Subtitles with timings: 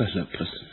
[0.00, 0.66] पहला प्रश्न।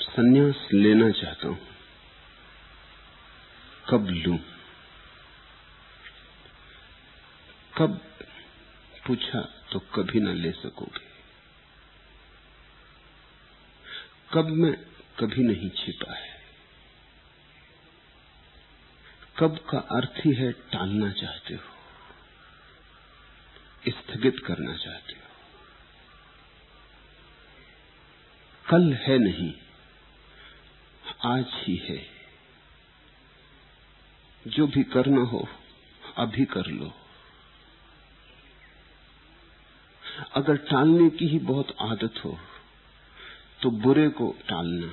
[0.00, 1.68] संन्यास लेना चाहता हूँ।
[3.90, 4.38] कब लू?
[7.78, 7.96] कब
[9.06, 9.40] पूछा
[9.72, 11.06] तो कभी ना ले सकोगे।
[14.34, 14.72] कब में
[15.20, 16.40] कभी नहीं छिपा है।
[19.38, 21.76] कब का अर्थ ही है टालना चाहते हो।
[23.88, 25.25] स्थगित करना चाहते हो।
[28.66, 29.52] कल है नहीं,
[31.24, 31.98] आज ही है।
[34.46, 35.46] जो भी करना हो,
[36.16, 36.92] अभी कर लो।
[40.34, 42.38] अगर टालने की ही बहुत आदत हो
[43.62, 44.90] तो बुरे को टालना,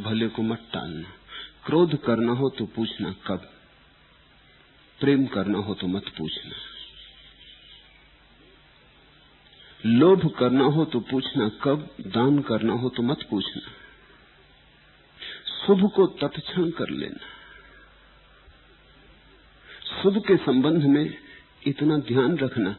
[0.00, 1.08] भले को मत टालना।
[1.66, 3.50] क्रोध करना हो तो पूछना कब,
[5.00, 6.71] प्रेम करना हो तो मत पूछना।
[9.84, 13.62] लोभ करना हो तो पूछना, कब दान करना हो तो मत पूछना।
[15.56, 17.26] शुभ को तत्क्षण कर लेना।
[19.92, 21.14] शुभ के संबंध में
[21.66, 22.72] इतना ध्यान रखना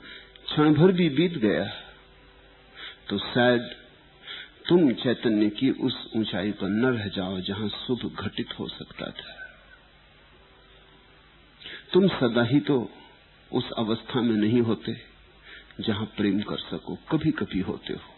[0.46, 1.66] क्षण भर भी बीत गया
[3.09, 3.70] तो शायद
[4.68, 9.34] तुम चैतन्य की उस ऊंचाई पर न रह जाओ जहाँ शुभ घटित हो सकता था।
[11.94, 12.78] तुम सदा ही तो
[13.52, 15.12] उस अवस्था में नहीं होते।
[15.80, 18.14] जहाँ प्रेम कर सको कभी कभी होते हो।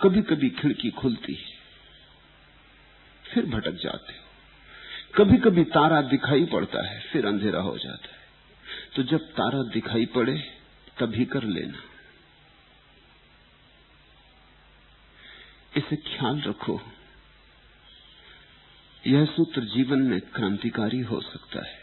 [0.00, 1.56] कभी कभी खिड़की खुलती है,
[3.24, 4.24] फिर भटक जाते हो।
[5.14, 8.18] कभी कभी तारा दिखाई पड़ता है, फिर अंधेरा हो जाता है।
[8.96, 10.38] तो जब तारा दिखाई पड़े,
[10.98, 11.78] तभी कर लेना।
[15.76, 16.80] इसे ख्याल रखो।
[19.06, 21.78] यह सूत्र जीवन में क्रांतिकारी हो सकता है।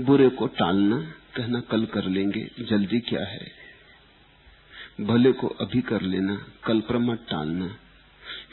[0.00, 0.98] बुरे को टालना,
[1.36, 3.65] कहना कल कर लेंगे, जल्दी क्या है?
[5.00, 7.66] भले को अभी कर लेना, कल पर मत टालना।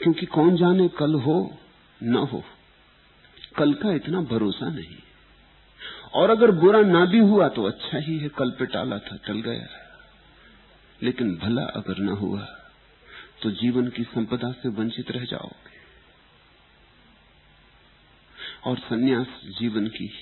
[0.02, 1.58] क्योंकि कौन जाने कल हो,
[2.02, 2.44] न हो।
[3.56, 4.96] कल का इतना भरोसा नहीं।
[6.14, 9.40] और अगर बुरा ना भी हुआ तो अच्छा ही है, कल पे टाला था, टल
[9.40, 9.66] गया।
[11.02, 12.40] लेकिन भला अगर ना हुआ
[13.42, 15.74] तो जीवन की संपदा से वंचित रह जाओगे।
[18.70, 19.26] और सन्यास
[19.60, 20.12] जीवन की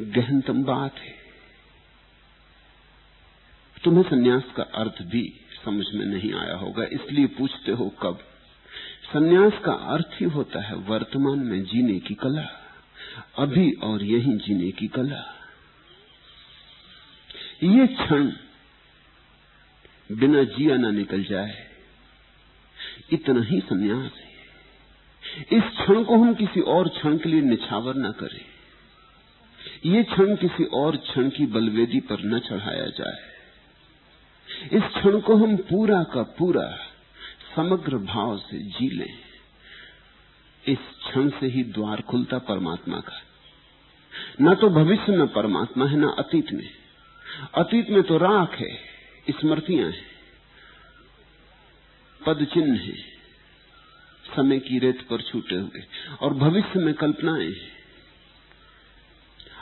[0.00, 1.23] गहनतम बात है।
[3.84, 5.22] तुम्हें सन्यास का अर्थ भी
[5.64, 8.18] समझ में नहीं आया होगा, इसलिए पूछते हो कब?
[9.12, 12.46] सन्यास का अर्थ ही होता है वर्तमान में जीने की कला,
[13.38, 15.22] अभी और यही जीने की कला।
[17.64, 18.30] ये क्षण
[20.10, 21.54] बिना जिया ना निकल जाए,
[23.12, 24.32] इतना ही सन्यास है।
[25.52, 28.44] इस क्षण को हम किसी और क्षण के लिए निछावर न करें।
[29.86, 33.33] ये क्षण किसी और क्षण की बलवेदी पर न चढ़ाया जाए।
[34.62, 36.78] इस क्षण को हम पूरा का पूरा
[37.56, 39.18] समग्र भाव से जी लें।
[40.68, 43.20] इस क्षण से ही द्वार खुलता परमात्मा का।
[44.40, 46.70] न तो भविष्य में परमात्मा है, न अतीत में।
[47.54, 48.74] अतीत में तो राख है,
[49.30, 50.14] स्मृतियाँ हैं
[52.26, 52.96] पद चिन्ह है,
[54.36, 55.82] समय की रेत पर छूटे हुए।
[56.20, 57.54] और भविष्य में कल्पनाएँ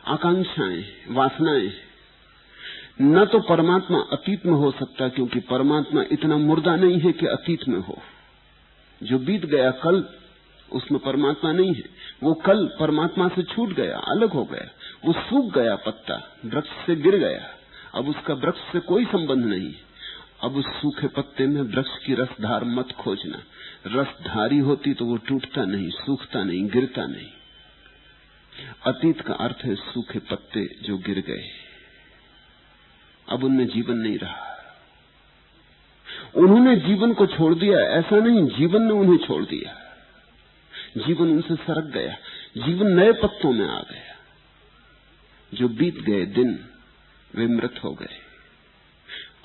[0.06, 1.91] आकांक्षाएँ वासनाएँ
[3.00, 7.68] न तो परमात्मा अतीत में हो सकता क्योंकि परमात्मा इतना मुर्दा नहीं है कि अतीत
[7.68, 7.98] में हो।
[9.02, 10.04] जो बीत गया कल,
[10.72, 11.84] उसमें परमात्मा नहीं है।
[12.22, 14.70] वो कल परमात्मा से छूट गया, अलग हो गया।
[15.04, 17.48] वो सूख गया पत्ता, वृक्ष से गिर गया।
[17.94, 19.74] अब उसका वृक्ष से कोई संबंध नहीं।
[20.42, 23.38] अब उस सूखे पत्ते में वृक्ष की रसधार मत खोजना।
[23.86, 27.28] रसधारी होती तो वो टूटता नहीं, सूखता नहीं, गिरता नहीं।
[28.86, 31.61] अतीत का अर्थ है सूखे पत्ते जो गिर गए।
[33.28, 34.52] अब उनमें जीवन नहीं रहा।
[36.34, 39.78] उन्होंने जीवन को छोड़ दिया, ऐसा नहीं, जीवन ने उन्हें छोड़ दिया।
[41.06, 42.12] जीवन उनसे सरक गया,
[42.64, 44.12] जीवन नए पत्तों में आ गया।
[45.54, 46.68] जो बीत गए दिन,
[47.34, 48.18] वे मृत हो गए।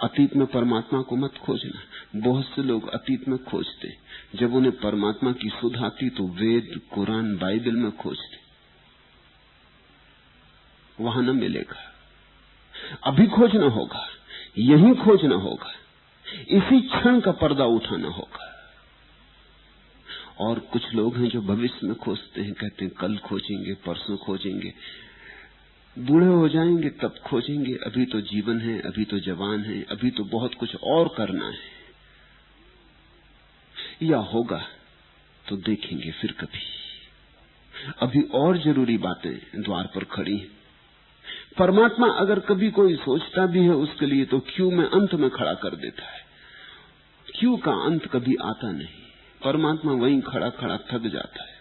[0.04, 1.82] अतीत में परमात्मा को मत खोजना।
[2.20, 3.98] बहुत से लोग अतीत में खोजते।
[4.36, 8.38] जब उन्हें परमात्मा की सुध आती तो वेद, कुरान, बाइबल में खोजते।
[11.04, 11.97] वहाँ न मिलेगा।
[13.04, 14.08] अभी खोजना होगा,
[14.58, 15.72] यही खोजना होगा,
[16.48, 18.54] इसी क्षण का पर्दा उठाना होगा।
[20.40, 24.74] और कुछ लोग हैं जो भविष्य में खोजते हैं, कहते हैं, कल खोजेंगे, परसों खोजेंगे,
[26.00, 30.24] बूढ़े हो जाएँगे, तब खोजेंगे, अभी तो जीवन है, अभी तो जवान है, अभी तो
[30.24, 31.78] बहुत कुछ और करना है।
[34.04, 34.68] या होगा
[35.50, 36.60] तो देखेंगे फिर कभी।
[38.02, 40.57] अभी और ज़रूरी बातें द्वार पर खड़ी हैं।
[41.60, 45.54] परमात्मा अगर कभी कोई सोचता भी है उसके लिए तो क्यू में अंत में खड़ा
[45.54, 46.26] कर देता है?
[47.28, 48.88] क्यों का अंत कभी आता नहीं?
[49.42, 51.56] परमात्मा वहीं खड़ा खड़ा थक जाता है।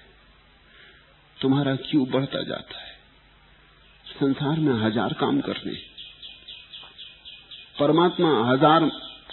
[1.36, 2.94] तुम्हारा क्यों बढ़ता जाता है?
[4.06, 5.72] संसार में हज़ार काम करने
[7.78, 8.88] परमात्मा हज़ार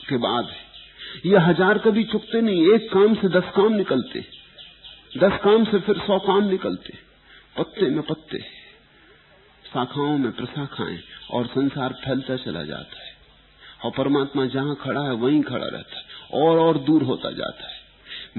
[0.10, 4.26] के बाद है। यह हज़ार कभी चुकते नहीं, एक काम से दस काम निकलते
[5.16, 6.98] दस काम से फिर सौ काम निकलते
[7.58, 8.44] पत्ते में पत्ते
[9.74, 11.00] शाखाओं में प्रशाखाएँ
[11.32, 13.12] और संसार फैलता चला जाता है।
[13.86, 16.04] और परमात्मा जहाँ खड़ा है, वहीं खड़ा रहता है
[16.42, 17.82] और और दूर होता जाता है।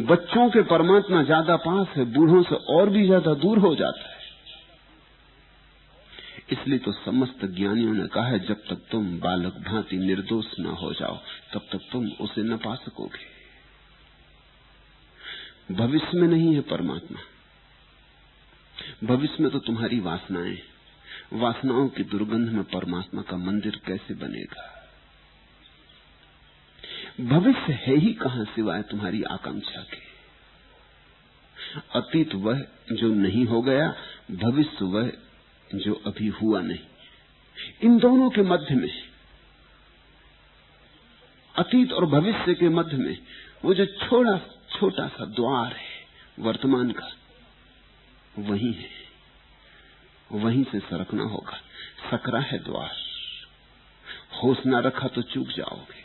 [0.04, 4.22] बच्चों के परमात्मा ज़्यादा पास है, बूढ़ों से और भी ज़्यादा दूर हो जाता है।
[6.52, 10.92] इसलिए तो समस्त ज्ञानियों ने कहा है, जब तक तुम बालक भांति निर्दोष न हो
[10.92, 11.16] जाओ,
[11.54, 13.32] तब तक तुम उसे न पा सकोगे।
[15.74, 17.20] भविष्य में नहीं है परमात्मा।
[19.04, 20.56] भविष्य में तो तुम्हारी वासनाएँ
[21.32, 24.70] वासनाओं की दुर्गंध में परमात्मा का मंदिर कैसे बनेगा?
[27.20, 30.14] भविष्य है ही कहाँ सिवाय तुम्हारी आकांक्षा के?
[32.00, 33.94] अतीत वह जो नहीं हो गया,
[34.30, 35.12] भविष्य वह
[35.74, 36.78] जो अभी हुआ नहीं।
[37.82, 39.02] इन दोनों के मध्य में,
[41.58, 43.18] अतीत और भविष्य के मध्य में,
[43.64, 44.38] वो जो छोटा
[44.78, 46.06] छोटा सा द्वार है,
[46.38, 47.12] वर्तमान का,
[48.38, 49.03] वही है।
[50.32, 51.60] वहीं से सरकना होगा।
[52.10, 52.92] सकरा है द्वार।
[54.42, 56.04] होश ना रखा तो चूक जाओगे।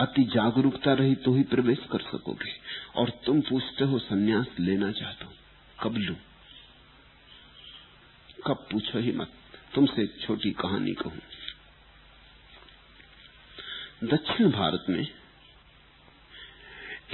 [0.00, 2.50] अति जागरूकता रही तो ही प्रवेश कर सकोगे।
[2.96, 5.34] और तुम पूछते हो, सन्यास लेना चाहता हूँ।
[5.82, 6.14] कब लू?
[8.46, 9.32] कब पूछो ही मत।
[9.74, 11.20] तुमसे एक छोटी कहानी कहूँ।
[14.04, 15.06] दक्षिण भारत में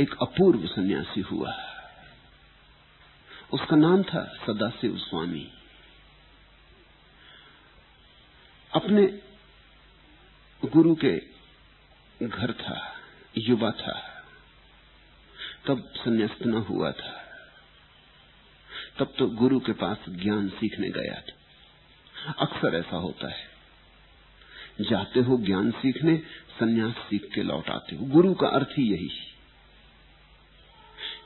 [0.01, 1.53] एक अपूर्व सन्यासी हुआ।
[3.53, 5.53] उसका नाम था सदाशिव स्वामी।
[8.73, 9.07] अपने
[10.63, 11.17] गुरु के
[12.23, 12.79] घर था,
[13.39, 13.93] युवा था,
[15.67, 17.13] तब संन्यास्त न हुआ था,
[18.99, 23.49] तब तो गुरु के पास ज्ञान सीखने गया था। अक्सर ऐसा होता है,
[24.81, 26.17] जाते हो ज्ञान सीखने,
[26.61, 29.09] संन्यास सीख के लौट आते हो। गुरु का अर्थ ही यही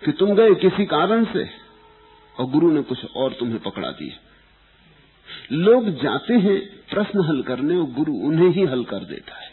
[0.05, 1.45] कि तुम गए किसी कारण से
[2.39, 4.17] और गुरु ने कुछ और तुम्हें पकड़ा दिया।
[5.53, 6.61] लोग जाते हैं
[6.91, 9.51] प्रश्न हल करने और गुरु उन्हें ही हल कर देता है।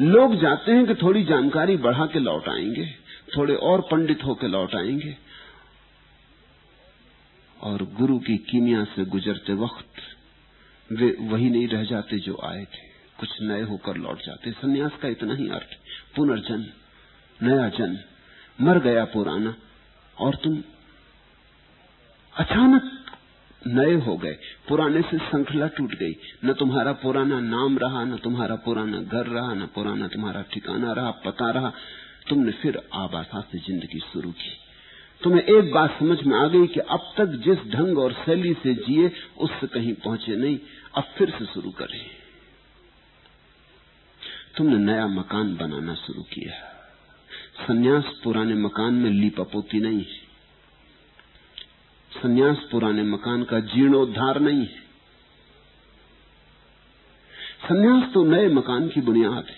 [0.00, 2.86] लोग जाते हैं कि थोड़ी जानकारी बढ़ा के लौट आएँगे,
[3.36, 5.16] थोड़े और पंडित होकर लौट आएँगे।
[7.60, 10.00] और गुरु की कीमिया से गुजरते वक्त
[10.92, 12.88] वे वही नहीं रह जाते जो आए थे।
[13.20, 15.68] कुछ नए होकर लौट जाते। सन्यास का इतना ही अर्थ
[16.16, 16.64] पुनर्जन्म,
[17.48, 17.98] नया जन्म,
[18.60, 19.56] मर गया पुराना।
[20.20, 20.62] और तुम
[22.36, 22.97] अचानक
[23.66, 24.38] नए हो गए।
[24.68, 29.54] पुराने से श्रृंखला टूट गई। न तुम्हारा पुराना नाम रहा, न तुम्हारा पुराना घर रहा,
[29.54, 31.72] न पुराना तुम्हारा ठिकाना रहा, पता रहा।
[32.28, 34.50] तुमने फिर आबासा से ज़िंदगी शुरू की।
[35.22, 38.74] तुम्हें एक बात समझ में आ गई कि अब तक जिस ढंग और शैली से
[38.74, 40.58] जिए, उससे कहीं पहुँचे नहीं।
[40.96, 42.06] अब फिर से शुरू करें।
[44.56, 46.52] तुमने नया मकान बनाना शुरू किया।
[47.66, 50.27] सन्यास पुराने मकान में लीपापोती नहीं है।
[52.22, 54.88] सन्यास पुराने मकान का जीर्णोद्धार नहीं है।
[57.68, 59.56] सन्यास तो नए मकान की बुनियाद है,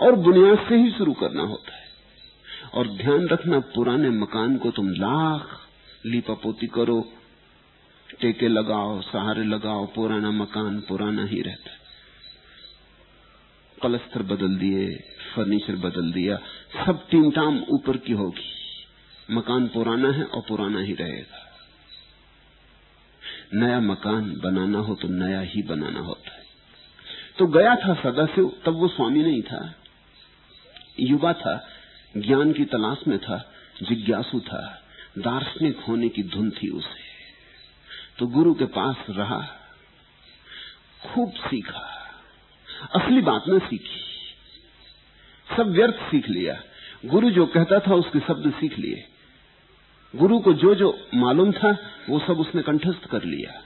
[0.00, 1.86] और बुनियाद से ही शुरू करना होता है।
[2.74, 5.68] और ध्यान रखना, पुराने मकान को तुम लाख
[6.06, 7.12] लीपापोती करो,
[8.20, 11.76] टेके लगाओ, सहारे लगाओ, पुराना मकान पुराना ही रहता है।
[13.82, 14.86] पलस्तर बदल दिए,
[15.34, 16.36] फर्नीचर बदल दिया,
[16.86, 18.52] सब टीम टाम ऊपर की होगी।
[19.30, 21.45] मकान पुराना है और पुराना ही रहेगा।
[23.54, 26.42] नया मकान बनाना हो तो नया ही बनाना होता है।
[27.38, 29.74] तो गया था सदाशिव, तब वो स्वामी नहीं था।
[31.00, 31.68] युवा था,
[32.16, 34.82] ज्ञान की तलाश में था, जिज्ञासु था,
[35.18, 37.06] दार्शनिक होने की धुन थी उसे।
[38.18, 39.46] तो गुरु के पास रहा,
[41.04, 42.10] खूब सीखा,
[42.94, 44.06] असली बात न सीखी,
[45.56, 46.62] सब व्यर्थ सीख लिया।
[47.04, 49.08] गुरु जो कहता था उसके शब्द सीख लिए।
[50.16, 51.76] गुरु को जो जो मालूम था,
[52.08, 53.62] वो सब उसने कंठस्थ कर लिया।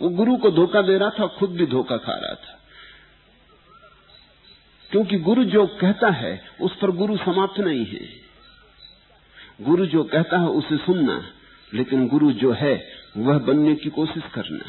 [0.00, 2.60] वो गुरु को धोखा दे रहा था, खुद भी धोखा खा रहा था।
[4.90, 8.08] क्योंकि गुरु जो कहता है, उस पर गुरु समाप्त नहीं है।
[9.60, 11.30] गुरु जो कहता है, उसे सुनना,
[11.74, 14.64] लेकिन गुरु जो है, वह बनने की कोशिश करना।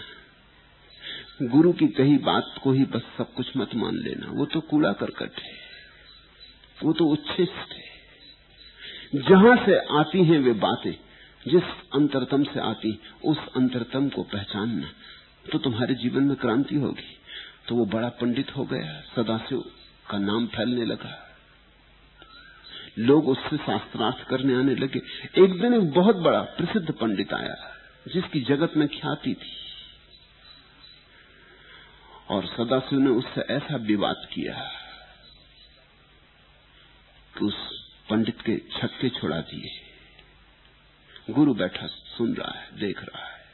[1.48, 4.94] गुरु की कही बात को ही बस सब कुछ मत मान लेना। वो तो कूड़ा
[4.94, 5.54] करकट है।
[6.84, 7.95] वो तो उच्छिष्ट है।
[9.16, 10.94] जहाँ से आती हैं वे बातें,
[11.52, 14.88] जिस अंतरतम से आती, उस अंतरतम को पहचानना
[15.52, 17.18] तो तुम्हारे जीवन में क्रांति होगी।
[17.68, 19.72] तो वो बड़ा पंडित हो गया, सदाशिव
[20.10, 21.38] का नाम फैलने लगा।
[23.00, 25.02] लोग उससे शास्त्रार्थ करने आने लगे।
[25.44, 27.56] एक दिन एक बहुत बड़ा, प्रसिद्ध पंडित आया,
[28.08, 29.56] जिसकी जगत में ख्याति थी।
[32.30, 34.72] और सदाशिव ने उससे ऐसा विवाद किया
[37.38, 37.75] कि उस
[38.10, 39.82] पंडित के छक्के छोड़ा दिए।
[41.34, 43.46] गुरु बैठा, सुन रहा है, देख रहा है।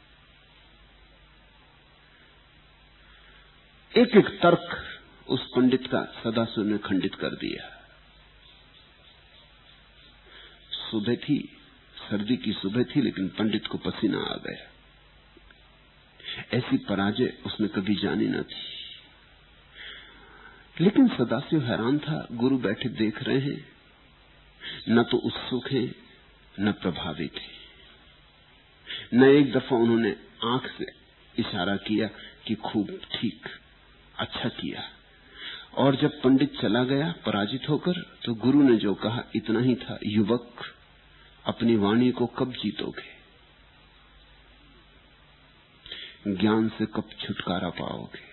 [3.97, 4.83] एक एक तर्क
[5.27, 7.85] उस पंडित का सदाशिव ने खंडित कर दिया।
[10.91, 11.57] सुबह थी,
[12.09, 14.67] सर्दी की सुबह थी, लेकिन पंडित को पसीना आ गया।
[16.53, 18.71] ऐसी पराजय उसने कभी जानी न थी।
[20.81, 23.80] लेकिन सदाशिव हैरान था, गुरु बैठे देख रहे हैं।
[24.89, 25.95] न तो उत्सुक है,
[26.59, 27.61] न प्रभावित है।
[29.13, 30.85] न एक दफ़ा उन्होंने आँख से
[31.39, 32.07] इशारा किया
[32.47, 33.47] कि खूब ठीक
[34.19, 34.83] अच्छा किया।
[35.77, 39.99] और जब पंडित चला गया, पराजित होकर तो गुरु ने जो कहा, इतना ही था,
[40.03, 40.53] युवक
[41.45, 43.21] अपनी वाणी को कब जीतोगे?
[46.37, 48.31] ज्ञान से कब छुटकारा पाओगे?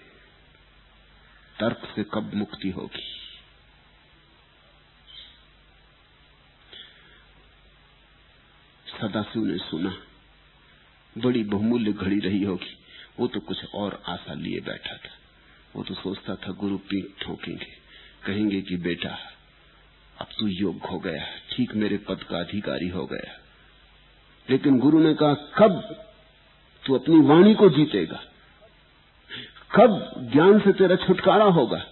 [1.61, 3.28] तर्क से कब मुक्ति होगी?
[9.01, 9.97] सदाशिव ने सुना।
[11.19, 12.79] बड़ी बहुमूल्य घड़ी रही होगी।
[13.21, 15.11] वो तो कुछ और आशा लिए बैठा था।
[15.77, 17.67] वो तो सोचता था, गुरु पीठ ठोकेंगे।
[18.27, 19.19] कहेंगे कि बेटा,
[20.19, 23.41] अब तू योग्य हो गया। ठीक मेरे पद का अधिकारी हो गया।
[24.51, 26.05] लेकिन गुरु ने कहा, कब
[26.87, 28.23] तू अपनी वाणी को जीतेगा?
[29.75, 31.87] कब ज्ञान से तेरा छुटकारा होगा?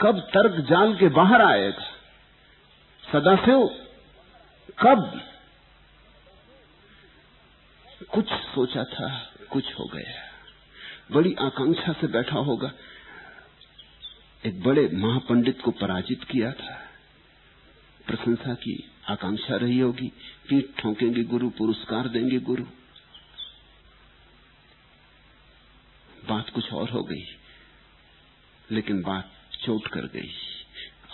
[0.00, 1.84] कब तर्क जाल के बाहर आएगा?
[3.12, 3.86] सदाशिव,
[4.78, 5.31] कब?
[8.14, 10.20] कुछ सोचा था, कुछ हो गया।
[11.12, 12.72] बड़ी आकांक्षा से बैठा होगा।
[14.46, 16.74] एक बड़े महापंडित को पराजित किया था।
[18.06, 20.08] प्रशंसा की आकांक्षा रही होगी।
[20.48, 22.64] पीठ ठोकेंगे गुरु, पुरस्कार देंगे गुरु।
[26.28, 27.24] बात कुछ और हो गई,
[28.70, 29.30] लेकिन बात
[29.64, 30.30] चोट कर गई।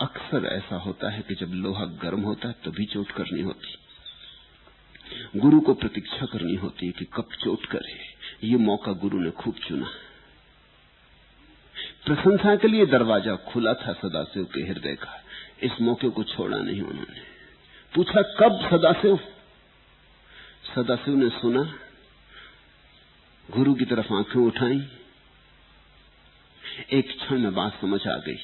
[0.01, 3.77] अक्सर ऐसा होता है कि जब लोहा गर्म होता है, तभी चोट करनी होती।
[5.37, 7.99] गुरु को प्रतीक्षा करनी होती है कि कब चोट करे
[8.45, 9.87] ये मौका गुरु ने खूब चुना।
[12.07, 15.25] प्रशंसा के लिए दरवाज़ा खुला था सदाशिव के हृदय का।
[15.63, 17.21] इस मौके को छोड़ा नहीं उन्होंने।
[17.95, 19.17] पूछा, कब सदाशिव?
[20.77, 21.75] सदाशिव ने सुना।
[23.51, 24.89] गुरु की तरफ़ आँखें उठाई।
[26.93, 28.37] एक क्षण में बात समझ आ गई।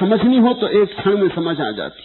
[0.00, 2.02] समझनी हो तो एक क्षण में समझ आ जाती।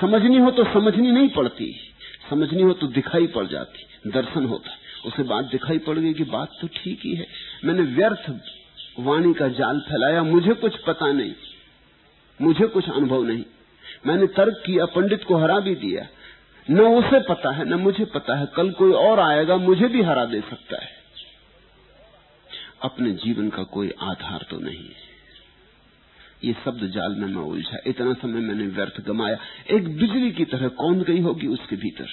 [0.00, 1.91] समझनी हो तो समझनी नहीं पड़ती।
[2.32, 6.24] समझनी हो तो दिखाई पड़ जाती, दर्शन होता है। उसे बात दिखाई पड़ गई कि
[6.24, 7.26] बात तो ठीक ही है।
[7.64, 8.30] मैंने व्यर्थ
[9.00, 11.32] वाणी का जाल फैलाया, मुझे कुछ पता नहीं,
[12.40, 13.44] मुझे कुछ अनुभव नहीं।
[14.06, 16.06] मैंने तर्क किया, पंडित को हरा भी दिया।
[16.70, 20.24] न उसे पता है, न मुझे पता है। कल कोई और आएगा, मुझे भी हरा
[20.24, 20.90] दे सकता है।
[22.82, 25.11] अपने जीवन का कोई आधार तो नहीं है।
[26.44, 29.36] ये शब्द जाल में मैं उलझा। इतना समय मैंने व्यर्थ गमाया।
[29.70, 32.08] एक बिजली की तरह कौन गई होगी उसके भीतर?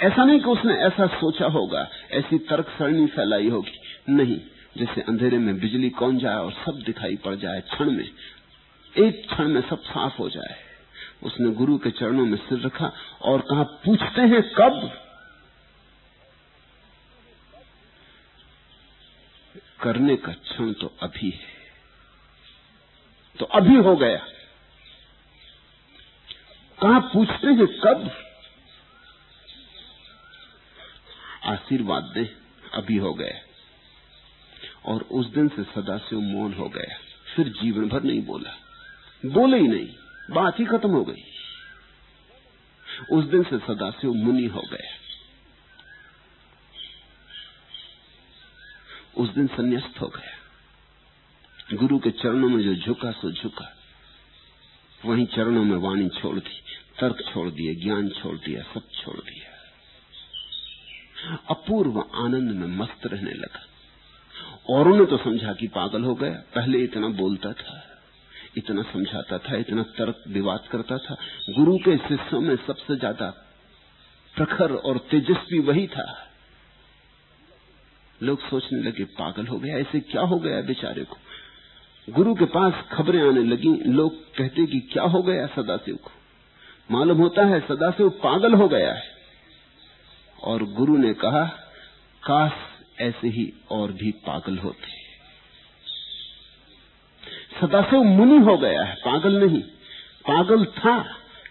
[0.00, 3.78] ऐसा नहीं कि उसने ऐसा सोचा होगा, ऐसी तर्क सरणी फैलाई होगी।
[4.08, 4.40] नहीं,
[4.76, 8.08] जैसे अंधेरे में बिजली कौन जाए और सब दिखाई पड़ जाए क्षण में,
[8.96, 10.56] एक क्षण में सब साफ़ हो जाए।
[11.22, 14.90] उसने गुरु के चरणों में सिर रखा और कहा, पूछते हैं कब?
[19.80, 21.57] करने का क्षण तो अभी है।
[23.38, 24.16] तो अभी हो गया।
[26.82, 28.24] कहा पूछते हैं कब?
[31.44, 32.36] आशीर्वाद दे,
[32.74, 33.48] अभी हो गया।
[34.86, 36.98] और उस दिन से सदाशिव मौन हो गया।
[37.36, 38.50] फिर जीवन भर नहीं बोला।
[39.26, 39.88] बोले ही नहीं।
[40.30, 41.22] बात ही खत्म हो गई।
[43.12, 44.94] उस दिन से सदाशिव मुनि हो गया।
[49.16, 50.37] उस दिन संन्यास्त हो गया।
[51.74, 53.76] गुरु के चरणों में जो झुका, सो झुका।
[55.04, 56.60] वहीं चरणों में वाणी छोड़ दी,
[57.00, 59.48] तर्क छोड़ दिए, ज्ञान छोड़ दिया, सब छोड़ दिया।
[61.50, 63.64] अपूर्व आनंद में मस्त रहने लगा।
[64.70, 67.98] औरों ने तो समझा कि पागल हो गया, पहले इतना बोलता था,
[68.56, 71.16] इतना समझाता था, इतना तर्क विवाद करता था।
[71.56, 73.30] गुरु के शिष्यों में सबसे ज़्यादा
[74.36, 76.28] प्रखर और तेजस्वी वही था।
[78.22, 81.16] लोग सोचने लगे, पागल हो गया, ऐसे क्या हो गया बेचारे को?
[82.08, 86.10] गुरु के पास खबरें आने लगी, लोग कहते कि क्या हो गया सदाशिव को?
[86.90, 89.02] मालूम होता है सदाशिव पागल हो गया है।
[90.42, 91.44] और गुरु ने कहा,
[92.22, 92.52] काश
[93.00, 94.98] ऐसे ही और भी पागल होते।
[97.60, 99.62] सदाशिव मुनि हो गया है, पागल नहीं।
[100.28, 100.98] पागल था,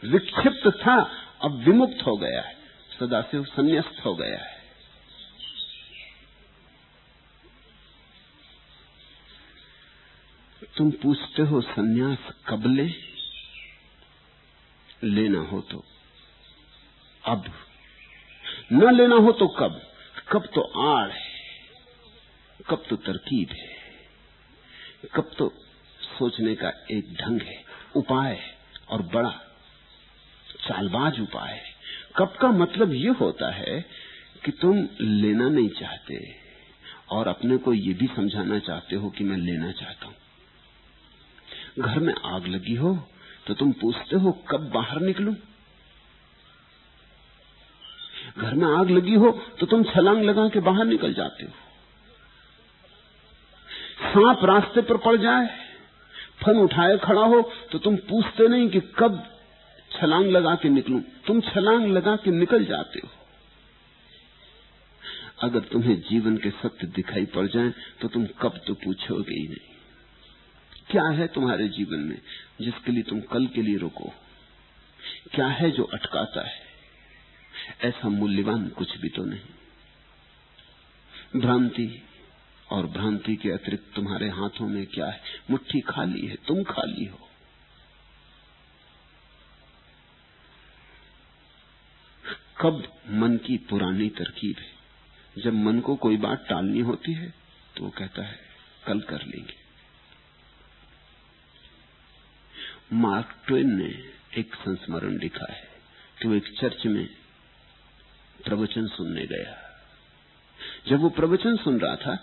[0.05, 1.11] विक्षिप्त था,
[1.41, 2.55] अब विमुक्त हो गया है।
[2.99, 4.56] सदाशिव संन्यास्त हो गया है।
[10.77, 12.87] तुम पूछते हो सन्यास कब ले?
[15.03, 15.83] लेना हो तो
[17.23, 17.51] अब।
[18.73, 19.81] न लेना हो तो कब?
[20.31, 21.25] कब तो आड़ है,
[22.69, 23.75] कब तो तरकीब है,
[25.15, 25.51] कब तो
[26.09, 27.63] सोचने का एक ढंग है,
[27.95, 28.39] उपाय
[28.89, 29.31] और बड़ा
[30.67, 31.75] चालबाज उपाय है।
[32.17, 33.79] कब का मतलब ये होता है
[34.45, 36.19] कि तुम लेना नहीं चाहते
[37.09, 40.15] और अपने को ये भी समझाना चाहते हो कि मैं लेना चाहता हूँ।
[41.77, 42.95] घर में आग लगी हो
[43.47, 45.33] तो तुम पूछते हो, कब बाहर निकलूं?
[48.37, 51.51] घर में आग लगी हो तो तुम छलांग लगा के बाहर निकल जाते हो।
[54.03, 55.47] सांप रास्ते पर पड़ जाए,
[56.41, 57.41] फन उठाए खड़ा हो
[57.71, 59.23] तो तुम पूछते नहीं कि कब
[59.91, 63.09] छलांग लगा के निकलूं। तुम छलांग लगा के निकल जाते हो।
[65.41, 69.75] अगर तुम्हें जीवन के सत्य दिखाई पड़ जाएँ तो तुम कब तो पूछोगे ही नहीं।
[70.89, 72.21] क्या है तुम्हारे जीवन में
[72.61, 74.13] जिसके लिए तुम कल के लिए रुको?
[75.35, 76.61] क्या है जो अटकाता है?
[77.81, 79.41] ऐसा मूल्यवान कुछ भी तो नहीं।
[81.41, 82.03] भ्रांति
[82.71, 85.21] और भ्रांति के अतिरिक्त तुम्हारे हाथों में क्या है?
[85.51, 87.29] मुट्ठी खाली है, तुम खाली हो।
[92.61, 95.43] कब मन की पुरानी तरकीब है?
[95.43, 97.33] जब मन को कोई बात टालनी होती है
[97.77, 98.39] तो वो कहता है,
[98.85, 99.56] कल कर लेंगे।
[102.93, 105.67] मार्क ट्वेन ने एक संस्मरण लिखा है
[106.21, 107.07] कि वो एक चर्च में
[108.45, 109.81] प्रवचन सुनने गया।
[110.87, 112.15] जब वो प्रवचन सुन रहा था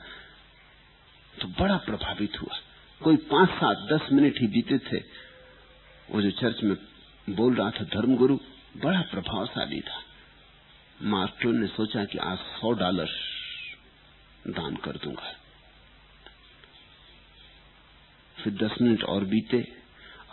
[1.41, 2.59] तो बड़ा प्रभावित हुआ।
[3.03, 5.05] कोई पाँच, सात, दस मिनट ही बीते थे।
[6.11, 6.77] वो जो चर्च में
[7.31, 8.39] बोल रहा था, धर्मगुरु,
[8.77, 10.03] बड़ा प्रभावशाली था।
[11.03, 13.09] मार्क ने सोचा कि आज सौ डॉलर
[14.49, 15.35] दान कर दूँगा।
[18.45, 19.84] फिर दस मिनट और बीते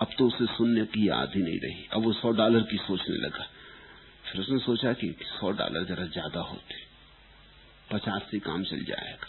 [0.02, 3.16] अब तो उसे सुनने की याद ही नहीं रही। अब वो सौ डॉलर की सोचने
[3.16, 3.48] लगा।
[4.26, 6.76] फिर उसने सोचा कि सौ डॉलर जरा ज़्यादा होते।
[7.92, 9.28] पचास से काम चल जाएगा।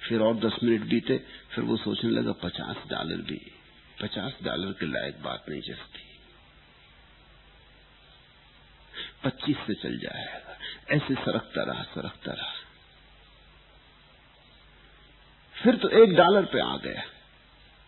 [0.00, 1.18] फिर और दस मिनट बीते,
[1.50, 3.40] फिर वो सोचने लगा, पचास डॉलर भी।
[4.02, 6.04] पचास डॉलर के लायक बात नहीं जचती
[9.24, 10.56] पच्चीस से चल जाएगा।
[10.90, 12.52] ऐसे सरकता रहा सरकता रहा।
[15.56, 17.02] फिर तो एक डॉलर पे आ गया।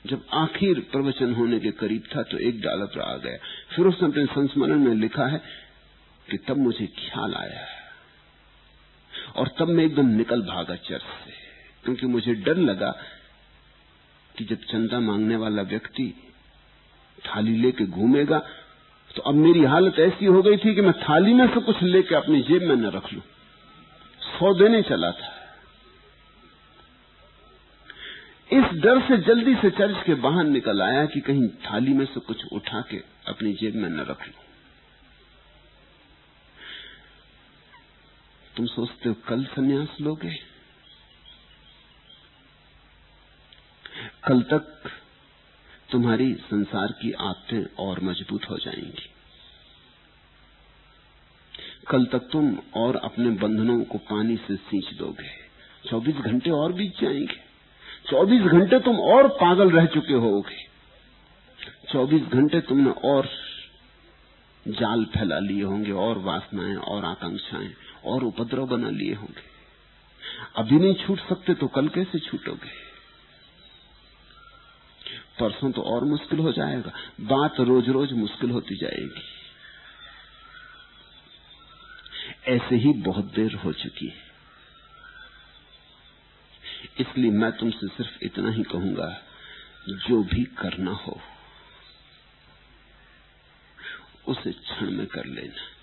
[0.05, 3.37] जब आखिर प्रवचन होने के करीब था तो एक डॉलर पर आ गया।
[3.77, 5.41] फिर उसने अपने संस्मरण में लिखा है
[6.29, 7.67] कि तब मुझे ख्याल आया
[9.37, 11.33] और तब मैं एकदम निकल भागा चर्च से,
[11.85, 12.91] क्योंकि मुझे डर लगा
[14.35, 16.13] कि जब चंदा मांगने वाला व्यक्ति
[17.25, 18.39] थाली लेके घूमेगा
[19.11, 22.15] तो अब मेरी हालत ऐसी हो गई थी कि मैं थाली में से कुछ लेके
[22.15, 23.21] अपनी जेब में न रख लू।
[24.21, 25.33] सौ देने चला था।
[28.53, 32.21] इस डर से जल्दी से चर्च के बाहर निकल आया कि कहीं थाली में से
[32.21, 32.97] कुछ उठा के
[33.29, 34.33] अपनी जेब में न रख लू।
[38.57, 40.35] तुम सोचते हो कल सन्यास लोगे?
[44.25, 44.91] कल तक
[45.91, 49.11] तुम्हारी संसार की आदतें और मज़बूत हो जाएँगी।
[51.89, 55.31] कल तक तुम और अपने बंधनों को पानी से सींच दोगे।
[55.89, 57.48] 24 घंटे और बीत जाएँगे।
[58.11, 60.67] 24 घंटे तुम और पागल रह चुके होगे।
[61.93, 63.29] 24 घंटे तुमने और
[64.69, 69.59] जाल फैला लिए होंगे, और वासनाएँ, और आकांक्षाएँ, और उपद्रव बना लिए होंगे।
[70.57, 72.89] अभी नहीं छूट सकते तो कल कैसे छूटोगे?
[75.41, 79.23] परसों तो और मुश्किल हो जाएगा, बात रोज रोज मुश्किल होती जाएगी।
[82.47, 84.28] ऐसे ही बहुत देर हो चुकी है।
[86.85, 89.23] इसलिए मैं तुमसे सिर्फ़ इतना ही कहूँगा,
[89.89, 91.21] जो भी करना हो,
[94.27, 95.79] उसे क्षण में कर लेना।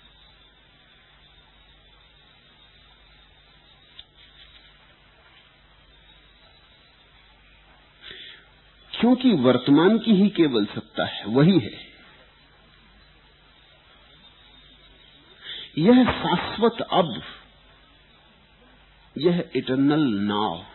[9.00, 11.96] क्योंकि वर्तमान की ही केवल सत्ता है, वही है।
[15.78, 17.22] यह शाश्वत अब,
[19.18, 20.66] यह इटरनल नाव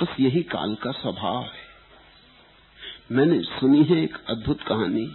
[0.00, 1.72] बस यही काल का स्वभाव है।
[3.12, 5.06] मैंने सुनी है एक अद्भुत कहानी।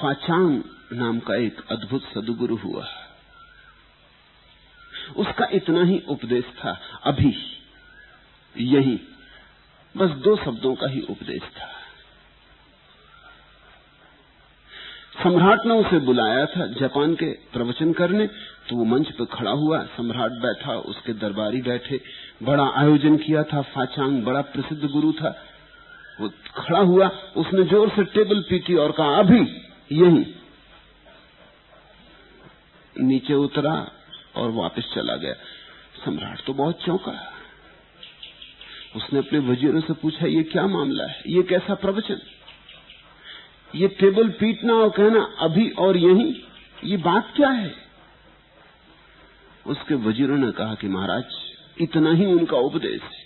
[0.00, 2.88] फाचांग नाम का एक अद्भुत सदगुरु हुआ।
[5.16, 7.58] उसका इतना ही उपदेश था, अभी।
[8.56, 9.00] यही,
[9.96, 11.81] बस दो शब्दों का ही उपदेश था।
[15.18, 18.26] सम्राट ने उसे बुलाया था जापान के प्रवचन करने।
[18.68, 22.00] तो वो मंच पर खड़ा हुआ। सम्राट बैठा, उसके दरबारी बैठे।
[22.42, 25.44] बड़ा आयोजन किया था, फाचांग बड़ा प्रसिद्ध गुरु था।
[26.20, 29.40] वो खड़ा हुआ, उसने ज़ोर से टेबल पीटी और कहा, अभी,
[29.92, 30.34] यही।
[33.00, 33.88] नीचे उतरा
[34.36, 35.34] और वापस चला गया।
[36.04, 37.32] सम्राट तो बहुत चौंका।
[38.96, 41.22] उसने अपने वजीरों से पूछा, ये क्या मामला है?
[41.26, 42.20] ये कैसा प्रवचन?
[43.74, 46.44] ये टेबल पीटना और कहना, अभी और यही?
[46.84, 47.74] ये बात क्या है?
[49.66, 51.24] उसके वजीरों ने कहा कि महाराज,
[51.80, 53.22] इतना ही उनका उपदेश है।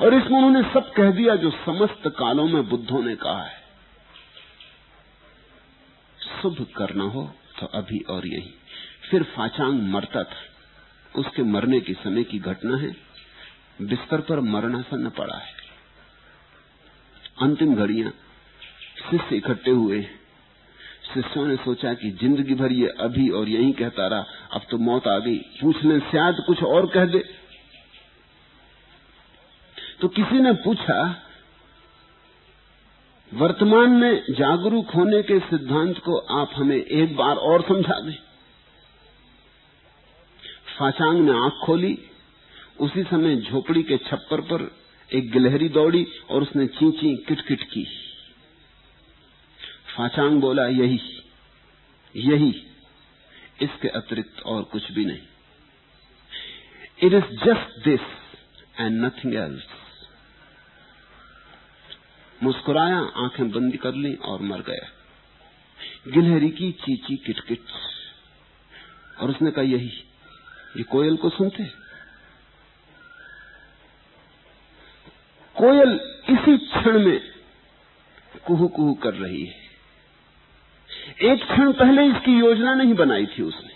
[0.00, 3.62] और इसमें उन्होंने सब कह दिया जो समस्त कालों में बुद्धों ने कहा है।
[6.42, 8.54] शुभ करना हो तो अभी और यही।
[9.10, 10.36] फिर फाचांग मरता था।
[11.16, 12.96] उसके मरने के समय की घटना है।
[13.82, 15.52] बिस्तर पर मरणासन पड़ा है।
[17.42, 18.12] अंतिम घड़ियाँ
[19.10, 20.02] शिष्य इकट्ठे हुए।
[21.14, 25.06] शिष्यों ने सोचा कि ज़िंदगी भर ये अभी और यही कहता रहा, अब तो मौत
[25.08, 27.22] आ गई। पूछ ले शायद कुछ और कह दे?
[30.00, 31.22] तो किसी ने पूछा,
[33.32, 38.14] वर्तमान में जागरूक होने के सिद्धांत को आप हमें एक बार और समझा दें।
[40.78, 41.98] फाचांग ने आँख खोली,
[42.80, 44.70] उसी समय झोपड़ी के छप्पर पर
[45.10, 47.86] एक गिलहरी दौड़ी और उसने चींची, किटकिट की।
[49.96, 51.00] फाचांग बोला, यही
[52.16, 52.66] यही,
[53.62, 55.18] इसके अतिरिक्त और कुछ भी नहीं।
[57.02, 58.00] It is just this
[58.80, 59.64] and nothing else
[62.42, 64.88] मुस्कुराया, आँखें बंद कर ली और मर गया।
[66.08, 67.64] गिलहरी की चीची किटकिट।
[69.20, 69.92] और उसने कहा, यही,
[70.76, 71.64] ये कोयल को सुनते?
[75.56, 77.32] कोयल इसी क्षण में
[78.46, 79.61] कुहू कुहू कर रही है।
[81.22, 83.70] एक क्षण पहले इसकी योजना नहीं बनाई थी उसने।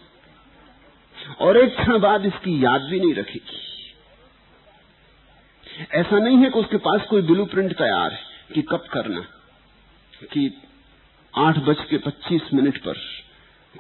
[1.41, 3.65] और एक क्षण बाद इसकी याद भी नहीं रखी थी।
[5.93, 8.21] ऐसा नहीं है कि उसके पास कोई ब्लू प्रिंट तैयार है
[8.55, 9.21] कि कब करना
[10.33, 10.43] कि
[11.35, 13.01] आठ बज के पच्चीस मिनट पर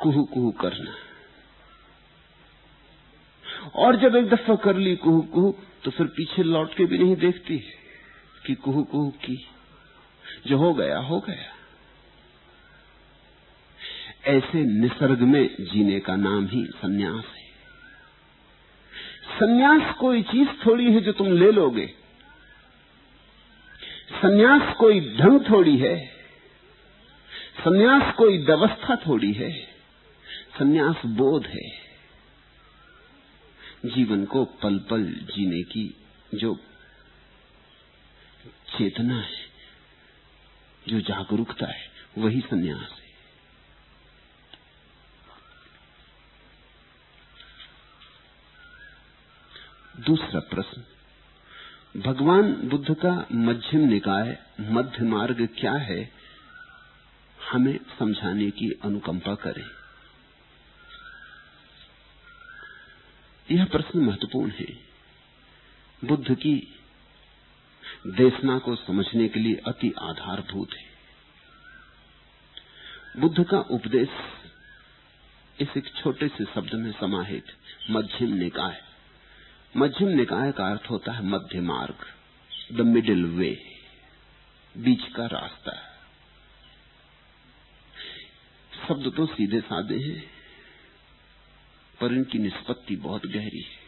[0.03, 0.95] कुहू कुहू करना
[3.75, 5.55] और जब एक दफ़ा कर ली कुहू कुहू
[5.85, 7.59] तो फिर पीछे लौट के भी नहीं देखती
[8.47, 9.47] कि कुहू कुहू की।
[10.47, 11.56] जो हो गया हो गया।
[14.27, 17.47] ऐसे निसर्ग में जीने का नाम ही सन्यास है।
[19.41, 21.87] सन्यास कोई चीज़ थोड़ी है जो तुम ले लोगे।
[24.13, 26.07] सन्यास कोई ढंग थोड़ी है।
[27.65, 29.53] सन्यास कोई व्यवस्था थोड़ी है।
[30.59, 31.87] सन्यास बोध है।
[33.85, 35.97] जीवन को पल पल जीने की
[36.35, 36.55] जो
[38.79, 39.39] चेतना है,
[40.89, 43.06] जो जागरूकता है, वही सन्यास है।
[50.01, 50.85] दूसरा प्रश्न।
[52.01, 56.11] भगवान बुद्ध का मध्यम निकाय, मध्य मार्ग क्या है?
[57.53, 59.71] हमें समझाने की अनुकंपा करें।
[63.51, 64.79] यह प्रश्न महत्वपूर्ण है।
[66.05, 66.75] बुद्ध की
[68.07, 70.87] देशना को समझने के लिए अति आधारभूत है।
[73.21, 74.09] बुद्ध का उपदेश
[75.61, 77.45] इस एक छोटे से शब्द में समाहित,
[77.91, 78.86] मध्यम निकाय।
[79.77, 81.97] मध्यम निकाय का अर्थ होता है मध्य मार्ग
[82.77, 83.63] द मिडिल वे
[84.77, 85.73] बीच का रास्ता।
[88.89, 90.31] शब्द तो सीधे साधे हैं,
[92.01, 93.79] पर इनकी निष्पत्ति बहुत गहरी है।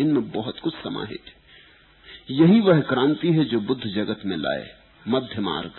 [0.00, 1.34] इनमें बहुत कुछ समाहित है।
[2.30, 4.76] यही वह क्रांति है जो बुद्ध जगत में लाए,
[5.08, 5.72] मध्य मार्ग।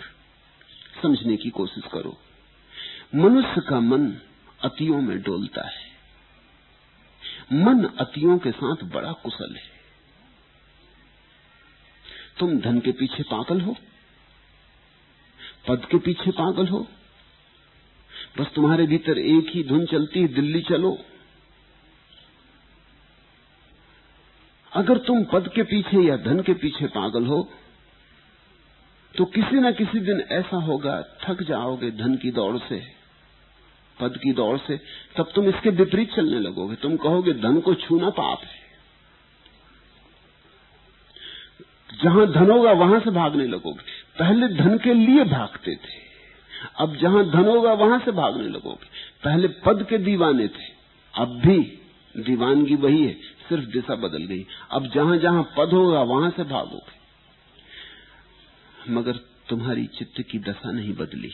[1.02, 2.20] समझने की कोशिश करो।
[3.14, 4.12] मनुष्य का मन
[4.62, 5.83] अतियों में डोलता है।
[7.50, 9.72] मन अतियों के साथ बड़ा कुशल है।
[12.38, 13.76] तुम धन के पीछे पागल हो,
[15.68, 16.86] पद के पीछे पागल हो,
[18.38, 20.96] बस तुम्हारे भीतर एक ही धुन चलती है, दिल्ली चलो।
[24.72, 27.42] अगर तुम पद के पीछे या धन के पीछे पागल हो
[29.14, 32.78] तो किसी न किसी दिन ऐसा होगा थक जाओगे धन की दौड़ से।
[34.00, 34.76] पद की दौड़ से,
[35.16, 38.64] तब तुम इसके विपरीत चलने लगोगे। तुम कहोगे, धन को छूना पाप है।
[42.02, 43.80] जहाँ धन होगा, वहाँ से भागने लगोगे।
[44.18, 46.04] पहले धन के लिए भागते थे।
[46.78, 48.86] अब जहाँ धन होगा, वहाँ से भागने लगोगे।
[49.24, 50.74] पहले पद के दीवाने थे।
[51.14, 51.58] अब भी
[52.16, 53.12] दीवानगी वही है,
[53.48, 57.04] सिर्फ़ दिशा बदल गई। अब जहाँ जहाँ पद होगा, वहाँ से भागोगे।
[58.92, 59.16] मगर
[59.48, 61.30] तुम्हारी चित्त की दशा नहीं बदली।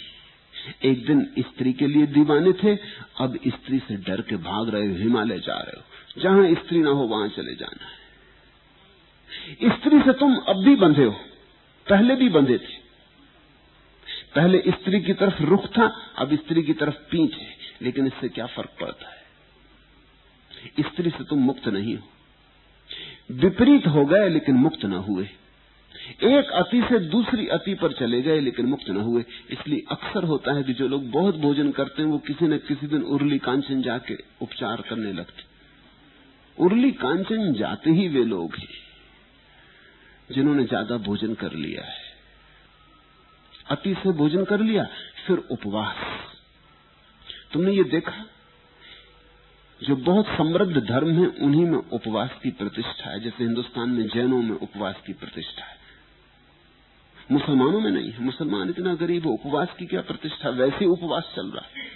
[0.84, 2.76] एक दिन स्त्री के लिए दीवाने थे,
[3.20, 5.84] अब स्त्री से डर के भाग रहे हो, हिमालय जा रहे हो।
[6.22, 8.00] जहाँ स्त्री ना हो, वहाँ चले जाना है।
[9.76, 11.16] स्त्री से तुम अब भी बंधे हो,
[11.90, 12.80] पहले भी बंधे थे।
[14.34, 18.46] पहले स्त्री की तरफ़ रुख था, अब स्त्री की तरफ़ पीठ है, लेकिन इससे क्या
[18.46, 19.20] फ़र्क पड़ता है?
[20.80, 22.08] स्त्री से तुम मुक्त नहीं हो।
[23.30, 25.28] विपरीत हो गए, लेकिन मुक्त न हुए।
[26.10, 30.54] एक अति से दूसरी अति पर चले गए लेकिन मुक्त न हुए। इसलिए अक्सर होता
[30.54, 33.82] है कि जो लोग बहुत भोजन करते हैं, वो किसी न किसी दिन उर्ली कांचन
[33.82, 35.48] जाके उपचार करने लगते
[36.58, 38.68] उर्ली कांचन जाते ही वे लोग हैं,
[40.30, 42.08] जिन्होंने ज़्यादा भोजन कर लिया है।
[43.70, 44.84] अति से भोजन कर लिया,
[45.26, 45.96] फिर उपवास।
[47.52, 48.24] तुमने ये देखा?
[49.80, 54.42] जो बहुत समृद्ध धर्म है, उन्हीं में उपवास की प्रतिष्ठा है, जैसे हिंदुस्तान में जैनों
[54.42, 55.78] में उपवास की प्रतिष्ठा है।
[57.30, 60.48] मुसलमानों में नहीं है। मुसलमान इतना गरीब है, उपवास की क्या प्रतिष्ठा?
[60.50, 61.88] वैसे उपवास चल रहा है।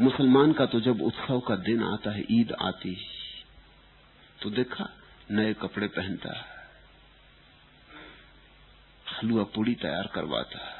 [0.00, 2.96] मुसलमान का तो जब उत्सव का दिन आता है, ईद आती
[4.42, 4.88] तो देखा,
[5.30, 6.44] नए कपड़े पहनता है,
[9.14, 10.74] हलुआ पूड़ी तैयार करवाता है,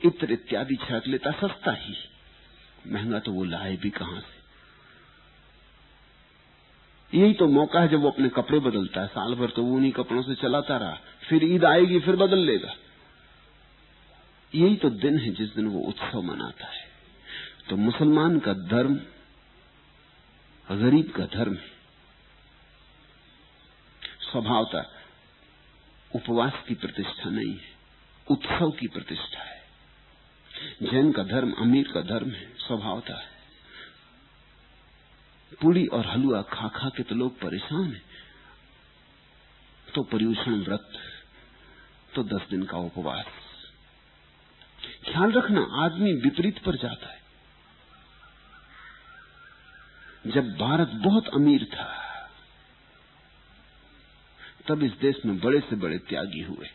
[0.00, 1.96] इत्र इत्यादि छिड़क लेता, सस्ता ही।
[2.86, 4.43] महँगा तो वो लाए भी कहाँ से?
[7.12, 9.92] यही तो मौका है जब वो अपने कपड़े बदलता है। साल भर तो वो उन्हीं
[9.92, 12.74] कपड़ों से चलाता रहा। फिर ईद आएगी, फिर बदल लेगा।
[14.54, 16.84] यही तो दिन है जिस दिन वो उत्सव मनाता है।
[17.70, 18.94] तो मुसलमान का धर्म,
[20.68, 21.72] गरीब का धर्म है।
[24.22, 24.90] स्वभावता
[26.14, 27.72] उपवास की प्रतिष्ठा नहीं है,
[28.30, 29.62] उत्सव की प्रतिष्ठा है।
[30.82, 33.33] जैन का धर्म, अमीर का धर्म है, स्वभावता। है
[35.60, 38.02] पूड़ी और हलवा खा खा के तो लोग परेशान हैं।
[39.94, 40.92] तो पर्यूषण व्रत
[42.14, 43.26] तो दस दिन का उपवास।
[45.04, 47.22] ख्याल रखना, आदमी विपरीत पर जाता है।
[50.26, 52.04] जब भारत बहुत अमीर था,
[54.68, 56.70] तब इस देश में बड़े से बड़े त्यागी हुए।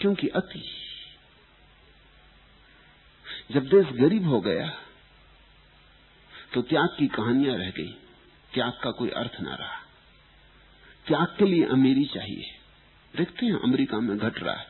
[0.00, 0.76] क्योंकि अति।
[3.50, 4.89] जब देश गरीब हो गया
[6.54, 7.92] तो त्याग की कहानियाँ रह गई।
[8.54, 9.78] त्याग का कोई अर्थ ना रहा।
[11.06, 12.58] त्याग के लिए अमीरी चाहिए।
[13.14, 14.66] देखते हैं अमेरिका में घट रहा है।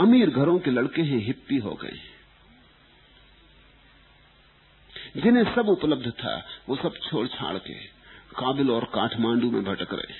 [0.00, 1.96] अमीर घरों के लड़के हैं, हिप्पी हो गए
[5.16, 7.74] जिन्हें सब उपलब्ध था, वो सब छोड़ छाड़ के
[8.38, 10.14] काबिल और काठमांडू में भटक रहे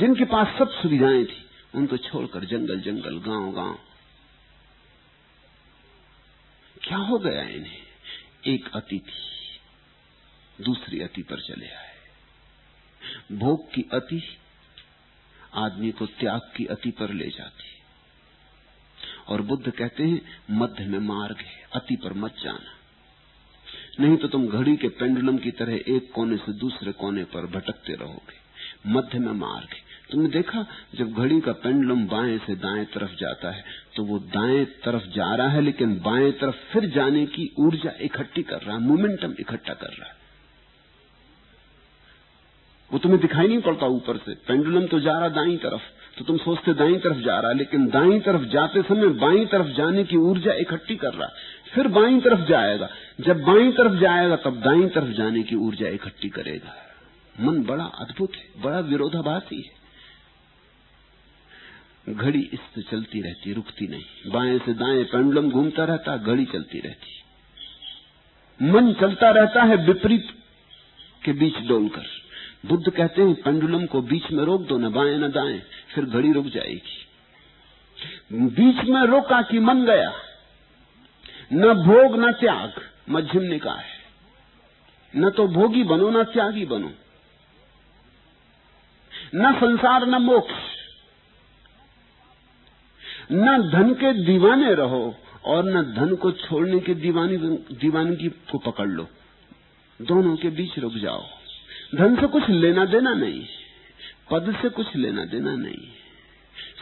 [0.00, 3.78] जिनके पास सब सुविधाएँ थी, उनको छोड़कर जंगल जंगल गाँव गाँव
[6.82, 7.82] क्या हो गया इन्हें?
[8.46, 9.12] एक अतिथि
[10.64, 11.94] दूसरी अति पर चले आए।
[13.32, 14.22] भोग की अति
[15.54, 17.64] आदमी को त्याग की अति पर ले जाती।
[19.28, 22.78] और बुद्ध कहते हैं, मध्य में मार्ग है, अति पर मत जाना।
[24.00, 27.92] नहीं तो तुम घड़ी के पेंडुलम की तरह एक कोने से दूसरे कोने पर भटकते
[27.92, 28.42] रहोगे।
[28.86, 33.50] मध्य में मार्ग है। तुमने देखा, जब घड़ी का पेंडुलम बाएँ से दाएँ तरफ़ जाता
[33.50, 33.64] है
[33.96, 38.42] तो वो दाएँ तरफ़ जा रहा है, लेकिन बाएँ तरफ़ फिर जाने की ऊर्जा इकट्ठी
[38.42, 40.20] कर रहा है, मोमेंटम इकट्ठा कर रहा है।
[42.90, 45.82] वो तुम्हें दिखाई नहीं पड़ता ऊपर से। पेंडुलम तो जा रहा दाई तरफ़
[46.18, 50.04] तो तुम सोचते दाई तरफ़ जा रहा लेकिन दाई तरफ़ जाते समय बाई तरफ़ जाने
[50.04, 51.28] की ऊर्जा इकट्ठी कर रहा
[51.74, 52.88] फिर बाई तरफ़ जाएगा।
[53.20, 56.74] जब बाई तरफ़ जाएगा, तब दाई तरफ़ जाने की ऊर्जा इकट्ठी करेगा।
[57.40, 59.81] मन बड़ा अद्भुत है, बड़ा विरोधाभासी है।
[62.08, 66.80] घड़ी इस इससे चलती रहती, रुकती नहीं। बाएँ से दाएँ पेंडुलम घूमता रहता, घड़ी चलती
[66.80, 67.22] रहती।
[68.66, 70.26] मन चलता रहता है विपरीत
[71.24, 72.04] के बीच डोलकर।
[72.66, 75.62] बुद्ध कहते हैं, पेंडुलम को बीच में रोक दो, न बाएँ न दाएँ,
[75.94, 77.08] फिर घड़ी रुक जाएगी।
[78.32, 80.12] बीच में रोका कि मन गया।
[81.52, 82.74] न भोग, न त्याग,
[83.08, 83.84] मध्यम है।
[85.16, 86.92] न तो भोगी बनो, न त्यागी बनो।
[89.34, 90.71] न संसार, न मोक्ष।
[93.32, 97.36] न धन के दीवाने रहो और न धन को छोड़ने के दीवानी
[97.76, 99.08] दीवानगी को पकड़ लो।
[100.02, 101.26] दोनों के बीच रुक जाओ।
[101.94, 103.46] धन से कुछ लेना देना नहीं,
[104.30, 105.88] पद से कुछ लेना देना नहीं।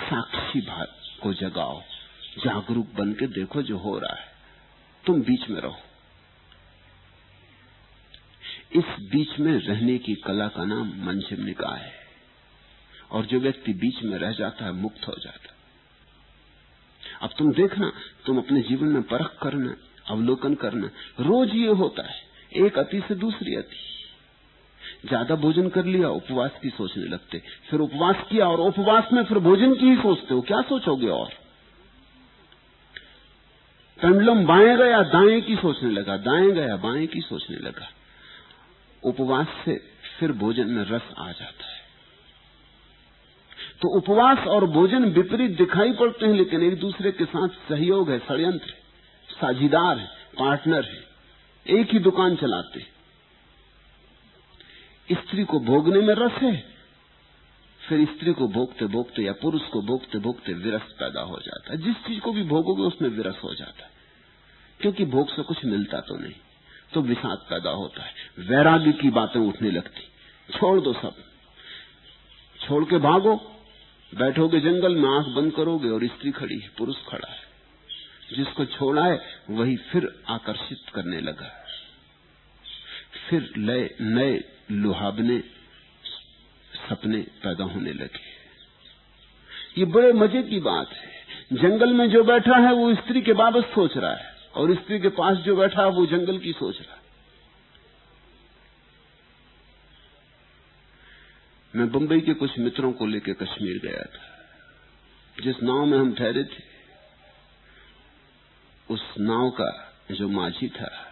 [0.00, 1.83] साक्षी भात को जगाओ,
[2.44, 4.26] जागरूक बन के देखो जो हो रहा है।
[5.07, 5.76] तुम बीच में रहो।
[8.72, 11.92] इस बीच में रहने की कला का नाम मंजिम निकाय है।
[13.11, 15.55] और जो व्यक्ति बीच में रह जाता है, मुक्त हो जाता
[17.20, 17.92] अब तुम देखना,
[18.26, 19.76] तुम अपने जीवन में परख करना,
[20.11, 20.87] अवलोकन करना।
[21.20, 22.16] रोज ये होता है,
[22.52, 23.76] एक अति से दूसरी अति।
[25.09, 29.38] ज़्यादा भोजन कर लिया, उपवास की सोचने लगते। फिर उपवास किया और उपवास में फिर
[29.38, 31.28] भोजन की ही सोचते हो, क्या सोचोगे और?
[33.98, 37.88] पेंडलम बाएँ गया, दाएँ की सोचने लगा, दाएँ गया, बाएँ की सोचने लगा।
[39.02, 39.80] उपवास से
[40.18, 41.80] फिर भोजन में रस आ जाता है।
[43.83, 48.19] तो उपवास और भोजन विपरीत दिखाई पड़ते हैं, लेकिन एक दूसरे के साथ सहयोग है,
[48.19, 48.75] षडयंत्र
[49.29, 50.07] साझीदार है,
[50.38, 52.87] पार्टनर है, एक ही दुकान चलाते
[55.09, 56.55] स्त्री को भोगने में रस है,
[57.81, 61.79] फिर स्त्री को भोगते भोगते या पुरुष को भोगते भोगते विरस पैदा हो जाता है।
[61.79, 63.90] जिस चीज़ को भी भोगोगे उसमें विरस हो जाता है,
[64.81, 66.35] क्योंकि भोग से कुछ मिलता तो नहीं
[66.95, 68.12] तो विषाद पैदा होता है।
[68.47, 70.01] वैराग्य की बातें उठने लगती,
[70.49, 71.14] छोड़ दो सब,
[72.61, 73.35] छोड़ के भागो।
[74.14, 77.51] बैठोगे जंगल में, आँख बंद करोगे और स्त्री खड़ी है, पुरुष खड़ा है।
[78.37, 79.20] जिसको छोड़ा है,
[79.51, 81.57] वही फिर आकर्षित करने लगा
[83.31, 85.38] फिर नए नए लुहावने,
[86.88, 88.31] सपने पैदा होने लगे
[89.79, 91.11] ये बड़े मज़े की बात है।
[91.53, 95.09] जंगल में जो बैठा है, वो स्त्री के बाबत सोच रहा है और स्त्री के
[95.09, 97.00] पास जो बैठा है, वो जंगल की सोच रहा है।
[101.76, 104.46] मैं बंबई के कुछ मित्रों को लेकर कश्मीर गया था।
[105.42, 106.62] जिस नाव में हम ठहरे थे,
[108.90, 111.06] उस नाव का जो माझी था,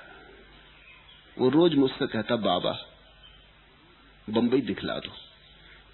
[1.38, 2.78] वो रोज मुझसे कहता, बाबा,
[4.30, 5.10] बंबई दिखला दो।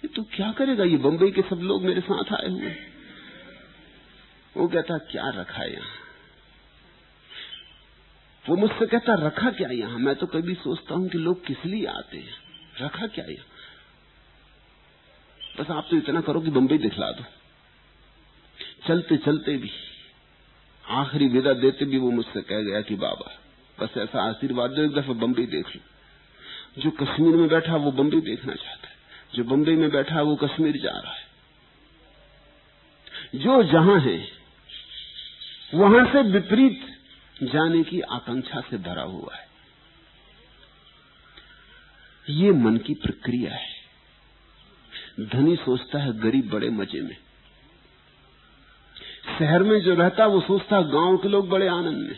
[0.03, 0.83] ये तू क्या करेगा?
[0.83, 2.75] ये बंबई के सब लोग मेरे साथ आए हुए
[4.57, 5.89] वो कहता, क्या रखा यहाँ?
[8.49, 9.99] वो मुझसे कहता, रखा क्या यहाँ?
[9.99, 12.33] मैं तो कभी सोचता हूँ कि लोग किस लिए आते हैं।
[12.81, 13.45] रखा क्या यहाँ?
[15.59, 17.23] बस आप तो इतना करो कि बंबई दिखला दो।
[18.87, 19.71] चलते चलते भी,
[20.89, 23.39] आखिरी विदा देते भी वो मुझसे कह गया कि बाबा,
[23.79, 25.81] बस ऐसा आशीर्वाद दो, एक दफ़ा बंबई देख लो।
[26.81, 28.95] जो कश्मीर में बैठा वो बंबई देखना चाहता है।
[29.35, 31.25] जो बंबई में बैठा वो कश्मीर जा रहा है।
[33.35, 34.27] जो जहाँ है,
[35.73, 36.99] वहाँ से विपरीत
[37.43, 39.47] जाने की आकांक्षा से भरा हुआ है।
[42.29, 43.74] ये मन की प्रक्रिया है।
[45.19, 47.17] धनी सोचता है गरीब बड़े मज़े में।
[49.39, 52.17] शहर में जो रहता वो सोचता है गाँव के लोग बड़े आनंद में।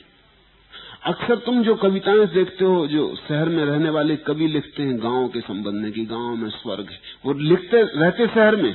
[1.03, 5.27] अक्सर तुम जो कविताएँ देखते हो, जो शहर में रहने वाले कवि लिखते हैं, गाँव
[5.27, 8.73] के संबंध में कि गाँव में स्वर्ग है। वो लिखते, रहते शहर में।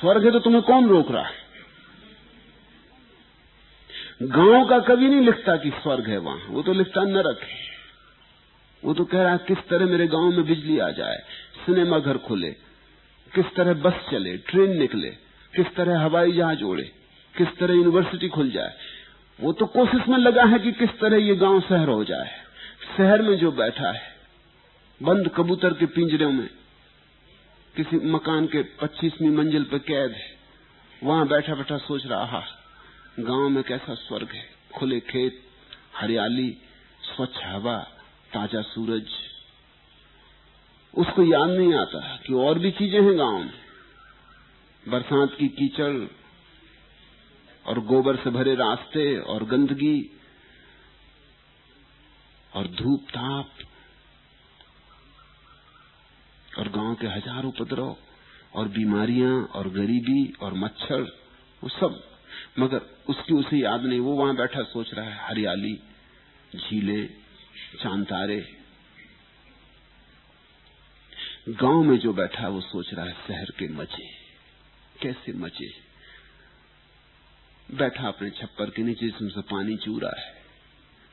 [0.00, 1.48] स्वर्ग है तो तुम्हें कौन रोक रहा है?
[4.22, 7.77] गाँव का कवि नहीं लिखता कि स्वर्ग है वहाँ। वो तो लिखता नरक है।
[8.82, 11.16] वो तो कह रहा है, किस तरह मेरे गाँव में बिजली आ जाए,
[11.66, 12.50] सिनेमा घर खुले,
[13.32, 15.10] किस तरह बस चले, ट्रेन निकले,
[15.54, 16.84] किस तरह हवाई जहाज़ उड़े,
[17.34, 18.74] किस तरह यूनिवर्सिटी खुल जाए।
[19.38, 22.30] वो तो कोशिश में लगा है कि किस तरह ये गाँव शहर हो जाए।
[22.96, 24.06] शहर में जो बैठा है,
[25.00, 26.48] बंद कबूतर के पिंजरे में,
[27.74, 30.30] किसी मकान के पच्चीसवीं मंजिल पर कैद है,
[31.02, 32.42] वहाँ बैठा बैठा सोच रहा
[33.20, 35.40] गाँव में कैसा स्वर्ग है, खुले खेत,
[35.96, 36.50] हरियाली,
[37.02, 37.78] स्वच्छ हवा
[38.32, 39.08] ताज़ा सूरज।
[40.94, 43.52] उसको याद नहीं आता कि और भी चीज़ें हैं गाँव में।
[44.86, 45.94] बरसात की कीचड़
[47.66, 49.98] और गोबर से भरे रास्ते और गंदगी
[52.52, 53.50] और धूप ताप
[56.58, 57.96] और गाँव के हज़ारों उपद्रव
[58.54, 61.02] और बीमारियाँ और गरीबी और मच्छर,
[61.62, 62.02] वो सब।
[62.58, 65.74] मगर उसकी उसे याद नहीं, वो वहाँ बैठा सोच रहा है, हरियाली,
[66.52, 67.08] झीलें
[67.82, 68.40] चांतारे
[71.50, 74.06] गाँव में जो बैठा है, वो सोच रहा है, शहर के मज़े।
[75.02, 75.68] कैसे मज़े?
[77.68, 80.36] बैठा अपने छप्पर के नीचे, जिसमें पानी चू रहा है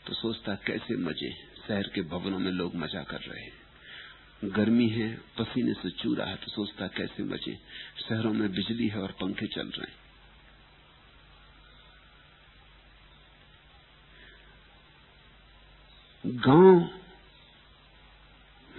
[0.08, 1.32] तो सोचता कैसे मज़े?
[1.68, 6.28] शहर के भवनों में लोग मज़ा कर रहे हैं। गर्मी है, पसीने से चू रहा
[6.28, 7.58] है तो सोचता कैसे मज़े?
[8.10, 10.05] शहरों में बिजली है और पंखे चल रहे हैं।
[16.26, 16.90] गाँव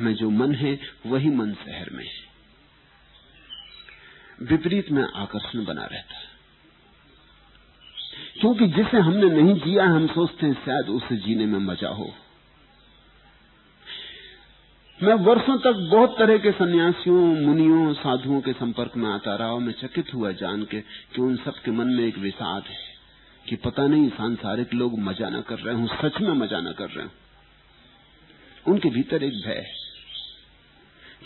[0.00, 2.26] में जो मन है, वही मन शहर में है।
[4.42, 6.36] विपरीत में आकर्षण बना रहता है।
[8.40, 12.14] क्योंकि जिसे हमने नहीं जिया, हम सोचते हैं, शायद उसे जीने में मज़ा हो।
[15.02, 19.72] मैं वर्षों तक बहुत तरह के सन्यासियों, मुनियों, साधुओं के संपर्क में आता रहा मैं
[19.72, 22.76] चकित हुआ जान के कि उन सब के मन में एक विषाद है
[23.48, 26.90] कि पता नहीं, सांसारिक लोग मज़ा न कर रहे हूँ, सच में मज़ा न कर
[26.90, 27.12] रहे हूँ।
[28.68, 29.74] उनके भीतर एक भय है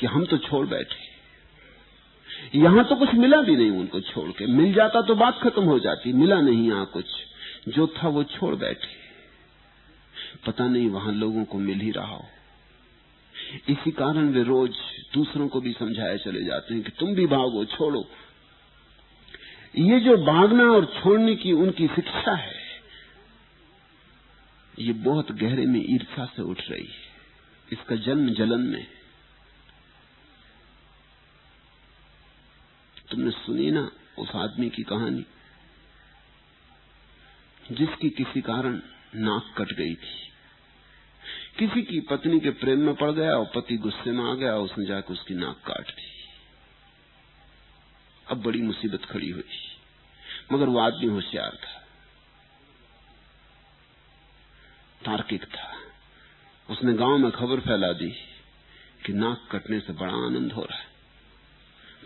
[0.00, 1.08] कि हम तो छोड़ बैठे।
[2.54, 5.78] यहाँ तो कुछ मिला भी नहीं उनको छोड़ के। मिल जाता तो बात खत्म हो
[5.78, 7.06] जाती, मिला नहीं यहाँ कुछ।
[7.68, 8.98] जो था वो छोड़ बैठे।
[10.46, 12.24] पता नहीं वहाँ लोगों को मिल ही रहा हो।
[13.68, 14.76] इसी कारण वे रोज
[15.14, 18.04] दूसरों को भी समझाए चले जाते हैं कि तुम भी भागो, छोड़ो।
[19.78, 22.58] ये जो भागना और छोड़ने की उनकी शिक्षा है,
[24.78, 27.09] ये बहुत गहरे में ईर्षा से उठ रही है।
[27.72, 28.86] इसका जन्म जलन में
[33.10, 35.26] तुमने सुनी ना उस आदमी की कहानी?
[37.72, 38.82] जिसकी किसी कारण
[39.14, 40.30] नाक कट गई थी।
[41.58, 44.60] किसी की पत्नी के प्रेम में पड़ गया और पति गुस्से में आ गया और
[44.60, 46.24] उसने जाकर उसकी नाक काट दी।
[48.30, 49.78] अब बड़ी मुसीबत खड़ी हुई।
[50.52, 51.86] मगर वो आदमी होशियार था।
[55.04, 55.79] तार्किक था।
[56.70, 58.10] उसने गाँव में खबर फैला दी
[59.06, 60.84] कि नाक कटने से बड़ा आनंद हो रहा है।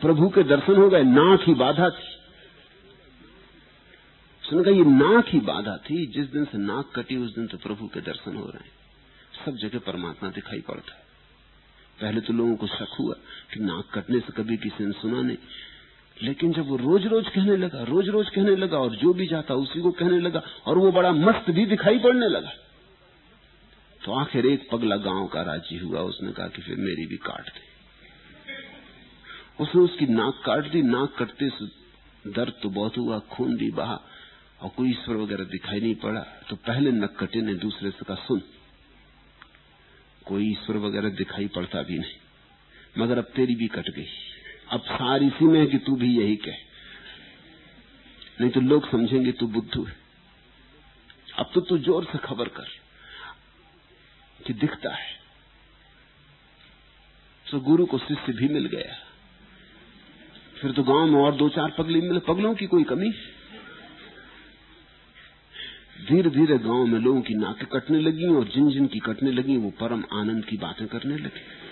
[0.01, 2.15] प्रभु के दर्शन हो गए, नाक ही बाधा थी।
[4.45, 7.59] उसने कहा, ये नाक ही बाधा थी, जिस दिन से नाक कटी, उस दिन तो
[7.59, 8.71] प्रभु के दर्शन हो रहे हैं।
[9.45, 11.05] सब जगह परमात्मा दिखाई पड़ता है।
[12.01, 13.15] पहले तो लोगों को शक हुआ
[13.55, 15.37] कि नाक कटने से कभी किसी ने सुना नहीं।
[16.23, 19.55] लेकिन जब वो रोज रोज कहने लगा रोज रोज कहने लगा, और जो भी जाता,
[19.55, 22.51] उसी को कहने लगा, और वो बड़ा मस्त भी दिखाई पड़ने लगा।
[24.05, 27.48] तो आखिर एक पगला गाँव का राज़ी हुआ। उसने कहा कि फिर मेरी भी काट
[27.48, 27.62] दे।
[29.61, 31.48] उसने उसकी नाक काट दी। नाक कटते
[32.26, 34.00] दर्द तो बहुत हुआ, खून भी बहा
[34.61, 38.16] और कोई ईश्वर वगैरह दिखाई नहीं पड़ा। तो पहले नक कटे ने दूसरे से कहा,
[38.18, 38.42] सुन,
[40.26, 42.14] कोई ईश्वर वगैरह दिखाई पड़ता भी नहीं,
[42.98, 44.07] मगर अब तेरी भी कट गई।
[44.68, 46.57] अब सार इसी में है कि तू भी यही कह।
[48.40, 49.96] नहीं तो लोग समझेंगे तू बुद्धू है।
[51.38, 52.68] अब तो तू ज़ोर से खबर कर।
[54.47, 55.24] कि दिखता है।
[57.51, 58.95] तो गुरु को शिष्य भी मिल गया।
[60.61, 63.11] फिर तो गाँव में और दो चार पगली मिले, पगलों की कोई कमी?
[66.09, 69.57] धीरे धीरे गाँव में लोगों की नाके कटने लगी और जिन जिन की कटने लगी,
[69.57, 71.64] वो परम आनंद की बातें करने लगे।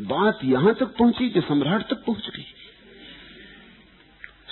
[0.00, 2.46] बात यहाँ तक पहुँची कि सम्राट तक पहुँच गई।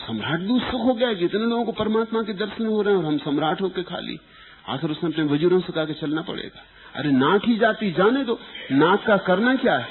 [0.06, 3.00] सम्राट भी उत्सुक हो गया कि इतने लोगों को परमात्मा के दर्शन हो रहे हैं
[3.00, 4.18] और हम सम्राट होकर खाली,
[4.68, 8.38] आखिर उसने अपने वजीरों से कहा चलना पड़ेगा। अरे नाक ही जाती, जाने दो
[8.72, 9.88] नाक का करना क्या है?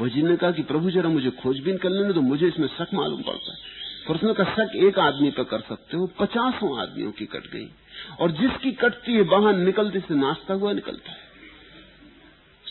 [0.00, 3.22] वज़ीर ने कहा कि प्रभु जरा मुझे खोजबीन कर लेने तो मुझे इसमें शक मालूम
[3.22, 3.58] पड़ता है।
[4.08, 7.68] पर उसने कहा, शक एक आदमी पर कर सकते हो, पचासों आदमियों की कट गई।
[8.20, 11.26] और जिसकी कटती है, बाहर निकलते से नाचता हुआ निकलता है।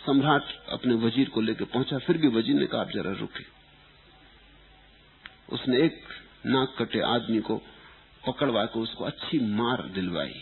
[0.05, 3.57] सम्राट अपने वज़ीर को लेकर पहुँचा, फिर भी वज़ीर ने कहा, आप जरा रुके।
[5.50, 6.04] उसने एक
[6.45, 7.58] नाक कटे आदमी को
[8.28, 10.41] पकड़वा के उसको अच्छी मार दिलवाई।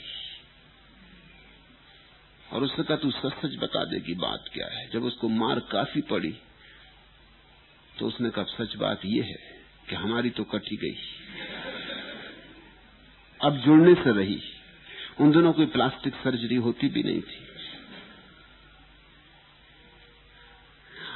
[2.53, 4.89] और उसने कहा, तू सच सच बता दे कि बात क्या है?
[4.89, 6.36] जब उसको मार काफ़ी पड़ी
[7.99, 10.97] तो उसने कहा सच बात यह है कि हमारी तो कटी गई।
[13.41, 14.41] अब जुड़ने से रही।
[15.20, 17.45] उन दिनों कोई प्लास्टिक सर्जरी होती भी नहीं थी।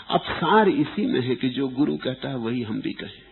[0.10, 3.28] अब सार इसी में है कि जो गुरु कहता है, वही हम भी कहें।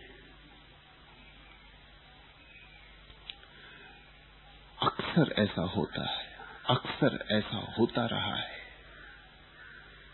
[5.18, 6.24] अक्सर ऐसा होता है,
[6.70, 8.56] अक्सर ऐसा होता रहा है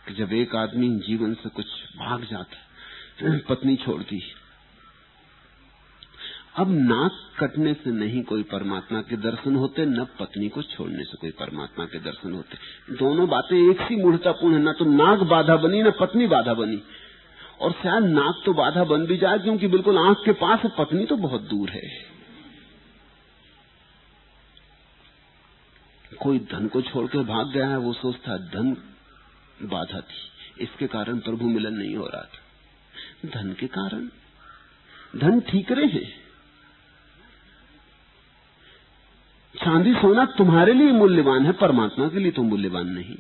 [0.07, 4.21] कि जब एक आदमी जीवन से कुछ भाग जाता, पत्नी छोड़ती,
[6.59, 11.19] अब नाक कटने से नहीं कोई परमात्मा के दर्शन होते, न पत्नी को छोड़ने से
[11.21, 15.57] कोई परमात्मा के दर्शन होते। दोनों बातें एक सी मूर्तापूर्ण है, न तो नाक बाधा
[15.57, 16.83] बनी, न पत्नी बाधा बनी।
[17.61, 21.17] और शायद नाक तो बाधा बन भी जाए, क्योंकि बिल्कुल आँख के पास पत्नी तो
[21.17, 22.14] बहुत दूर है।
[26.25, 28.77] कोई धन को छोड़ के भाग गया है, वो सोचता धन
[29.63, 32.41] बाधा थी। इसके कारण प्रभु मिलन नहीं हो रहा था।
[33.31, 34.09] धन के कारण।
[35.19, 36.25] धन ठीकरे हैं
[39.55, 43.17] चांदी सोना तुम्हारे लिए मूल्यवान है, परमात्मा के लिए तो मूल्यवान नहीं।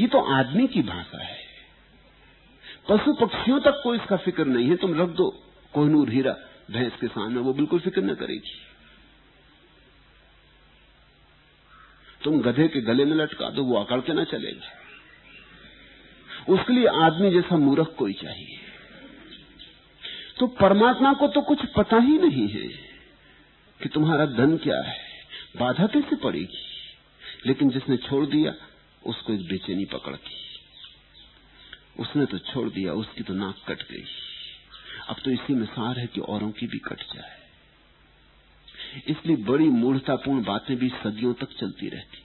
[0.00, 1.38] ये तो आदमी की भाषा है।
[2.88, 5.30] पशु पक्षियों तक को इसका फ़िक्र नहीं है। तुम रख दो,
[5.74, 6.36] कोहनूर हीरा,
[6.70, 8.73] भैंस के सामने, वो बिल्कुल फ़िक्र न करेगी।
[12.24, 14.84] तुम गधे के गले में लटका दो, वो अकड़ के ना चलेगा।
[16.54, 18.58] उसके लिए आदमी जैसा मूर्ख कोई चाहिए।
[20.38, 22.68] तो परमात्मा को तो कुछ पता ही नहीं है
[23.82, 24.98] कि तुम्हारा धन क्या है।
[25.56, 26.58] बाधा कैसे पड़ेगी?
[27.46, 28.54] लेकिन जिसने छोड़ दिया,
[29.06, 30.30] उसको एक बेचैनी पकड़ती
[31.98, 34.04] उसने तो छोड़ दिया, उसकी तो नाक कट गई।
[35.08, 37.43] अब तो इसी में सार है कि औरों की भी कट जाए।
[39.08, 42.18] इसलिए बड़ी मूर्तापूर्ण बातें भी सदियों तक चलती रहती।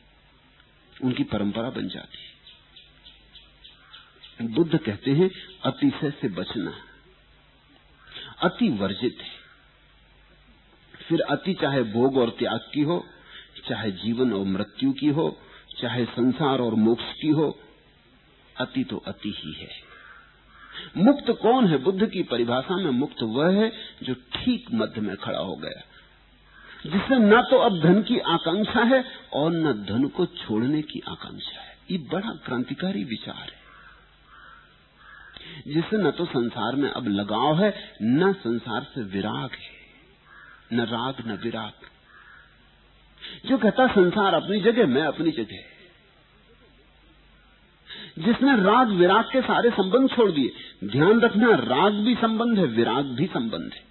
[1.06, 2.18] उनकी परंपरा बन जाती।
[4.48, 5.32] बुद्ध कहते हैं,
[5.64, 6.74] अतिशय से बचना।
[8.42, 9.40] अति वर्जित है।
[11.10, 13.06] फिर अति चाहे भोग और त्याग की हो,
[13.70, 15.40] चाहे जीवन और मृत्यु की हो,
[15.82, 17.60] चाहे संसार और मोक्ष की हो,
[18.58, 19.90] अति तो अति ही है।
[20.98, 22.92] मुक्त कौन है बुद्ध की परिभाषा में?
[22.92, 23.72] मुक्त वह है
[24.04, 25.84] जो ठीक मध्य में खड़ा हो गया।
[26.88, 31.62] जिससे न तो अब धन की आकांक्षा है और न धन को छोड़ने की आकांक्षा
[31.62, 33.60] है। ये बड़ा क्रांतिकारी विचार है।
[35.74, 39.80] जिससे न तो संसार में अब लगाव है, न संसार से विराग है।
[40.74, 41.72] न राग, न विराग।
[43.50, 45.58] जो कहता संसार अपनी जगह, मैं अपनी जगह।
[48.20, 50.52] जिसने राग, विराग के सारे संबंध छोड़ दिए,
[50.88, 53.89] ध्यान रखना, राग भी संबंध है, विराग भी संबंध है।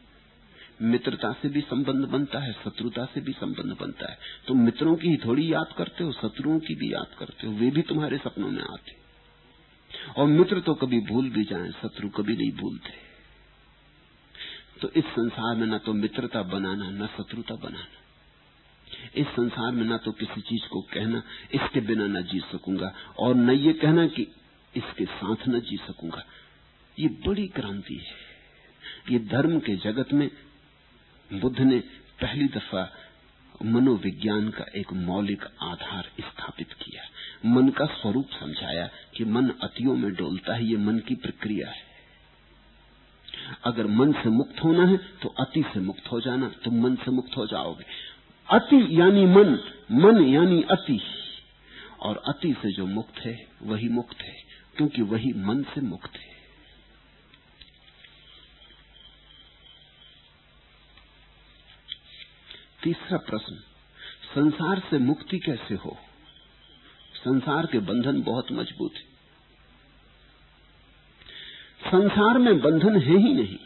[0.82, 5.08] मित्रता से भी संबंध बनता है, शत्रुता से भी संबंध बनता है। तुम मित्रों की
[5.08, 8.50] ही थोड़ी याद करते हो, शत्रुओं की भी याद करते हो, वे भी तुम्हारे सपनों
[8.50, 8.96] में आते
[10.16, 12.90] और मित्र तो कभी भूल भी जाए, शत्रु कभी नहीं भूलते।
[14.80, 17.86] तो इस संसार में न तो मित्रता बनाना, न शत्रुता बनाना।
[19.14, 21.22] इस संसार में न तो किसी चीज़ को कहना,
[21.54, 24.22] इसके बिना न जी सकूँगा, और न ये कहना कि
[24.76, 26.24] इसके साथ न जी सकूँगा।
[26.98, 28.28] ये बड़ी क्रांति है।
[29.12, 30.30] ये धर्म के जगत में
[31.32, 31.78] बुद्ध ने
[32.20, 32.92] पहली दफ़ा
[33.64, 37.02] मनोविज्ञान का एक मौलिक आधार स्थापित किया।
[37.50, 41.82] मन का स्वरूप समझाया कि मन अतियों में डोलता है, ये मन की प्रक्रिया है।
[43.64, 47.10] अगर मन से मुक्त होना है तो अति से मुक्त हो जाना, तुम मन से
[47.10, 47.84] मुक्त हो जाओगे।
[48.50, 49.58] अति यानी मन
[49.92, 51.00] मन यानी अति।
[52.00, 54.36] और अति से जो मुक्त है, वही मुक्त है,
[54.76, 56.37] क्योंकि वही मन से मुक्त है।
[62.88, 63.54] तीसरा प्रश्न,
[64.34, 65.98] संसार से मुक्ति कैसे हो?
[67.14, 69.02] संसार के बंधन बहुत मज़बूत है।
[71.90, 73.56] संसार में बंधन है ही नहीं।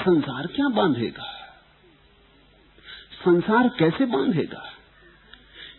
[0.00, 1.32] संसार क्या बांधेगा?
[3.24, 4.72] संसार कैसे बांधेगा?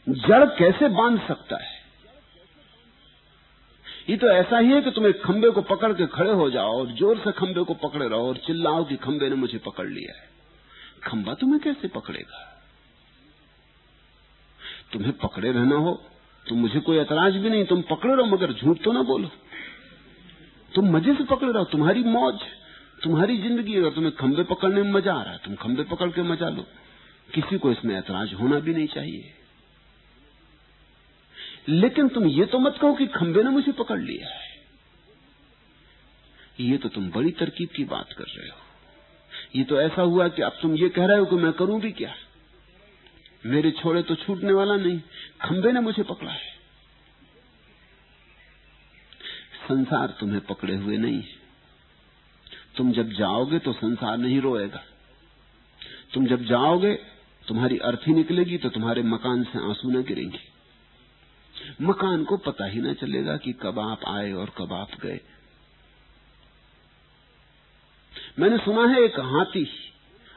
[0.09, 1.77] जड़ कैसे बाँध सकता है?
[4.09, 6.91] ये तो ऐसा ही है कि तुम्हें खंबे को पकड़ के खड़े हो जाओ और
[6.91, 10.36] ज़ोर से खंबे को पकड़े रहो और चिल्लाओ कि खंबे ने मुझे पकड़ लिया है।
[11.07, 12.43] खंबा तुम्हें कैसे पकड़ेगा?
[14.93, 15.93] तुम्हें पकड़े रहना हो
[16.45, 19.29] तो मुझे कोई ऐतराज भी नहीं। तुम पकड़े रहो, मगर झूठ तो ना बोलो।
[20.71, 22.39] तुम मज़े से पकड़े रहो, तुम्हारी मौज,
[23.03, 26.21] तुम्हारी ज़िंदगी अगर तुम्हें खंबे पकड़ने में मज़ा आ रहा है। तुम खंबे पकड़ के
[26.23, 26.65] मज़ा लो।
[27.29, 29.33] किसी को इसमें ऐतराज होना भी नहीं चाहिए।
[31.69, 34.45] लेकिन तुम ये तो मत कहो कि खंबे ने मुझे पकड़ लिया है।
[36.61, 38.66] ये तो तुम बड़ी तरकीब की बात कर रहे हो।
[39.55, 41.91] ये तो ऐसा हुआ कि अब तुम ये कह रहे हो कि मैं करूँ भी
[41.91, 42.13] क्या?
[43.45, 44.99] मेरे छोड़े तो छूटने वाला नहीं,
[45.41, 46.55] खंबे ने मुझे पकड़ा है।
[49.67, 51.23] संसार तुम्हें पकड़े हुए नहीं
[52.77, 54.83] तुम जब जाओगे तो संसार नहीं रोएगा।
[56.13, 56.93] तुम जब जाओगे,
[57.47, 60.39] तुम्हारी अर्थी निकलेगी तो तुम्हारे मकान से आँसू न गिरेंगे।
[61.81, 65.19] मकान को पता ही ना चलेगा कि कब आप आए और कब आप गए।
[68.37, 69.65] मैंने सुना है एक हाथी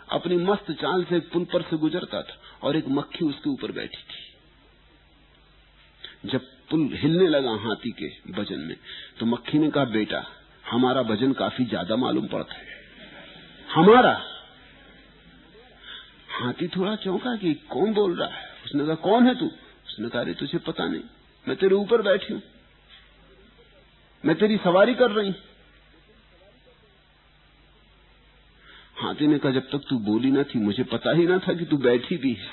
[0.08, 4.02] अपनी मस्त चाल से पुल पर से गुजरता था और एक मक्खी उसके ऊपर बैठी
[4.02, 4.20] थी।
[6.28, 6.40] जब
[6.70, 8.76] पुल हिलने लगा हाथी के वज़न में
[9.18, 10.24] तो मक्खी ने कहा, बेटा,
[10.70, 12.66] हमारा वज़न काफ़ी ज़्यादा मालूम पड़ता है।
[13.68, 14.12] हमारा?
[16.40, 18.48] हाथी थोड़ा चौंका कि कौन बोल रहा है?
[18.64, 19.46] उसने कहा, कौन है तू?
[19.46, 21.02] उसने कहा तुझे पता नहीं।
[21.46, 22.42] मैं तेरे ऊपर बैठी हूँ।
[24.24, 25.30] मैं तेरी सवारी कर रही
[29.00, 31.64] हाथी ने कहा जब तक तू बोली ना थी, मुझे पता ही ना था कि
[31.64, 32.48] तू बैठी भी है।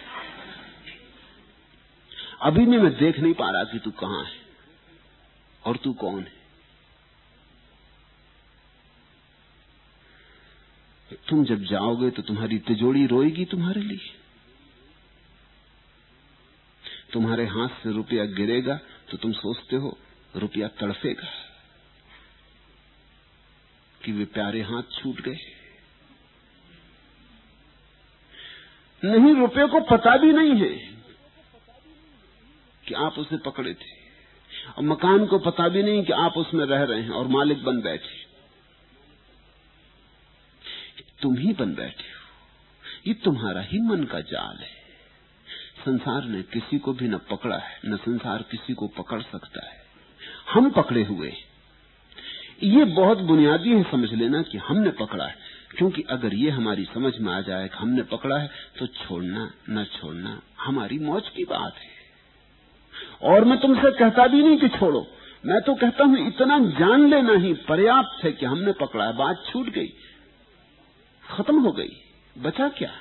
[2.41, 4.35] अभी भी मैं देख नहीं पा रहा कि तू कहाँ है
[5.63, 6.35] और तू कौन है।
[11.29, 14.15] तुम जब जाओगे तो तुम्हारी तिजोड़ी रोएगी तुम्हारे लिए।
[17.13, 18.75] तुम्हारे हाथ से रुपया गिरेगा
[19.11, 19.97] तो तुम सोचते हो
[20.35, 21.29] रुपया तड़फेगा
[24.01, 25.37] कि वे प्यारे हाथ छूट गए।
[29.05, 30.97] नहीं, रुपये को पता भी नहीं है
[32.87, 33.97] कि आप उसे पकड़े थे।
[34.77, 37.81] और मकान को पता भी नहीं कि आप उसमें रह रहे हैं और मालिक बन
[37.81, 38.27] बैठे।
[41.21, 42.17] तुम ही बन बैठे हो।
[43.07, 44.77] ये तुम्हारा ही मन का जाल है।
[45.85, 49.85] संसार ने किसी को भी न पकड़ा है, न संसार किसी को पकड़ सकता है।
[50.53, 51.33] हम पकड़े हुए
[52.63, 57.17] ये बहुत बुनियादी है समझ लेना कि हमने पकड़ा है। क्योंकि अगर ये हमारी समझ
[57.17, 58.49] में आ जाए कि हमने पकड़ा है
[58.79, 61.97] तो छोड़ना न छोड़ना हमारी मौज की बात है।
[63.21, 65.07] और मैं तुमसे कहता भी नहीं कि छोड़ो।
[65.45, 69.43] मैं तो कहता हूँ, इतना जान लेना ही पर्याप्त है कि हमने पकड़ा है, बात
[69.49, 69.93] छूट गई।
[71.29, 72.01] खत्म हो गई।
[72.37, 72.91] बचा क्या?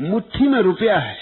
[0.00, 1.18] मुट्ठी में रुपया है।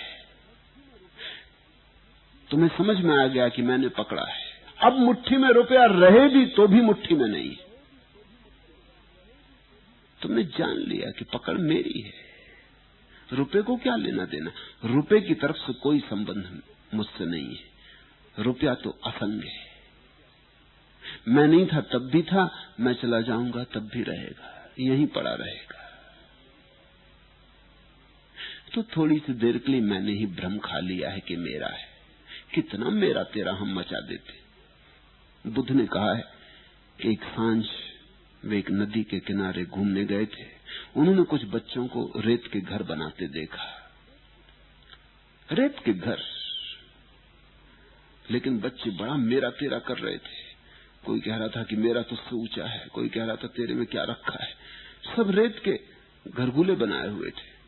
[2.51, 4.49] तुम्हें समझ में आ गया कि मैंने पकड़ा है।
[4.83, 7.57] अब मुट्ठी में रुपया रहे भी तो भी मुट्ठी में नहीं।
[10.23, 12.13] तुमने जान लिया कि पकड़ मेरी है।
[13.33, 14.53] रुपए को क्या लेना देना?
[14.85, 16.63] रुपए की तरफ़ से कोई संबंध
[16.95, 17.65] मुझसे नहीं है।
[18.39, 19.69] रुपया तो असंग है।
[21.29, 25.79] मैं नहीं था, तब भी था, मैं चला जाऊँगा, तब भी रहेगा, यहीं पड़ा रहेगा।
[28.75, 31.89] तो थोड़ी सी देर के लिए मैंने ही भ्रम खा लिया है कि मेरा है।
[32.55, 34.49] कितना मेरा तेरा हम मचा देते।
[35.51, 36.25] बुद्ध ने कहा है
[37.07, 37.65] एक साँझ
[38.45, 40.47] वे एक नदी के किनारे घूमने गए थे।
[40.97, 43.93] उन्होंने कुछ बच्चों को रेत के घर बनाते देखा।
[45.53, 46.19] रेत के घर?
[48.31, 50.49] लेकिन बच्चे बड़ा मेरा तेरा कर रहे थे।
[51.07, 53.87] कोई कह रहा था कि मेरा तुझसे ऊँचा है, कोई कह रहा था तेरे में
[53.87, 54.51] क्या रखा है।
[55.17, 55.81] सब रेत के
[56.31, 57.59] घरगुले बनाए हुए थे।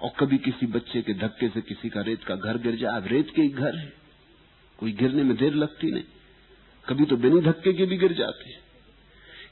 [0.00, 3.06] और कभी किसी बच्चे के धक्के से किसी का रेत का घर गिर जाए, अब
[3.06, 3.92] रेत के ही घर है।
[4.78, 6.04] कोई गिरने में देर लगती नहीं।
[6.88, 8.50] कभी तो बिना धक्के के भी गिर जाते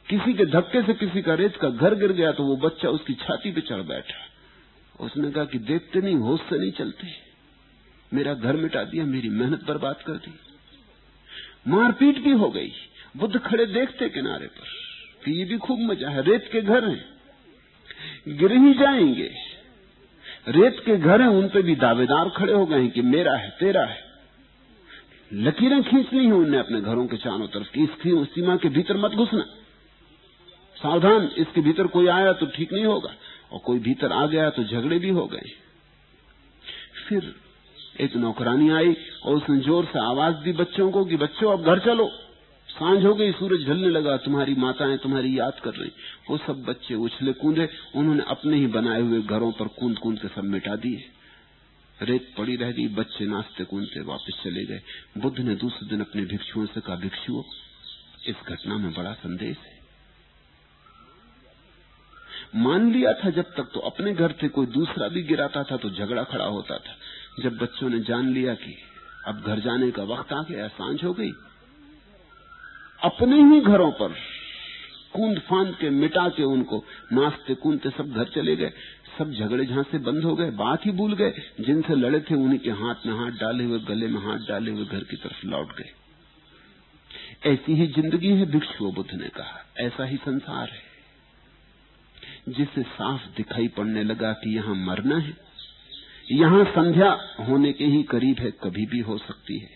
[0.09, 3.15] किसी के धक्के से किसी का रेत का घर गिर गया तो वो बच्चा उसकी
[3.15, 4.27] छाती पे चढ़ बैठा।
[5.05, 7.07] उसने कहा कि देखते नहीं, होश से नहीं चलते।
[8.15, 10.35] मेरा घर मिटा दिया, मेरी मेहनत बर्बाद कर दी।
[11.69, 12.73] मारपीट भी हो गई,
[13.17, 14.87] बुद्ध खड़े देखते किनारे पर।
[15.25, 17.05] कि ये भी खूब मज़ा है, रेत के घर हैं।
[18.29, 19.31] गिर ही जाएँगे।
[20.49, 23.85] रेत के घर हैं, उन पे भी दावेदार खड़े हो गए कि मेरा है, तेरा
[23.85, 24.05] है।
[25.33, 29.11] लकीरें खींचनी है उनने अपने घरों के चारों तरफ़ की इसकी सीमा के भीतर मत
[29.11, 29.45] घुसना।
[30.77, 33.15] सावधान, इसके भीतर कोई आया तो ठीक नहीं होगा,
[33.53, 35.51] और कोई भीतर आ गया तो झगड़े भी हो गए।
[37.09, 37.35] फिर
[38.01, 41.79] एक नौकरानी आई, और उसने ज़ोर से आवाज़ दी बच्चों को कि बच्चों, अब घर
[41.79, 42.11] चलो।
[42.69, 45.91] साँझ हो गई, सूरज ढलने लगा, तुम्हारी माताएँ तुम्हारी याद कर रही।
[46.31, 50.29] वो सब बच्चे उछले कूदे, उन्होंने अपने ही बनाए हुए घरों पर कूद कूद के
[50.29, 51.05] सब मिटा दिए।
[51.99, 54.81] रेत पड़ी रह गई, बच्चे नाचते कूदते वापस चले गए।
[55.19, 57.43] बुद्ध ने दूसरे दिन अपने भिक्षुओं से कहा, भिक्षुओं,
[58.29, 59.76] इस घटना में बड़ा संदेश है।
[62.57, 65.91] मान लिया था जब तक तो अपने घर से कोई दूसरा भी गिराता था तो
[65.91, 66.97] झगड़ा खड़ा होता था।
[67.43, 68.77] जब बच्चों ने जान लिया कि
[69.27, 71.31] अब घर जाने का वक्त आ गया, साँझ हो गई।
[73.03, 74.15] अपने ही घरों पर
[75.13, 78.73] कूद फांद के मिटा के उनको नाचते कूदते सब घर चले गए।
[79.19, 82.71] सब झगड़े झांसे बंद हो गए, बात ही भूल गए। जिनसे लड़े थे उन्हीं के
[82.71, 85.93] हाथ में हाथ डाले हुए, गले में हाथ डाले हुए घर की तरफ़ लौट गए।
[87.47, 90.86] ऐसी ही ज़िंदगी है भिक्षु बुद्ध ने कहा। ऐसा ही संसार है।
[92.49, 95.37] जिसे साफ़ दिखाई पड़ने लगा कि यहाँ मरना है।
[96.33, 99.71] यहाँ संध्या होने के ही करीब है, कभी भी हो सकती है।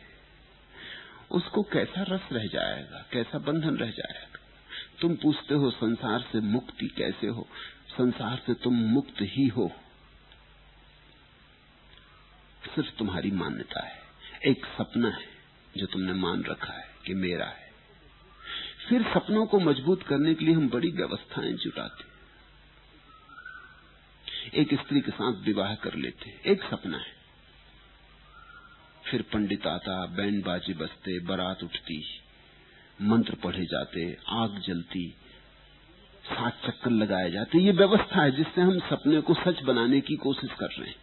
[1.31, 4.41] उसको कैसा रस रह जाएगा, कैसा बंधन रह जाएगा?
[5.01, 7.49] तुम पूछते हो, संसार से मुक्ति कैसे हो?
[7.99, 9.73] संसार से तुम मुक्त ही हो।
[12.75, 13.99] सिर्फ़ तुम्हारी मान्यता है।
[14.47, 15.29] एक सपना है
[15.77, 17.71] जो तुमने मान रखा है कि मेरा है।
[18.89, 22.10] फिर सपनों को मज़बूत करने के लिए हम बड़ी व्यवस्थाएँ जुटाते
[24.55, 27.21] एक स्त्री के साथ विवाह कर लेते एक सपना है।
[29.11, 32.05] फिर पंडित आता बैंड बाजी बजते, बारात उठती,
[33.03, 35.15] मंत्र पढ़े जाते, आग जलती,
[36.27, 40.51] सात चक्कर लगाए जाते। ये व्यवस्था है जिससे हम सपने को सच बनाने की कोशिश
[40.51, 40.97] कर रहे हैं।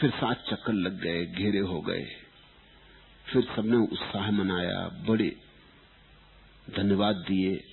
[0.00, 2.06] फिर सात चक्कर लग गए, घेरे हो गए।
[3.32, 5.36] फिर सबने उत्साह मनाया, बड़े
[6.76, 7.64] धन्यवाद दिए,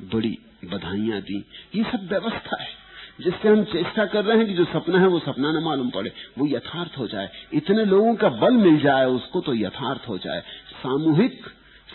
[0.00, 1.44] बड़ी बधाइयाँ दी।
[1.74, 2.79] ये सब व्यवस्था है।
[3.20, 6.12] जिससे हम चेष्टा कर रहे हैं कि जो सपना है वो सपना न मालूम पड़े,
[6.38, 10.40] वो यथार्थ हो जाए। इतने लोगों का बल मिल जाए उसको तो यथार्थ हो जाए।
[10.82, 11.46] सामूहिक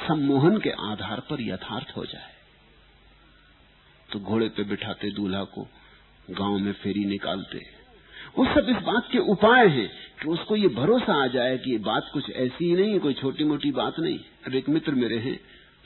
[0.07, 2.33] सम्मोहन के आधार पर यथार्थ हो जाए।
[4.11, 5.67] तो घोड़े पे बिठाते, दूल्हा को
[6.31, 7.61] गाँव में फेरी निकालते।
[8.37, 11.77] वो सब इस बात के उपाय हैं कि उसको ये भरोसा आ जाए कि ये
[11.77, 14.19] बात कुछ ऐसी ही नहीं कोई छोटी मोटी बात नहीं।
[14.53, 15.39] एक मित्र मेरे हैं,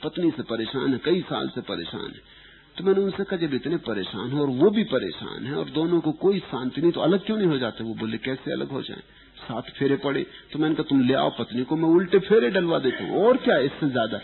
[0.04, 2.39] पत्नी से परेशान है, कई साल से परेशान है।
[2.80, 6.00] तो मैंने उनसे कहा, जब इतने परेशान हो और वो भी परेशान है और दोनों
[6.00, 7.84] को कोई शांति नहीं तो अलग क्यों नहीं हो जाते?
[7.84, 9.00] वो बोले, कैसे अलग हो जाए?
[9.38, 12.78] साथ फेरे पड़े। तो मैंने कहा, तुम ले आओ पत्नी को, मैं उल्टे फेरे डलवा
[12.78, 14.20] देता हूँ। और क्या इससे ज़्यादा?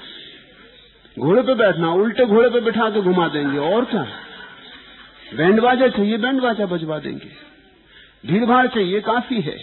[1.19, 4.07] घोड़े पे बैठना, उल्टे घोड़े पे बैठा के घुमा देंगे, और क्या?
[5.37, 7.31] बैंड बाजा चाहिए बैंड बाजा बजवा देंगे।
[8.27, 9.57] भीड़ भाड़ चाहिए, काफ़ी है।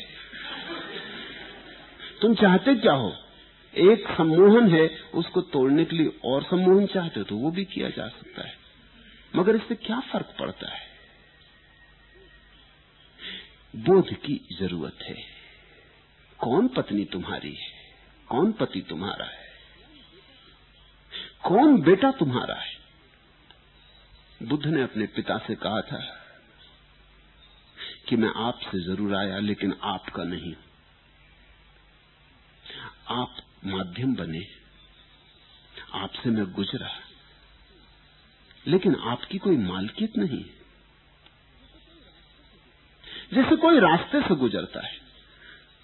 [2.21, 3.13] तुम चाहते क्या हो?
[3.73, 7.89] एक सम्मोहन है, उसको तोड़ने के लिए और सम्मोहन चाहते हो तो वो भी किया
[7.89, 8.61] जा सकता है।
[9.35, 10.93] मगर इससे क्या फ़र्क पड़ता है?
[13.75, 15.15] बोध की ज़रूरत है।
[16.39, 17.71] कौन पत्नी तुम्हारी है?
[18.27, 19.47] कौन पति तुम्हारा है?
[21.43, 22.77] कौन बेटा तुम्हारा है?
[24.43, 26.19] बुद्ध ने अपने पिता से कहा था
[28.09, 30.55] कि मैं आपसे ज़रूर आया, लेकिन आपका नहीं।
[33.07, 34.47] आप माध्यम बने।
[35.93, 36.99] आपसे मैं गुजरा।
[38.67, 40.43] लेकिन आपकी कोई मालकियत नहीं
[43.33, 45.01] जैसे कोई रास्ते से गुजरता है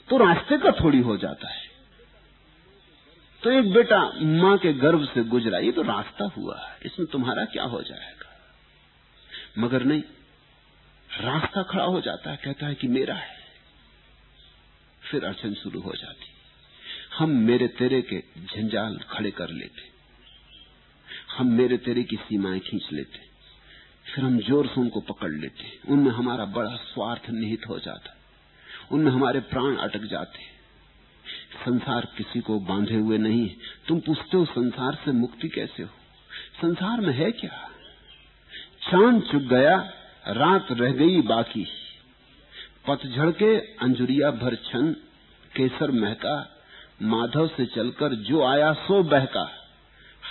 [0.09, 1.67] तो रास्ते का थोड़ी हो जाता है।
[3.43, 7.45] तो एक बेटा माँ के गर्भ से गुजरा, ये तो रास्ता हुआ है, इसमें तुम्हारा
[7.45, 8.29] क्या हो जाएगा?
[9.57, 10.01] मगर नहीं,
[11.19, 13.37] रास्ता खड़ा हो जाता है, कहता है कि मेरा है।
[15.01, 16.25] फिर अड़चन शुरू हो जाती।
[17.17, 19.98] हम मेरे तेरे के झंझाल खड़े कर लेते।
[21.29, 23.19] हम मेरे तेरे की सीमाएँ खींच लेते,
[24.05, 28.15] फिर हम ज़ोर से उनको पकड़ लेते। उनमें हमारा बड़ा स्वार्थ निहित हो जाता,
[28.91, 30.47] उनमें हमारे प्राण अटक जाते।
[31.65, 33.49] संसार किसी को बांधे हुए नहीं,
[33.87, 35.89] तुम पूछते हो संसार से मुक्ति कैसे हो?
[36.61, 37.67] संसार में है क्या?
[38.81, 39.75] चाँद चुक गया,
[40.27, 41.65] रात रह गई बाकी।
[42.87, 44.91] पतझड़ के अंजुरिया भर छन,
[45.51, 46.35] केसर महका,
[47.03, 49.45] माधव से चलकर जो आया सो बहका।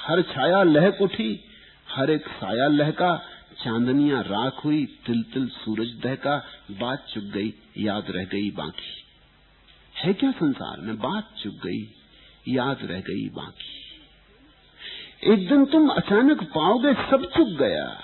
[0.09, 1.41] हर छाया लहक उठी,
[1.89, 3.17] हर एक साया लहका,
[3.65, 9.05] चांदनिया राख हुई तिल तिल सूरज दहका, बात चुक गई, याद रह गई बाकी।
[10.01, 11.89] है क्या संसार में बात चुक गई,
[12.49, 13.75] याद रह गई बाकी?
[15.33, 18.01] एक दिन तुम अचानक पाओगे सब चुक गया।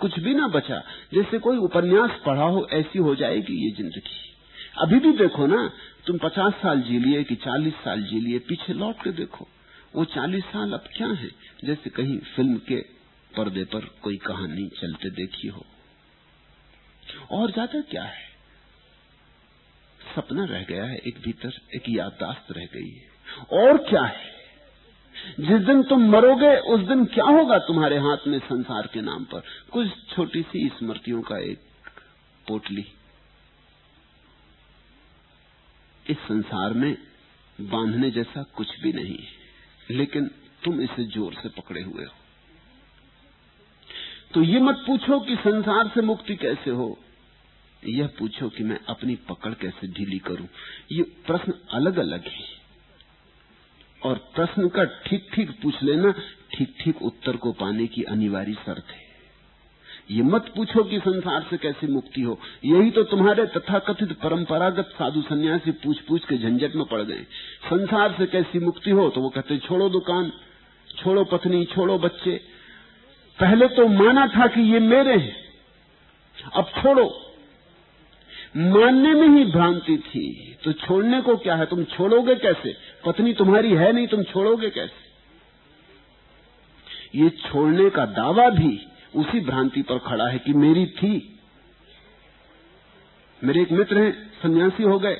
[0.00, 0.82] कुछ भी ना बचा,
[1.14, 4.34] जैसे कोई उपन्यास पढ़ा हो, ऐसी हो जाएगी ये ज़िंदगी।
[4.78, 5.70] अभी भी देखो ना,
[6.06, 9.48] तुम पचास साल जी लिए कि चालीस साल जी लिए, पीछे लौट के देखो।
[9.94, 11.30] वो चालीस साल अब क्या है?
[11.64, 12.76] जैसे कहीं फ़िल्म के
[13.36, 15.66] पर्दे पर कोई कहानी चलते देखी हो।
[17.30, 18.24] और ज़्यादा क्या है?
[20.16, 23.08] सपना रह गया है, एक भीतर एक याददाश्त रह गई है।
[23.52, 24.34] और क्या है?
[25.40, 29.42] जिस दिन तुम मरोगे, उस दिन क्या होगा तुम्हारे हाथ में संसार के नाम पर?
[29.72, 31.60] कुछ छोटी सी स्मृतियों का एक
[32.48, 32.86] पोटली।
[36.10, 36.96] इस संसार में
[37.60, 39.43] बांधने जैसा कुछ भी नहीं है।
[39.90, 40.30] लेकिन
[40.64, 42.12] तुम इसे ज़ोर से पकड़े हुए हो।
[44.34, 46.96] तो ये मत पूछो कि संसार से मुक्ति कैसे हो।
[47.82, 50.48] यह पूछो कि मैं अपनी पकड़ कैसे ढीली करूँ।
[50.92, 52.46] ये प्रश्न अलग अलग है।
[54.02, 56.12] और प्रश्न का ठीक ठीक पूछ लेना
[56.54, 59.03] ठीक ठीक उत्तर को पाने की अनिवार्य शर्त है।
[60.08, 65.20] ये मत पूछो कि संसार से कैसे मुक्ति हो। यही तो तुम्हारे तथाकथित परंपरागत साधु
[65.22, 67.22] सन्यासी पूछ पूछ के झंझट में पड़ गए।
[67.64, 70.30] संसार से कैसी मुक्ति हो तो वो कहते, छोड़ो दुकान,
[70.88, 72.40] छोड़ो पत्नी, छोड़ो बच्चे।
[73.38, 75.36] पहले तो माना था कि ये मेरे हैं,
[76.52, 77.08] अब छोड़ो।
[78.56, 81.66] मानने में ही भ्रांति थी तो छोड़ने को क्या है?
[81.66, 82.74] तुम छोड़ोगे कैसे?
[83.06, 85.02] पत्नी तुम्हारी है नहीं, तुम छोड़ोगे कैसे?
[87.14, 88.78] ये छोड़ने का दावा भी
[89.14, 91.12] उसी भ्रांति पर खड़ा है कि मेरी थी।
[93.42, 94.12] मेरे एक मित्र हैं,
[94.42, 95.14] सन्यासी हो गए।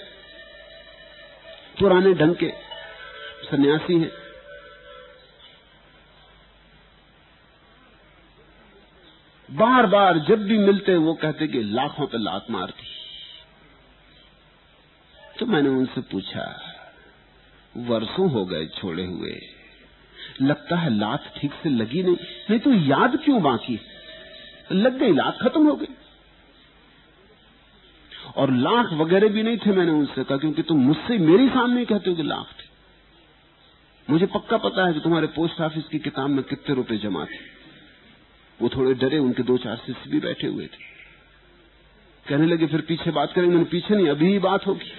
[1.78, 2.50] पुराने ढंग के
[3.44, 4.10] सन्यासी हैं।
[9.48, 12.86] बार बार जब भी मिलते वो कहते कि लाखों पे लात मारती
[15.38, 16.44] तो मैंने उनसे पूछा,
[17.74, 19.32] वर्षों हो गए छोड़े हुए
[20.42, 22.16] लगता है लात ठीक से लगी नहीं
[22.50, 23.80] नहीं तो याद क्यों बाकी?
[24.72, 25.86] लग गई लात खत्म हो गई।
[28.36, 32.10] और लाख वगैरह भी नहीं थे मैंने उनसे कहा, क्योंकि तुम मुझसे मेरे सामने कहते
[32.10, 32.64] हो कि लाख थे।
[34.10, 37.38] मुझे पक्का पता है कि तुम्हारे पोस्ट ऑफ़िस की किताब में कितने रुपए जमा थे।
[38.62, 40.94] वो थोड़े डरे, उनके दो चार शिष्य भी बैठे हुए थे।
[42.28, 44.92] कहने लगे, फिर पीछे बात करेंगे। मैंने पीछे नहीं, अभी ही बात होगी।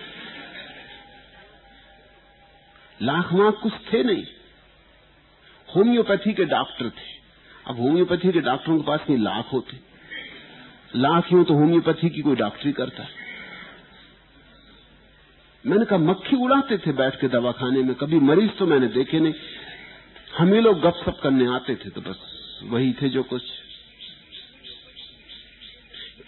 [3.02, 4.24] लाख वाख कुछ थे नहीं।
[5.76, 7.14] होम्योपैथी के डॉक्टर थे।
[7.66, 9.78] अब होम्योपैथी के डॉक्टरों के पास नहीं, लाख होते।
[10.96, 13.08] लाख ही तो होम्योपैथी की कोई डॉक्टरी करता
[15.64, 19.34] मैंने कहा, मक्खी उड़ाते थे बैठ के दवाखाने में, कभी मरीज़ तो मैंने देखे नहीं।
[20.38, 22.20] हम ही लोग गपशप करने आते थे तो बस
[22.64, 23.44] वही थे जो कुछ।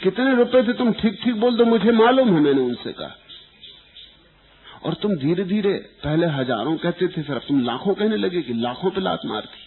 [0.04, 3.16] कितने रुपए थे तुम ठीक ठीक बोल दो, मुझे मालूम है, मैंने उनसे कहा।
[4.82, 5.74] और तुम धीरे धीरे
[6.04, 9.60] पहले हज़ारों कहते थे, फिर अब तुम लाखों कहने लगे कि लाखों पे लात मारती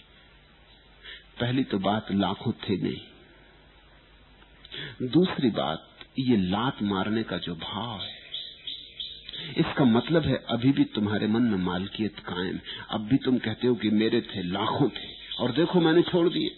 [1.39, 3.01] पहली तो बात, लाखों थे नहीं।
[5.09, 5.87] दूसरी बात,
[6.19, 8.19] ये लात मारने का जो भाव है,
[9.57, 12.59] इसका मतलब है अभी भी तुम्हारे मन में मालकियत कायम।
[12.89, 15.07] अब भी तुम कहते हो कि मेरे थे, लाखों थे,
[15.39, 16.49] और देखो मैंने छोड़ दिए।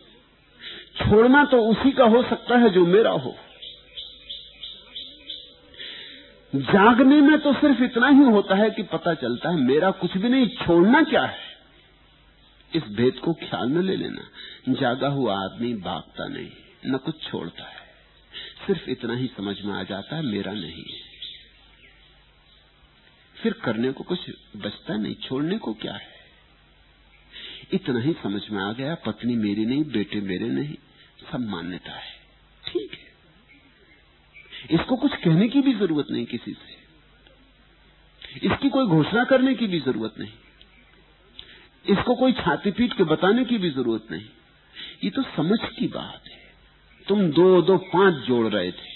[0.97, 3.35] छोड़ना तो उसी का हो सकता है जो मेरा हो।
[6.55, 10.29] जागने में तो सिर्फ़ इतना ही होता है कि पता चलता है मेरा कुछ भी
[10.29, 11.39] नहीं, छोड़ना क्या है?
[12.75, 14.21] इस भेद को ख्याल में ले लेना।
[14.69, 16.51] जागा हुआ आदमी भागता नहीं,
[16.85, 17.83] न कुछ छोड़ता है।
[18.67, 20.85] सिर्फ़ इतना ही समझ में आ जाता है, मेरा नहीं
[23.35, 24.19] फिर करने को कुछ
[24.57, 26.13] बचता नहीं, छोड़ने को क्या है?
[27.73, 30.75] इतना ही समझ में आ गया, पत्नी मेरी नहीं, बेटे मेरे नहीं,
[31.31, 32.11] सब मान्यता है।
[32.67, 33.02] ठीक है।
[34.71, 36.81] इसको कुछ कहने की भी ज़रूरत नहीं किसी से।
[38.47, 40.31] इसकी कोई घोषणा करने की भी ज़रूरत नहीं।
[41.85, 44.25] इसको कोई छाती पीट के बताने की भी ज़रूरत नहीं।
[45.03, 46.41] ये तो समझ की बात है।
[47.07, 48.91] तुम दो दो, पाँच जोड़ रहे थे।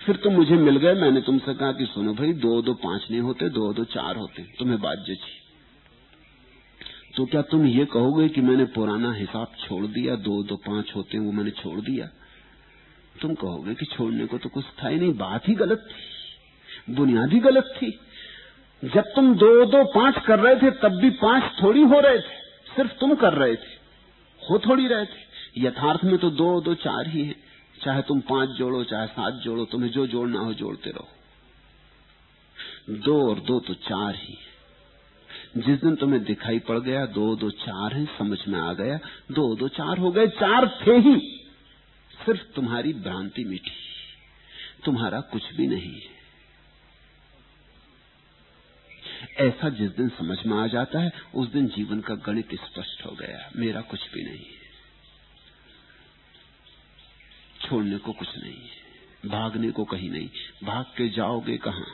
[0.00, 3.20] फिर तुम मुझे मिल गए। मैंने तुमसे कहा कि सुनो भाई, दो दो, पाँच नहीं
[3.20, 5.40] होते, दो दो, चार होते। तुम्हें बात जची
[7.16, 11.18] तो क्या तुम ये कहोगे कि मैंने पुराना हिसाब छोड़ दिया, दो दो, पाँच होते
[11.18, 12.08] वो मैंने छोड़ दिया?
[13.22, 17.38] तुम कहोगे कि छोड़ने को तो कुछ था ही नहीं, बात ही गलत थी बुनियादी
[17.40, 17.98] गलत थी।
[18.84, 22.40] जब तुम दो दो पाँच कर रहे थे, तब भी पाँच थोड़ी हो रहे थे,
[22.76, 23.80] सिर्फ़ तुम कर रहे थे,
[24.42, 27.34] हो थोड़ी रहे थे। यथार्थ में तो दो दो चार ही है,
[27.84, 31.08] चाहे तुम पाँच जोड़ो, चाहे सात जोड़ो, तुम्हें जो जोड़ना हो जोड़ते रहो।
[32.90, 34.52] दो और दो तो चार ही है।
[35.56, 38.98] जिस दिन तुम्हें दिखाई पड़ गया, दो दो चार है, समझ में आ गया,
[39.32, 41.38] दो दो चार हो गए, चार थे ही।
[42.24, 43.70] सिर्फ़ तुम्हारी भ्रांति मिटी।
[44.84, 46.22] तुम्हारा कुछ भी नहीं है।
[49.40, 53.10] ऐसा जिस दिन समझ में आ जाता है, उस दिन जीवन का गणित स्पष्ट हो
[53.10, 54.62] गया। मेरा कुछ भी नहीं है।
[57.68, 58.82] छोड़ने को कुछ नहीं है।
[59.26, 60.30] भागने को कहीं नहीं।
[60.64, 61.84] भाग के जाओगे कहा?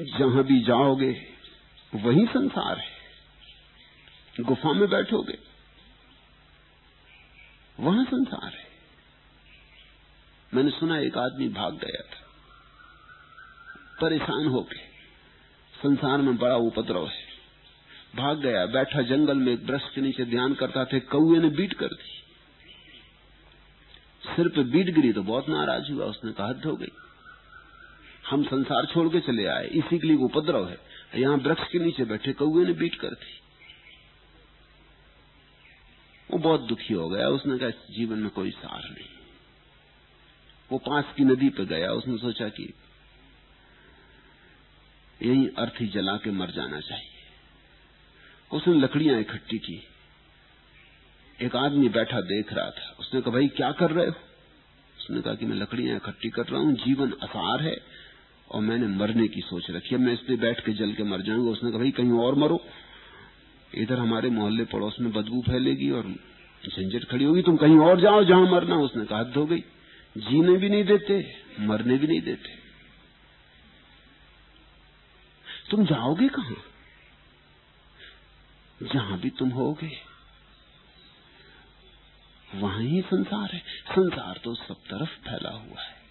[0.00, 1.32] जहाँ भी जाओगे,
[1.94, 2.92] वही संसार है।
[4.40, 5.51] गुफा में बैठोगे।
[7.82, 8.66] वहाँ संसार है।
[10.54, 12.26] मैंने सुना एक आदमी भाग गया था।
[14.00, 14.78] परेशान होके
[15.82, 17.22] संसार में बड़ा उपद्रव है।
[18.16, 21.72] भाग गया, बैठा जंगल में एक वृक्ष के नीचे ध्यान करता थे कौए ने बीट
[21.72, 22.08] कर दी।
[24.26, 26.92] सिर पे बीट गिरी तो बहुत नाराज़ हुआ, उसने कहा, हद हो गई।
[28.30, 30.78] हम संसार छोड़ के चले आए, इसी के लिए उपद्रव है।
[31.16, 33.41] यहाँ वृक्ष के नीचे बैठे कौए ने बीट कर दी।
[36.32, 39.08] वो बहुत दुखी हो गया। उसने कहा जीवन में कोई सार नहीं।
[40.72, 42.74] वो पास की नदी पर गया। उसने सोचा कि
[45.22, 47.08] यही अर्थी जला के मर जाना चाहिए।
[48.52, 49.82] उसने लकड़ियाँ इकट्ठी की।
[51.42, 54.12] एक आदमी बैठा देख रहा था। उसने कहा, भाई, क्या कर रहे हो?
[54.98, 57.76] उसने कहा कि, मैं लकड़ियाँ इकट्ठी कर रहा हूँ। जीवन असार है
[58.50, 61.50] और मैंने मरने की सोच रखी है। मैं इसलिए बैठ के जल के मर जाऊँगा।
[61.50, 62.66] उसने कहा, भाई, कहीं और मरो।
[63.74, 66.14] इधर हमारे मोहल्ले पड़ोस में बदबू फैलेगी और
[66.68, 69.60] झंझट खड़ी होगी, तुम कहीं और जाओ जहाँ मरना उसने कहा धो गई।
[70.16, 72.56] जीने भी नहीं देते, मरने भी नहीं देते।
[75.70, 76.54] तुम जाओगे कहा?
[78.92, 79.90] जहाँ भी तुम होगे,
[82.54, 83.58] वहाँ ही संसार है।
[83.88, 86.02] संसार तो सब तरफ़ फैला हुआ है।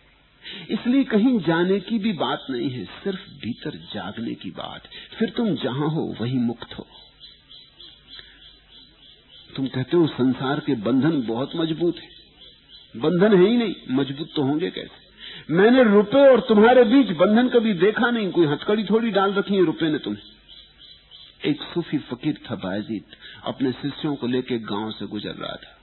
[0.69, 4.87] इसलिए कहीं जाने की भी बात नहीं है, सिर्फ़ भीतर जागने की बात।
[5.19, 6.87] फिर तुम जहाँ हो, वही मुक्त हो।
[9.55, 14.41] तुम कहते हो संसार के बंधन बहुत मज़बूत है। बंधन है ही नहीं मज़बूत तो
[14.41, 15.53] होंगे कैसे?
[15.53, 19.65] मैंने रुपए और तुम्हारे बीच बंधन कभी देखा नहीं कोई हथकड़ी थोड़ी डाल रखी है
[19.65, 20.23] रुपए ने तुम्हें।
[21.45, 25.77] एक सूफी फकीर था बायजीत अपने शिष्यों को लेकर गाँव से गुजर रहा था।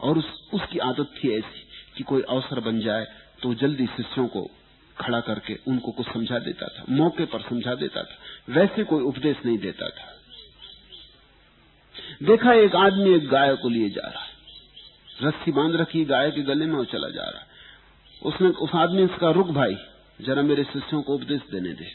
[0.00, 1.66] और उस, उसकी आदत थी ऐसी
[1.96, 3.06] कि कोई अवसर बन जाए
[3.42, 4.50] तो जल्दी शिष्यों को
[4.96, 9.36] खड़ा करके उनको कुछ समझा देता था मौके पर समझा देता था। वैसे कोई उपदेश
[9.46, 10.18] नहीं देता था।
[12.22, 14.28] देखा एक आदमी एक गाय को लिए जा रहा है।
[15.22, 17.46] रस्सी बाँध रखी, गाय के गले में वो चला जा रहा है।
[18.22, 19.76] उसने, उस आदमी, उसका रुक भाई,
[20.20, 21.86] जरा मेरे शिष्यों को उपदेश देने दे।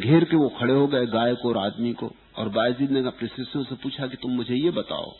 [0.00, 3.28] घेर के वो खड़े हो गए, गाय को और आदमी को। और बायजीद ने अपने
[3.28, 5.12] शिष्यों से पूछा कि तुम मुझे ये बताओ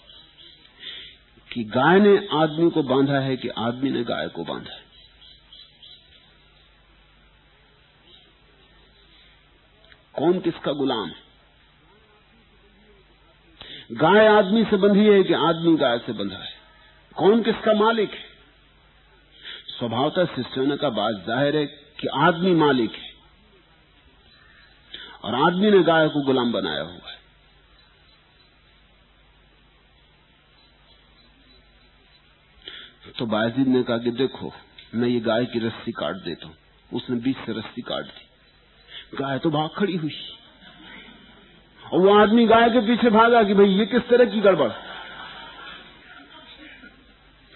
[1.52, 4.84] कि गाय ने आदमी को बांधा है कि आदमी ने गाय को बांधा है?
[10.14, 11.08] कौन किसका गुलाम?
[11.08, 11.23] है
[13.92, 16.52] गाय आदमी से बंधी है कि आदमी गाय से बंधा है।
[17.16, 18.24] कौन किसका मालिक है?
[19.78, 23.12] स्वभावतः शिष्यों का बात ज़ाहिर है कि आदमी मालिक है।
[25.24, 27.18] और आदमी ने गाय को गुलाम बनाया हुआ है।
[33.18, 34.52] तो बायजीद ने कहा कि देखो,
[34.94, 36.56] मैं ये गाय की रस्सी काट देता हूँ।
[36.92, 38.28] उसने बीच से रस्सी काट दी।
[39.16, 40.16] गाय तो भाग खड़ी हुई।
[41.84, 44.70] और वो आदमी गाय के पीछे भागा कि भाई ये किस तरह की गड़बड़?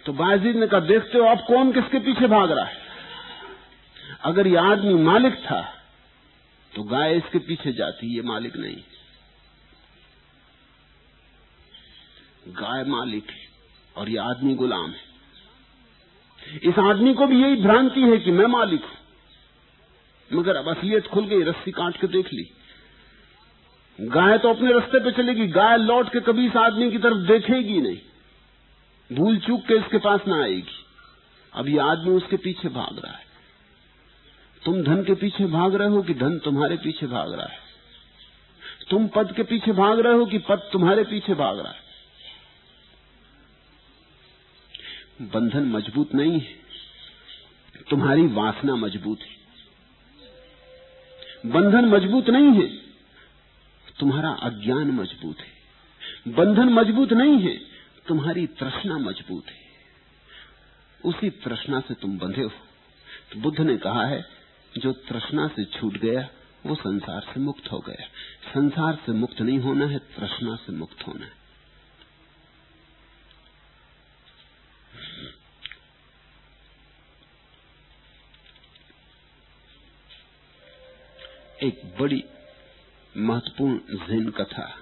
[0.06, 2.76] तो बाजीद ने कहा, देखते हो, अब कौन किसके पीछे भाग रहा है?
[4.24, 5.60] अगर ये आदमी मालिक था
[6.72, 8.76] तो गाय इसके पीछे जाती, ये मालिक नहीं।
[12.54, 13.46] गाय मालिक है
[13.96, 15.06] और ये आदमी गुलाम है।
[16.62, 18.96] इस आदमी को भी यही भ्रांति है कि मैं मालिक हूँ।
[20.30, 22.50] मगर अब असलियत खुल गई, रस्सी काट के देख ली।
[24.01, 27.80] गाय तो अपने रास्ते पे चलेगी, गाय लौट के कभी इस आदमी की तरफ़ देखेगी
[27.80, 27.99] नहीं।
[29.12, 30.84] भूल चूक के इसके पास ना आएगी।
[31.55, 33.24] अब ये आदमी उसके पीछे भाग रहा है।
[34.64, 37.59] तुम धन के पीछे भाग रहे हो कि धन तुम्हारे पीछे भाग रहा है?
[38.90, 41.88] तुम पद के पीछे भाग रहे हो कि पद तुम्हारे पीछे भाग रहा है?
[45.22, 46.55] बंधन मज़बूत नहीं है।
[47.90, 49.38] तुम्हारी वासना मज़बूत है।
[51.51, 52.88] बंधन मज़बूत नहीं है।
[54.01, 55.59] तुम्हारा अज्ञान मज़बूत है।
[56.32, 57.61] बंधन मज़बूत नहीं है,
[58.07, 59.57] तुम्हारी तृष्णा मज़बूत है।
[61.05, 62.53] उसी तृष्णा से तुम बंधे हो।
[63.32, 64.26] तो बुद्ध ने कहा है,
[64.78, 66.28] जो तृष्णा से छूट गया,
[66.66, 68.07] वो संसार से मुक्त हो गया।
[68.55, 71.38] संसार से मुक्त नहीं होना है, तृष्णा से मुक्त होना है।
[81.62, 82.24] एक बड़ी
[83.18, 84.74] महत्वपूर्ण जैन कथा।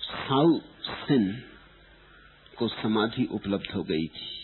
[0.00, 0.60] साउ
[0.90, 1.42] सिन
[2.58, 4.40] को समाधि उपलब्ध हो गई थी।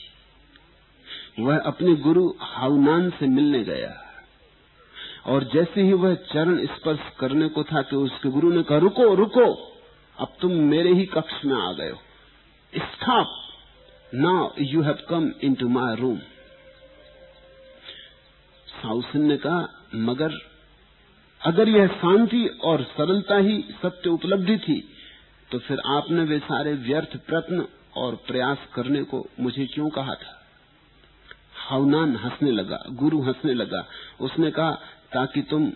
[1.39, 4.03] वह अपने गुरु हाउनान से मिलने गया।
[5.27, 9.15] और जैसे ही वह चरण स्पर्श करने को था कि उसके गुरु ने कहा, रुको
[9.15, 9.55] रुको,
[10.19, 11.99] अब तुम मेरे ही कक्ष में आ गए हो।
[12.77, 13.49] Stop
[14.15, 16.19] now you have come in to my room
[18.69, 20.56] साउसिन ने कहा, मगर
[21.47, 24.93] अगर यह शांति और सरलता ही सत्य उपलब्धि थी
[25.53, 27.67] तो फिर आपने वे सारे व्यर्थ प्रश्न
[27.97, 30.47] और प्रयास करने को मुझे क्यों कहा था?
[31.69, 33.87] हवनान हंसने लगा, गुरु हंसने लगा।
[34.21, 34.73] उसने कहा,
[35.13, 35.71] ताकि तुम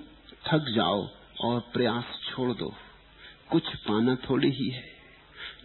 [0.47, 1.09] थक जाओ
[1.41, 2.75] और प्रयास छोड़ दो।
[3.51, 4.85] कुछ पाना थोड़ी ही है।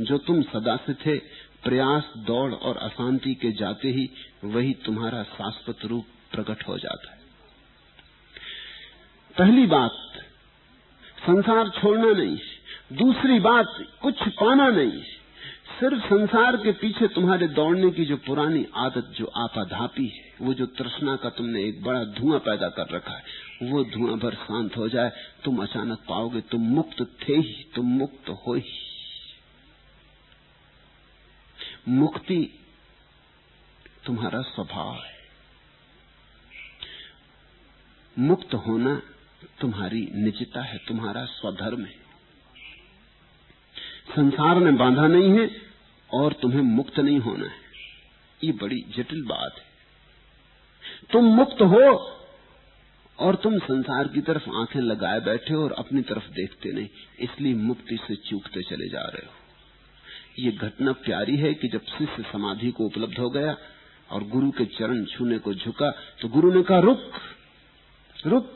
[0.02, 1.18] जो तुम सदा से थे,
[1.64, 4.10] प्रयास, दौड़ और अशांति के जाते ही
[4.44, 7.15] वही तुम्हारा शाश्वत रूप प्रकट हो जाता है।
[9.38, 9.92] पहली बात,
[11.20, 12.38] संसार छोड़ना नहीं।
[12.94, 15.04] दूसरी बात, कुछ पाना नहीं।
[15.80, 20.66] सिर्फ़ संसार के पीछे तुम्हारे दौड़ने की जो पुरानी आदत, जो आपाधापी है, वो जो
[20.66, 23.24] तृष्णा का तुमने एक बड़ा धुआँ पैदा कर रखा है,
[23.64, 25.12] वो धुआँ भर शांत हो जाए,
[25.44, 28.74] तुम अचानक पाओगे तुम मुक्त थे ही, तुम मुक्त हो ही।
[31.90, 32.60] मुक्ति
[34.06, 35.16] तुम्हारा स्वभाव है।
[38.20, 39.02] मुक्त होना
[39.62, 42.04] तुम्हारी निजता है, तुम्हारा स्वधर्म है।
[44.10, 45.50] संसार ने बांधा नहीं है
[46.10, 47.64] और तुम्हें मुक्त नहीं होना है।
[48.44, 49.64] ये बड़ी जटिल बात है।
[51.12, 51.82] तुम मुक्त हो
[53.20, 56.88] और तुम संसार की तरफ़ आँखें लगाए बैठे हो और अपनी तरफ़ देखते नहीं,
[57.20, 59.34] इसलिए मुक्ति से चूकते चले जा रहे हो।
[60.40, 63.56] ये घटना प्यारी है कि जब शिष्य समाधि को उपलब्ध हो गया
[64.10, 65.92] और गुरु के चरण छूने को झुका
[66.22, 67.12] तो गुरु ने कहा, रुक
[68.26, 68.56] रुक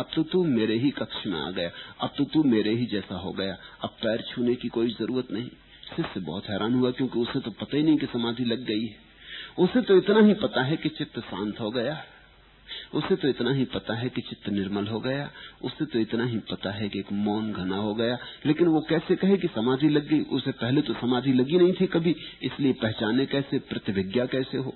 [0.00, 1.70] अब तो तू मेरे ही कक्ष में आ गया।
[2.00, 5.48] अब तो तू मेरे ही जैसा हो गया। अब पैर छूने की कोई ज़रूरत नहीं।
[5.96, 8.96] शिष्य बहुत हैरान हुआ क्योंकि उसे तो पता ही नहीं कि समाधि लग गई है।
[9.58, 12.04] उसे तो इतना ही पता है कि चित्त शांत हो गया।
[12.94, 15.30] उसे तो इतना ही पता है कि चित्त निर्मल हो गया।
[15.62, 19.16] उसे तो इतना ही पता है कि एक मौन घना हो गया। लेकिन वो कैसे
[19.16, 20.20] कहे कि समाधि लग गई?
[20.20, 24.74] उसे पहले तो समाधि लगी नहीं थी कभी। इसलिए पहचाने कैसे, प्रतिविज्ञा कैसे हो?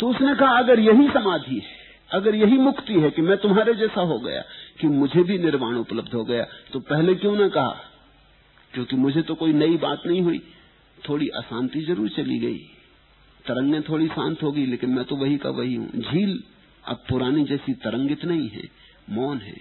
[0.00, 1.79] तो उसने कहा, अगर यही समाधि है
[2.10, 4.42] अगर यही मुक्ति है कि मैं तुम्हारे जैसा हो गया,
[4.80, 7.76] कि मुझे भी निर्वाण उपलब्ध हो गया तो पहले क्यों ना कहा?
[8.74, 10.38] क्योंकि मुझे तो कोई नई बात नहीं हुई।
[10.98, 12.58] थोड़ी अशांति ज़रूर चली गई।
[13.44, 16.42] तरंगें थोड़ी शांत होगी, लेकिन मैं तो वही का वही हूँ। झील
[16.84, 18.68] अब पुरानी जैसी तरंगित नहीं है,
[19.10, 19.56] मौन है।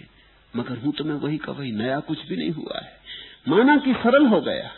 [0.53, 2.97] मगर हूँ तो मैं वही का वही, नया कुछ भी नहीं हुआ है।
[3.47, 4.69] माना कि सरल हो गया।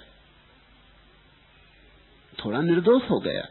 [2.37, 3.47] थोड़ा निर्दोष हो गया,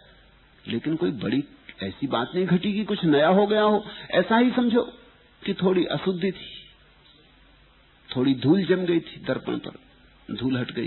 [0.65, 1.43] लेकिन कोई बड़ी
[1.83, 4.83] ऐसी बात नहीं घटी कि कुछ नया हो गया हो, ऐसा ही समझो
[5.47, 6.61] कि थोड़ी अशुद्धि थी।
[8.17, 9.71] थोड़ी धूल जम गई थी दर्पण पर,
[10.35, 10.87] धूल हट गई।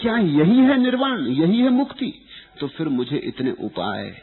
[0.00, 2.12] क्या यही है निर्वाण, यही है मुक्ति?
[2.60, 4.22] तो फिर मुझे इतने उपाय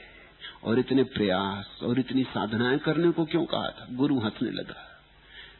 [0.64, 3.88] और इतने प्रयास और इतनी साधनाएँ करने को क्यों कहा था?
[3.92, 5.04] गुरु हंसने लगा।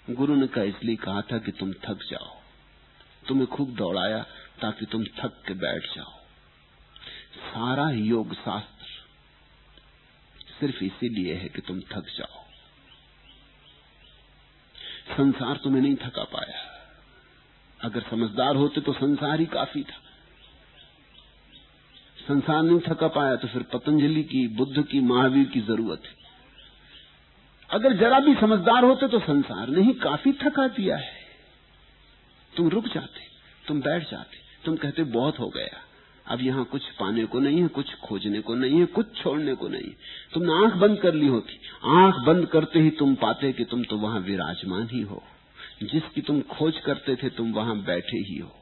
[0.10, 2.38] गुरु ने कहा, इसलिए कहा था कि तुम थक जाओ।
[3.28, 4.26] तुम्हें खूब दौड़ाया
[4.62, 6.12] ताकि तुम थक के बैठ जाओ।
[7.38, 8.77] सारा योग शास्त्र
[10.60, 12.44] सिर्फ़ इसीलिए है कि तुम थक जाओ।
[15.18, 16.78] संसार तुम्हें नहीं थका पाया।
[17.82, 20.02] अगर समझदार होते तो संसार ही काफ़ी था।
[22.28, 26.16] संसार नहीं थका पाया तो फिर पतंजलि की, बुद्ध की, महावीर की ज़रूरत है।
[27.70, 31.16] अगर जरा भी समझदार होते तो संसार ने ही काफ़ी थका दिया है।
[32.58, 33.22] तुम रुक जाते,
[33.68, 35.87] तुम बैठ जाते, तुम कहते बहुत हो गया।
[36.28, 39.68] अब यहाँ कुछ पाने को नहीं है, कुछ खोजने को नहीं है, कुछ छोड़ने को
[39.68, 39.96] नहीं है।
[40.34, 43.98] तुमने आँख बंद कर ली होती। आँख बंद करते ही तुम पाते कि तुम तो
[43.98, 45.24] वहाँ विराजमान ही हो।
[45.84, 48.56] जिसकी तुम खोज करते थे, तुम वहाँ बैठे ही हो।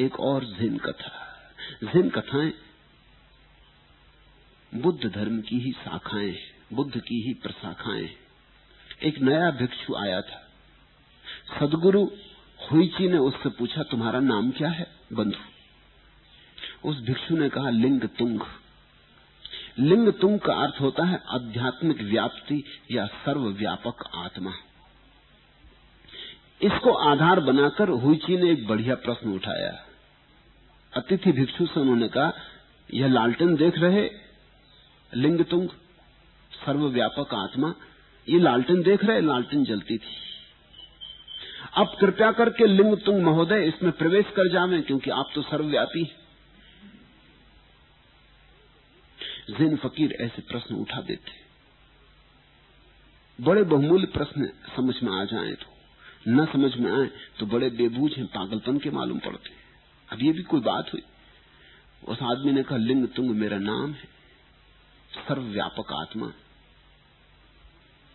[0.00, 1.26] एक और जिन कथा।
[1.84, 2.52] जिन कथाएँ
[4.74, 6.36] बुद्ध धर्म की ही शाखाएँ,
[6.72, 8.08] बुद्ध की ही प्रशाखाएँ।
[9.02, 10.42] एक नया भिक्षु आया था।
[11.60, 12.06] सदगुरु
[12.72, 15.55] हुईची ने उससे पूछा, तुम्हारा नाम क्या है, बंधु?
[16.86, 18.40] उस भिक्षु ने कहा, लिंग तुंग।
[19.78, 24.52] लिंग तुंग का अर्थ होता है आध्यात्मिक व्याप्ति या सर्वव्यापक आत्मा।
[26.62, 29.86] इसको आधार बनाकर हुईची ने एक बढ़िया प्रश्न उठाया।
[30.96, 32.32] अतिथि भिक्षु से उन्होंने कहा,
[32.94, 34.10] यह लालटेन देख रहे?
[35.14, 35.68] लिंग तुंग?
[36.66, 37.74] सर्वव्यापक आत्मा?
[38.28, 39.20] ये लालटेन देख रहे?
[39.20, 40.16] लालटेन जलती थी।
[41.76, 46.12] अब कृपया करके लिंग तुंग महोदय, इसमें प्रवेश कर जावे, क्योंकि आप तो सर्वव्यापी
[49.48, 51.44] जिन फकीर ऐसे प्रश्न उठा देते
[53.38, 55.74] बड़े बहुमूल्य प्रश्न समझ में आ जाए तो
[56.28, 57.06] न समझ में आए
[57.38, 59.64] तो बड़े बेबूझ हैं, पागलपन के मालूम पड़ते हैं।
[60.08, 61.02] अब ये भी कोई बात हुई?
[62.08, 64.08] उस आदमी ने कहा, लिंग तुंग मेरा नाम है,
[65.10, 66.32] सर्वव्यापक आत्मा।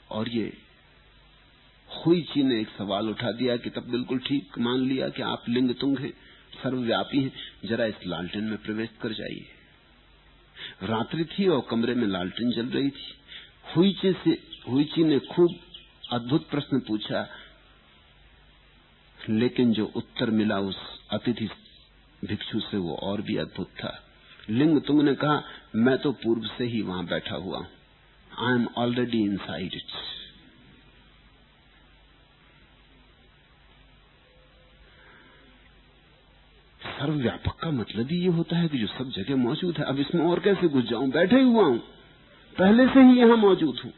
[0.09, 0.51] और ये
[1.89, 5.49] हुई जी ने एक सवाल उठा दिया कि तब बिल्कुल ठीक मान लिया कि आप
[5.49, 6.11] लिंग तुंग हैं,
[6.63, 7.31] सर्वव्यापी हैं,
[7.65, 9.47] जरा इस लालटेन में प्रवेश कर जाइए।
[10.83, 13.13] रात्रि थी और कमरे में लालटेन जल रही थी।
[13.75, 14.31] हुईची से
[14.69, 15.55] हुईची ने खूब
[16.11, 17.27] अद्भुत प्रश्न पूछा।
[19.29, 20.77] लेकिन जो उत्तर मिला उस
[21.11, 21.49] अतिथि
[22.25, 24.03] भिक्षु से वो और भी अद्भुत था।
[24.49, 25.43] लिंग, तुमने कहा,
[25.75, 27.67] मैं तो पूर्व से ही वहाँ बैठा हुआ हूँ।
[28.39, 29.91] I am already inside it
[37.01, 40.25] सर्वव्यापक का मतलब ही ये होता है कि जो सब जगह मौजूद है, अब इसमें
[40.25, 41.09] और कैसे घुस जाऊँ?
[41.09, 41.77] बैठे हुआ हूँ।
[42.59, 43.93] पहले से ही यहाँ मौजूद हूँ।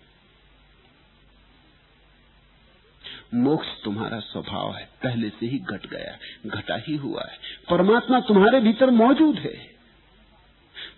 [3.34, 7.38] मोक्ष तुम्हारा स्वभाव है, पहले से ही घट गया घटा ही हुआ है।
[7.70, 9.74] परमात्मा तुम्हारे भीतर मौजूद है।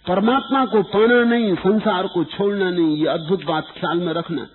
[0.07, 4.47] परमात्मा को पाना नहीं, संसार को छोड़ना नहीं, ये अद्भुत बात ख्याल में रखना।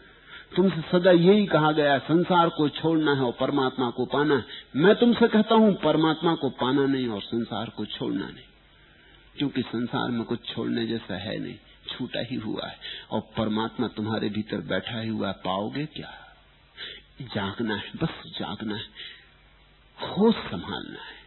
[0.57, 4.45] तुमसे सदा यही कहा गया संसार को छोड़ना है और परमात्मा को पाना है।
[4.77, 8.45] मैं तुमसे कहता हूँ, परमात्मा को पाना नहीं और संसार को छोड़ना नहीं।
[9.39, 11.55] क्योंकि संसार में कुछ छोड़ने जैसा है नहीं,
[11.89, 12.79] छूटा ही हुआ है।
[13.11, 16.11] और परमात्मा तुम्हारे भीतर बैठा ही हुआ है, पाओगे क्या?
[17.21, 18.85] जागना है, बस जागना है।
[20.11, 21.20] होश संभालना है।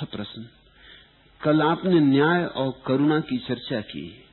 [0.00, 0.48] चौथा प्रश्न।
[1.42, 4.24] कल आपने न्याय और करुणा की चर्चा की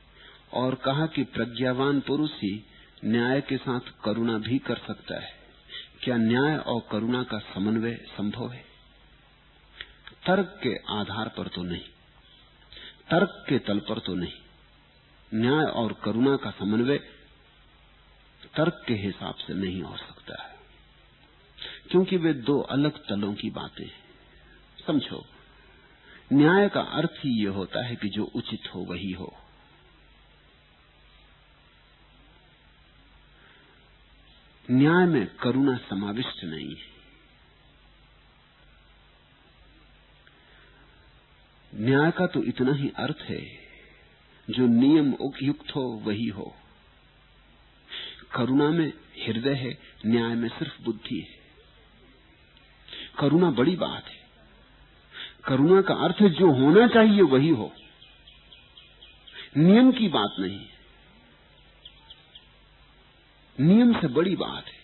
[0.52, 2.64] और कहा कि प्रज्ञावान पुरुष ही
[3.04, 5.32] न्याय के साथ करुणा भी कर सकता है।
[6.02, 8.64] क्या न्याय और करुणा का समन्वय संभव है?
[10.26, 11.84] तर्क के आधार पर तो नहीं।
[13.10, 14.32] तर्क के तल पर तो नहीं।
[15.34, 16.98] न्याय और करुणा का समन्वय
[18.56, 20.56] तर्क के हिसाब से नहीं हो सकता है।
[21.90, 24.08] क्योंकि वे दो अलग तलों की बातें हैं।
[24.86, 25.26] समझो।
[26.32, 29.36] न्याय का अर्थ ही यह होता है कि जो उचित हो वही हो।
[34.70, 36.98] न्याय में करुणा समाविष्ट नहीं है।
[41.74, 43.46] न्याय का तो इतना ही अर्थ है,
[44.50, 46.56] जो नियम उपयुक्त हो वही हो।
[48.34, 48.92] करुणा में
[49.26, 51.38] हृदय है, न्याय में सिर्फ़ बुद्धि है।
[53.18, 54.17] करुणा बड़ी बात है।
[55.48, 57.72] करुणा का अर्थ जो होना चाहिए वही हो।
[59.56, 60.66] नियम की बात नहीं।
[63.58, 64.76] नियम से बड़ी बात है।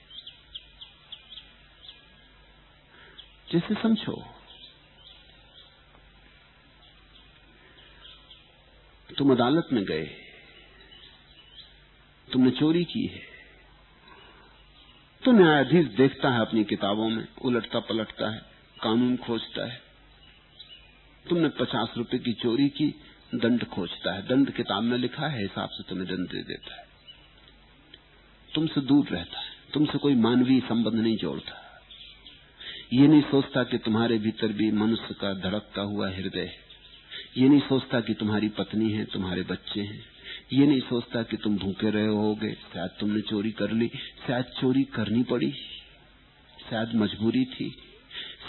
[3.52, 4.16] जैसे समझो,
[9.08, 10.04] तुम अदालत में गए,
[12.28, 13.22] तुमने चोरी की है
[15.22, 18.40] तो न्यायाधीश देखता है अपनी किताबों में उलटता पलटता है,
[18.82, 19.83] कानून खोजता है।
[21.28, 22.94] तुमने पचास रुपए की चोरी की,
[23.34, 26.86] दंड खोजता है। दंड किताब में लिखा है, हिसाब से तुम्हें दंड दे देता है।
[28.54, 31.82] तुमसे दूर रहता है। तुमसे कोई मानवीय संबंध नहीं जोड़ता।
[32.92, 36.56] ये नहीं सोचता कि तुम्हारे भीतर भी मनुष्य का धड़कता हुआ हृदय है।
[37.38, 40.04] ये नहीं सोचता कि तुम्हारी पत्नी है, तुम्हारे बच्चे हैं।
[40.52, 43.90] ये नहीं सोचता कि तुम भूखे रहे होगे। शायद तुमने चोरी कर ली,
[44.26, 45.52] शायद चोरी करनी पड़ी।
[46.70, 47.76] शायद मजबूरी थी।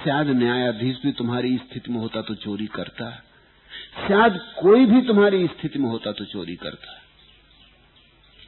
[0.04, 3.24] शायद न्यायाधीश भी तुम्हारी स्थिति में होता तो चोरी करता
[4.08, 7.02] शायद कोई भी तुम्हारी स्थिति में होता तो चोरी करता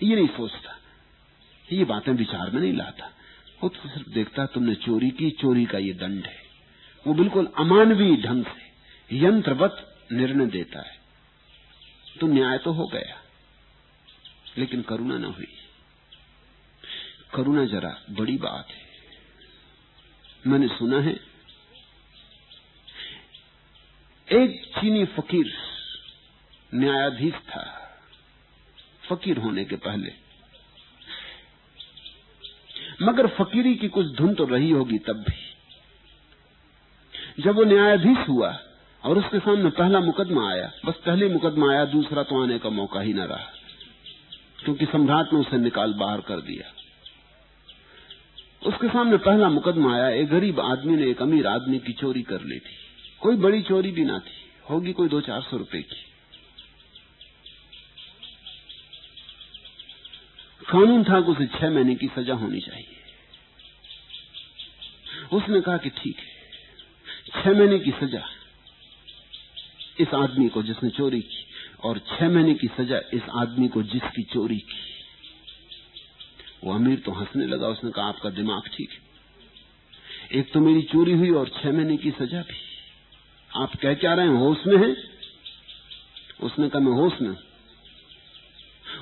[0.03, 0.77] ये नहीं सोचता।
[1.71, 3.13] ये बातें विचार में नहीं लाता।
[3.63, 6.37] वो तो सिर्फ़ देखता तुमने चोरी की, चोरी का ये दंड है।
[7.07, 8.71] वो बिल्कुल अमानवीय ढंग से
[9.17, 10.99] यंत्रवत निर्णय देता है।
[12.19, 13.21] तो न्याय तो हो गया।
[14.57, 15.57] लेकिन करुणा न हुई।
[17.35, 18.87] करुणा जरा बड़ी बात है।
[20.47, 21.26] मैंने सुना है
[24.27, 25.53] एक चीनी फकीर
[26.75, 27.65] न्यायाधीश था।
[29.09, 30.11] फकीर होने के पहले।
[33.01, 35.37] मगर फकीरी की कुछ धुन तो रही होगी तब भी।
[37.43, 38.59] जब वो न्यायाधीश हुआ
[39.03, 43.01] और उसके सामने पहला मुकदमा आया, बस पहले मुकदमा आया, दूसरा तो आने का मौका
[43.01, 43.45] ही न रहा,
[44.65, 46.73] क्योंकि सम्राट ने उसे निकाल बाहर कर दिया।
[48.69, 52.41] उसके सामने पहला मुकदमा आया, एक गरीब आदमी ने एक अमीर आदमी की चोरी कर
[52.41, 52.86] ली थी।
[53.21, 54.35] कोई बड़ी चोरी भी ना थी।
[54.69, 56.05] होगी कोई दो चार सौ रुपए की।
[60.69, 62.95] कानून था कि उसे छह महीने की सजा होनी चाहिए।
[65.33, 66.25] उसने कहा कि ठीक है,
[67.33, 68.23] छह महीने की सजा
[69.99, 71.45] इस आदमी को जिसने चोरी की
[71.83, 74.85] और छह महीने की सजा इस आदमी को जिसकी चोरी की।
[76.63, 81.13] वो अमीर तो हंसने लगा, उसने कहा, आपका दिमाग ठीक है। एक तो मेरी चोरी
[81.13, 82.66] हुई और छह महीने की सजा भी।
[83.57, 84.95] आप कह क्या रहे हैं, होश में है?
[86.41, 87.35] उसने कहा, मैं होश में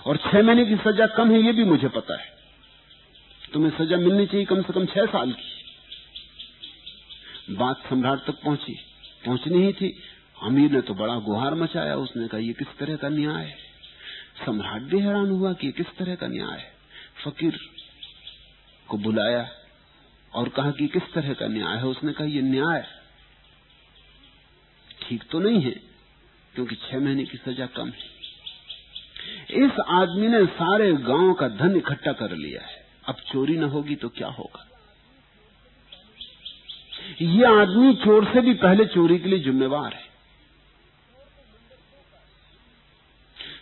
[0.07, 2.35] और छह महीने की सजा कम है, ये भी मुझे पता है।
[3.53, 5.55] तुम्हें सजा मिलनी चाहिए कम से कम छह साल की।
[7.55, 8.73] बात सम्राट तक पहुँची।
[9.25, 9.99] पहुंचनी ही थी।
[10.41, 13.57] अमीर ने तो बड़ा गुहार मचाया। उसने कहा, ये किस तरह का न्याय है?
[14.45, 16.73] सम्राट भी हैरान हुआ कि किस तरह का न्याय है।
[17.25, 17.59] फकीर
[18.87, 19.49] को बुलाया
[20.33, 21.85] और कहा कि किस तरह का न्याय है?
[21.85, 23.04] उसने कहा, ये न्याय
[25.05, 25.71] ठीक तो नहीं है,
[26.55, 28.13] क्योंकि छह महीने की सजा कम है।
[29.57, 33.95] इस आदमी ने सारे गाँव का धन इकट्ठा कर लिया है। अब चोरी न होगी
[33.95, 34.65] तो क्या होगा?
[37.21, 40.03] ये आदमी चोर से भी पहले चोरी के लिए जिम्मेवार है।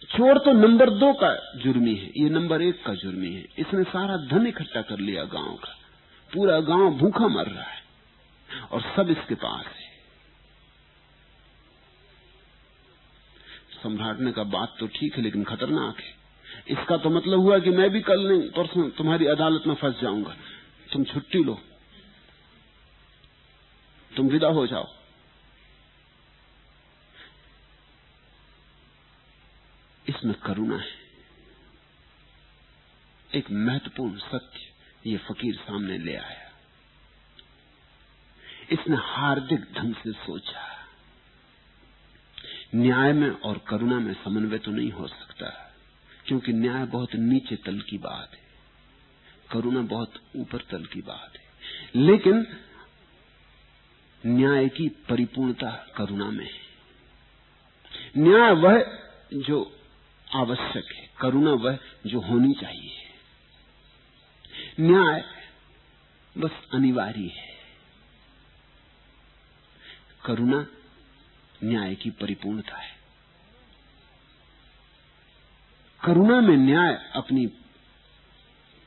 [0.10, 4.18] चोर तो नंबर दो का जुर्मी है, ये नंबर एक का जुर्मी है। इसने सारा
[4.28, 5.78] धन इकट्ठा कर लिया गाँव का।
[6.32, 7.82] पूरा गाँव भूखा मर रहा है,
[8.72, 9.83] और सब इसके पास है।
[13.84, 16.16] सम्राट का बात तो ठीक है, लेकिन खतरनाक है।
[16.68, 20.38] इसका तो मतलब हुआ कि मैं भी कल नहीं परसों तुम्हारी अदालत में फंस जाऊँगा।
[20.94, 21.62] तुम छुट्टी लो।
[24.18, 24.96] तुम विदा हो जाओ।
[30.10, 31.04] इसमें करुणा है।
[33.36, 34.60] एक महत्वपूर्ण सत्य
[35.12, 36.52] ये फकीर सामने ले आया।
[38.72, 40.73] इसने हार्दिक ढंग से सोचा।
[42.76, 45.76] न्याय में और करुणा में समन्वय तो नहीं हो सकता,
[46.26, 48.44] क्योंकि न्याय बहुत नीचे तल की बात है।
[49.52, 51.44] करुणा बहुत ऊपर तल की बात है।
[51.96, 52.58] लेकिन
[54.26, 56.60] न्याय की परिपूर्णता करुणा में है।
[58.18, 59.00] न्याय वह
[59.34, 59.80] जो
[60.36, 62.98] आवश्यक है, करुणा वह जो होनी चाहिए।
[64.80, 65.24] न्याय
[66.38, 67.54] बस अनिवार्य है।
[70.26, 70.68] करुणा
[71.64, 72.92] न्याय की परिपूर्णता है।
[76.06, 77.48] करुणा में न्याय अपनी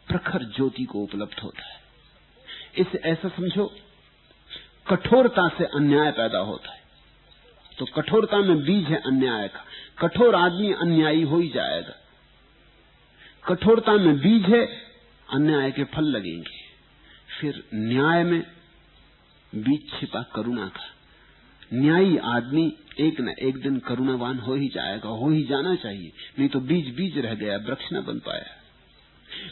[0.08, 1.80] प्रखर ज्योति को उपलब्ध होता है।
[2.78, 3.76] इसे ऐसा समझो,
[4.90, 6.82] कठोरता से अन्याय पैदा होता है।
[7.78, 9.64] तो कठोरता में बीज है अन्याय का।
[9.98, 11.94] कठोर आदमी अन्यायी हो ही जाएगा।
[13.48, 14.66] कठोरता में बीज है,
[15.32, 16.66] अन्याय के फल लगेंगे।
[17.40, 18.42] फिर न्याय में
[19.54, 20.95] बीज छिपा करुणा का।
[21.70, 26.48] न्यायी आदमी एक न एक दिन करुणावान हो ही जाएगा, हो ही जाना चाहिए। नहीं
[26.48, 28.54] तो बीज बीज रह गया, वृक्ष न बन पाया।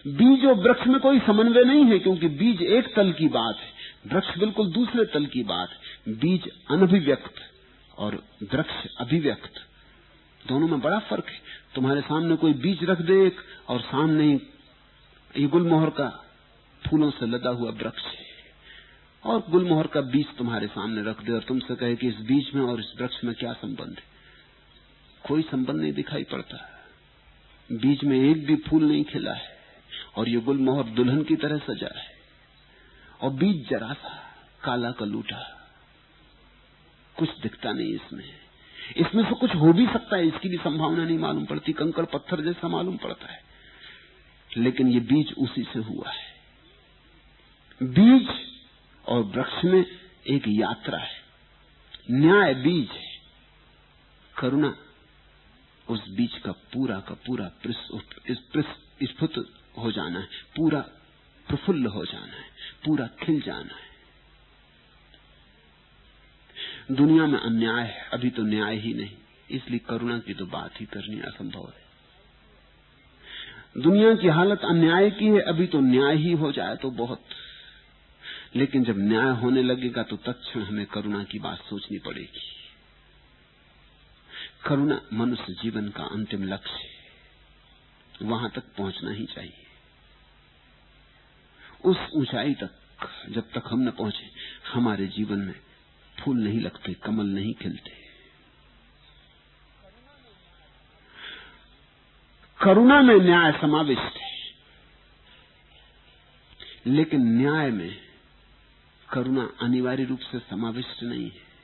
[0.09, 3.73] बीज और वृक्ष में कोई समन्वय नहीं है, क्योंकि बीज एक तल की बात है,
[4.13, 7.41] वृक्ष बिल्कुल दूसरे तल की बात है। बीज अनभिव्यक्त
[7.99, 8.23] और
[8.53, 9.61] वृक्ष अभिव्यक्त,
[10.49, 11.41] दोनों में बड़ा फ़र्क है।
[11.75, 13.37] तुम्हारे सामने कोई बीज रख दे एक,
[13.69, 14.33] और सामने
[15.35, 16.09] ही गुलमोहर का
[16.83, 18.34] फूलों से लदा हुआ वृक्ष है।
[19.25, 22.63] और गुलमोहर का बीज तुम्हारे सामने रख दे और तुमसे कहे कि इस बीज में
[22.63, 24.15] और इस वृक्ष में क्या संबंध है?
[25.29, 26.71] कोई संबंध नहीं दिखाई पड़ता।
[27.73, 29.59] बीज में एक भी फूल नहीं खिला है
[30.17, 32.07] और ये गुलमोहर दुल्हन की तरह सजा है।
[33.21, 34.23] और बीज जरा सा
[34.65, 35.69] काला का लूटा।
[37.19, 38.25] कुछ दिखता नहीं इसमें।
[38.97, 42.41] इसमें से कुछ हो भी सकता है, इसकी भी संभावना नहीं मालूम पड़ती। कंकड़ पत्थर
[42.41, 43.43] जैसा मालूम पड़ता है।
[44.57, 46.35] लेकिन ये बीज उसी से हुआ है।
[47.83, 48.54] बीज
[49.09, 49.87] और वृक्ष में
[50.27, 51.23] एक यात्रा है।
[52.11, 53.19] न्याय बीज है।
[54.39, 54.77] करुणा,
[55.91, 57.51] उस बीज का पूरा का पूरा
[59.05, 59.47] स्फुट
[59.79, 60.81] हो जाना है। पूरा
[61.49, 62.45] प्रफुल्ल हो जाना है।
[62.85, 63.95] पूरा खिल जाना है।
[66.97, 69.17] दुनिया में अन्याय है। अभी तो न्याय ही नहीं।
[69.51, 71.85] इसलिए करुणा की तो बात ही करनी असंभव है।
[73.83, 77.25] दुनिया की हालत अन्याय की है। अभी तो न्याय ही हो जाए तो बहुत
[78.57, 82.41] लेकिन जब न्याय होने लगेगा तो तत्क्षण हमें करुणा की बात सोचनी पड़ेगी।
[84.67, 86.95] करुणा मनुष्य जीवन का अंतिम लक्ष्य है।
[88.23, 89.67] वहाँ तक पहुँचना ही चाहिए।
[91.85, 92.81] उस ऊंचाई तक
[93.31, 94.31] जब तक हम न पहुँचे,
[94.73, 95.61] हमारे जीवन में
[96.21, 98.05] फूल नहीं लगते, कमल नहीं खिलते।
[102.61, 104.35] करुणा में न्याय समाविष्ट है।
[106.87, 108.04] लेकिन न्याय में
[109.15, 111.55] करुणा अनिवार्य रूप से समाविष्ट नहीं है।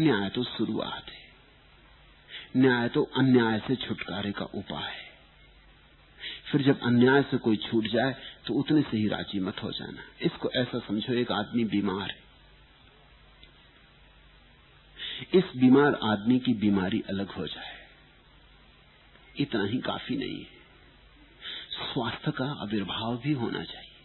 [0.00, 1.28] न्याय तो शुरुआत है।
[2.56, 5.08] न्याय तो अन्याय से छुटकारे का उपाय है।
[6.52, 8.14] फिर जब अन्याय से कोई छूट जाए
[8.46, 12.28] तो उतने से ही राज़ी मत हो जाना। इसको ऐसा समझो, एक आदमी बीमार है।
[15.34, 17.78] इस बीमार आदमी की बीमारी अलग हो जाए।
[19.36, 20.58] इतना ही काफ़ी नहीं है।
[21.92, 23.97] स्वास्थ्य का आविर्भाव भी होना चाहिए।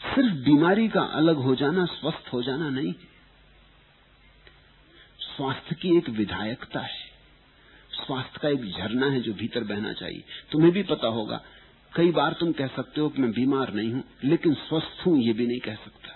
[0.00, 2.92] सिर्फ़ बीमारी का अलग हो जाना, स्वस्थ हो जाना नहीं।
[5.18, 7.08] स्वास्थ्य की एक विधायकता है।
[7.90, 11.44] स्वास्थ्य का एक झरना है जो भीतर बहना चाहिए। तुम्हें भी पता होगा,
[11.94, 15.32] कई बार तुम कह सकते हो कि मैं बीमार नहीं हूँ, लेकिन स्वस्थ हूँ ये
[15.32, 16.08] भी नहीं कह सकता।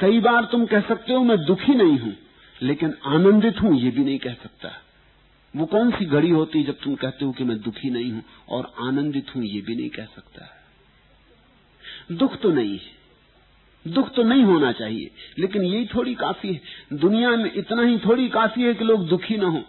[0.00, 2.16] कई बार तुम कह सकते हो मैं दुखी नहीं हूँ,
[2.62, 4.72] लेकिन आनंदित हूँ ये भी नहीं कह सकता।
[5.56, 8.74] वो कौन सी घड़ी होती जब तुम कहते हो कि मैं दुखी नहीं हूँ और
[8.80, 10.63] आनंदित हूँ ये भी नहीं कह सकता।
[12.12, 13.04] दुख तो नहीं है।
[13.88, 16.60] दुख तो नहीं होना चाहिए। लेकिन यही थोड़ी काफ़ी है।
[16.92, 19.62] दुनिया में इतना ही थोड़ी काफ़ी है कि लोग दुखी ना हो।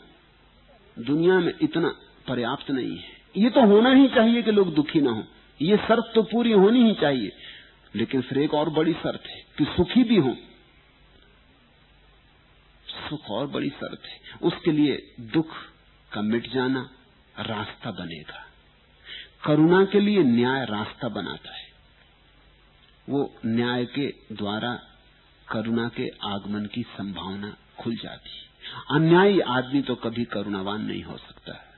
[0.99, 1.89] दुनिया में इतना
[2.27, 3.03] पर्याप्त नहीं है।
[3.37, 5.23] ये तो होना ही चाहिए कि लोग दुखी ना हो।
[5.61, 7.31] ये शर्त तो पूरी होनी ही चाहिए।
[7.95, 10.37] लेकिन फिर एक और बड़ी शर्त है कि सुखी भी हो।
[13.09, 15.47] सुख और बड़ी शर्त है। उसके लिए दुख
[16.11, 16.89] का मिट जाना
[17.39, 18.45] रास्ता बनेगा।
[19.45, 21.64] करुणा के लिए न्याय रास्ता बनाता है।
[23.09, 24.79] वो न्याय के द्वारा
[25.51, 28.29] करुणा के आगमन की संभावना खुल जाती
[28.91, 31.71] अन्यायी आदमी तो कभी करुणावान नहीं हो सकता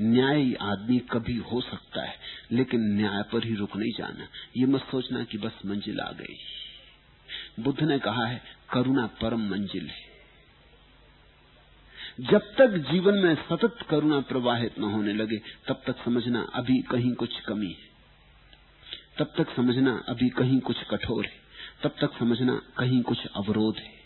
[0.00, 2.14] न्यायी आदमी कभी हो सकता है,
[2.52, 6.36] लेकिन न्याय पर ही रुक नहीं जाना। ये मत सोचना कि बस मंजिल आ गई।
[7.60, 8.42] बुद्ध ने कहा है,
[8.72, 10.12] करुणा परम मंजिल है।
[12.20, 15.36] जब तक जीवन में सतत करुणा प्रवाहित न होने लगे,
[15.68, 17.91] तब तक समझना अभी कहीं कुछ कमी है।
[19.18, 21.42] तब तक समझना अभी कहीं कुछ कठोर है।
[21.82, 24.02] तब तक समझना कहीं कुछ अवरोध है।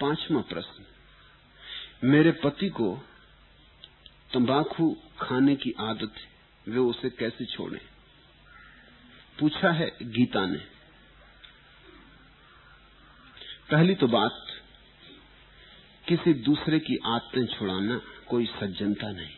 [0.00, 0.86] पांचवा प्रश्न।
[2.04, 3.04] मेरे पति को
[4.34, 6.30] तंबाकू खाने की आदत है।
[6.68, 7.80] वे उसे कैसे छोड़ें?
[9.40, 10.58] पूछा है गीता ने।
[13.70, 14.46] पहली तो बात
[16.10, 17.96] किसी दूसरे की आदतें छुड़ाना
[18.28, 19.34] कोई सज्जनता नहीं।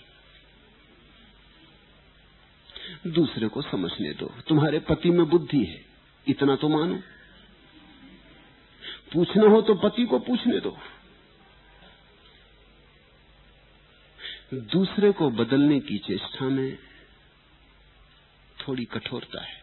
[3.13, 5.85] दूसरे को समझने दो, तुम्हारे पति में बुद्धि है,
[6.27, 6.97] इतना तो मानो।
[9.13, 10.73] पूछना हो तो पति को पूछने दो।
[14.55, 16.79] दूसरे को बदलने की चेष्टा में
[18.59, 19.61] थोड़ी कठोरता है।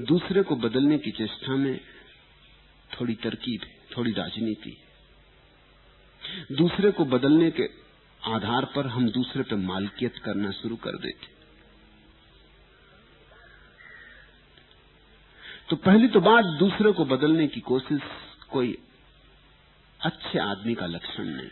[0.00, 1.80] दूसरे को बदलने की चेष्टा में
[2.90, 4.76] थोड़ी तरकीब है। थोड़ी राजनीति।
[6.52, 7.68] दूसरे को बदलने के
[8.24, 11.38] आधार पर हम दूसरे पर मालकियत करना शुरू कर देते।
[15.68, 18.00] तो पहली तो बात, दूसरे को बदलने की कोशिश,
[18.50, 18.78] कोई
[20.00, 21.48] अच्छे आदमी का लक्षण नहीं।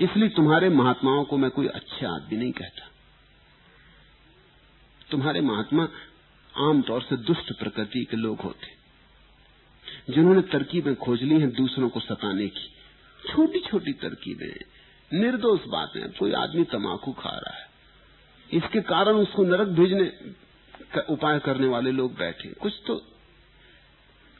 [0.00, 2.88] इसलिए तुम्हारे महात्माओं को मैं कोई अच्छे आदमी नहीं कहता।
[5.10, 5.88] तुम्हारे महात्मा
[6.58, 8.81] आमतौर से दुष्ट प्रकृति के लोग होते।
[10.10, 12.68] जिन्होंने तरकीबें खोज ली हैं दूसरों को सताने की।
[13.28, 17.66] छोटी छोटी तरकीबें, निर्दोष बातें, कोई आदमी तमाकू खा रहा है।
[18.52, 23.02] इसके कारण उसको नरक भेजने, का, उपाय करने वाले लोग बैठे कुछ तो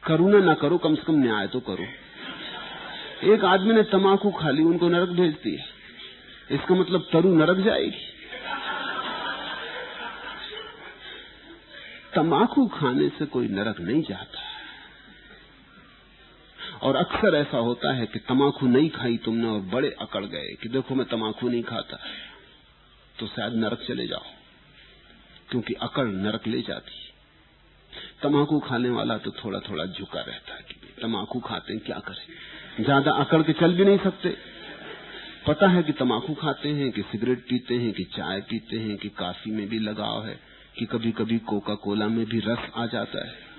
[0.02, 1.86] करुणा ना करो, कम से कम न्याय तो करो।
[3.34, 5.64] एक आदमी ने तमाकू खा ली, उनको नरक भेज दिया
[6.54, 8.04] इसका मतलब तरु नरक जाएगी।
[12.14, 14.51] तमाकू खाने से कोई नरक नहीं जाता।
[16.82, 20.68] और अक्सर ऐसा होता है कि तमाकू नहीं खाई तुमने और बड़े अकड़ गए कि
[20.68, 21.98] देखो मैं तमाकू नहीं खाता।
[23.16, 24.24] तो शायद नरक चले जाओ,
[25.50, 27.00] क्योंकि अकड़ नरक ले जाती
[28.22, 32.84] तमाकू खाने वाला तो थोड़ा थोड़ा झुका रहता है कि तमाकू खाते हैं, क्या करें?
[32.84, 34.34] ज़्यादा अकड़ के चल भी नहीं सकते।
[35.46, 39.08] पता है कि तमाकू खाते हैं, कि सिगरेट पीते हैं, कि चाय पीते हैं, कि
[39.08, 40.38] काफ़ी में भी लगाव है,
[40.78, 43.51] कि कभी कभी कोका कोला में भी रस आ जाता है।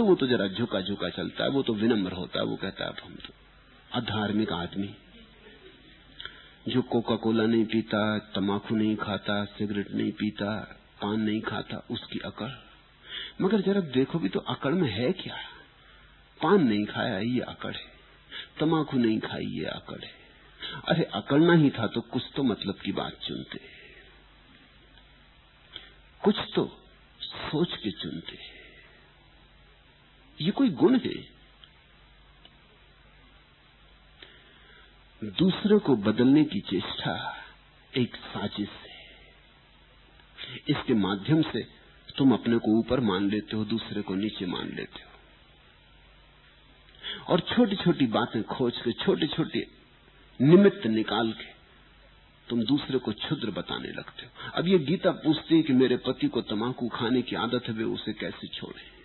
[0.00, 2.84] तो वो तो जरा झुका झुका चलता है, वो तो विनम्र होता है, वो कहता
[2.84, 3.34] है हम तो
[3.92, 4.94] अधार्मिक आदमी
[6.68, 12.18] जो कोका कोला नहीं पीता तमाकू नहीं खाता सिगरेट नहीं पीता, पान नहीं खाता, उसकी
[12.18, 12.48] अकड़।
[13.40, 15.36] मगर जरा देखो भी तो अकड़ में है क्या?
[16.42, 17.92] पान नहीं खाया, ये अकड़ है।
[18.60, 20.12] तमाकू नहीं खाई, ये अकड़ है।
[20.88, 23.60] अरे, अकड़ना ही था तो कुछ तो मतलब की बात चुनते
[26.24, 26.82] कुछ तो
[27.22, 28.59] सोच के चुनते
[30.40, 31.40] ये कोई गुण है।
[35.24, 37.36] दूसरे को बदलने की चेष्टा
[37.96, 38.90] एक साजिश है।
[40.68, 41.62] इसके माध्यम से
[42.18, 45.10] तुम अपने को ऊपर मान लेते हो, दूसरे को नीचे मान लेते हो।
[47.28, 49.66] और छोटी छोटी बातें खोज के छोटे छोटे
[50.40, 51.44] निमित्त निकाल के
[52.48, 56.28] तुम दूसरे को क्षुद्र बताने लगते हो। अब ये गीता पूछती है कि मेरे पति
[56.28, 58.99] को तमाकू खाने की आदत है, वे उसे कैसे छोड़े?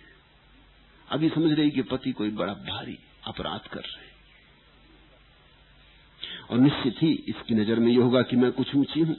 [1.12, 4.04] ये समझ रही कि पति कोई बड़ा भारी अपराध कर रहे
[6.50, 9.16] और निश्चित ही इसकी नज़र में यह होगा कि मैं कुछ ऊँची हूँ,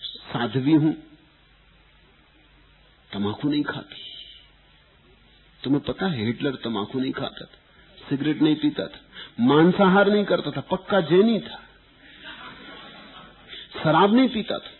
[0.00, 0.92] साध्वी हूँ
[3.10, 3.96] तमाकू नहीं खाती।
[5.60, 7.58] तुम्हें पता है, हिटलर तमाकू नहीं खाता था,
[8.08, 9.00] सिगरेट नहीं पीता था,
[9.40, 11.58] मांसाहार नहीं करता था, पक्का जैनी था,
[13.82, 14.70] शराब नहीं पीता था।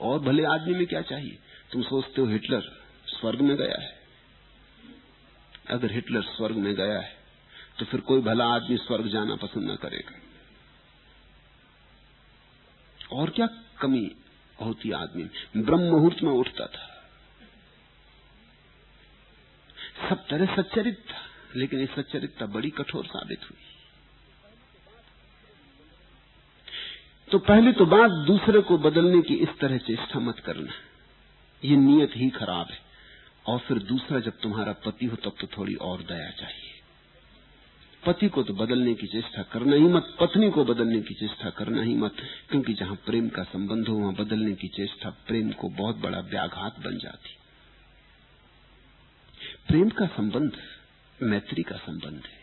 [0.00, 1.38] और भले आदमी में क्या चाहिए?
[1.72, 2.77] तुम सोचते हो हिटलर
[3.20, 3.96] स्वर्ग में गया है।
[5.68, 7.16] अगर हिटलर स्वर्ग में गया है
[7.78, 10.14] तो फिर कोई भला आदमी स्वर्ग जाना पसंद न करेगा।
[13.12, 13.46] और क्या
[13.80, 14.10] कमी
[14.58, 15.24] होती आदमी
[15.56, 16.86] ब्रह्म मुहूर्त में उठता था।
[20.08, 21.20] सब तरह सच्चरित था,
[21.56, 23.64] लेकिन ये सच्चरितता बड़ी कठोर साबित हुई।
[27.30, 30.72] तो पहले तो बात दूसरे को बदलने की इस तरह चेष्टा मत करना।
[31.62, 32.87] ये नियत ही खराब है।
[33.48, 36.74] और फिर दूसरा जब तुम्हारा पति हो तब तो थोड़ी और दया चाहिए।
[38.06, 41.82] पति को तो बदलने की चेष्टा करना ही मत, पत्नी को बदलने की चेष्टा करना
[41.82, 42.16] ही मत,
[42.50, 46.78] क्योंकि जहाँ प्रेम का संबंध हो, वहाँ बदलने की चेष्टा प्रेम को बहुत बड़ा व्याघात
[46.78, 47.36] बन जाती।
[49.68, 50.52] प्रेम का संबंध,
[51.22, 52.38] मैत्री का संबंध है।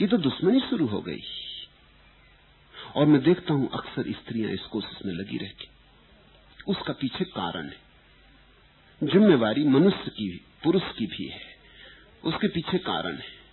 [0.00, 1.22] ये तो दुश्मनी शुरू हो गई।
[2.96, 5.68] और मैं देखता हूँ अक्सर स्त्रियाँ इस कोशिश में लगी रहती।
[6.68, 7.83] उसका पीछे कारण है।
[9.06, 11.54] जिम्मेवारी मनुष्य की पुरुष की भी है।
[12.24, 13.44] उसके पीछे कारण है।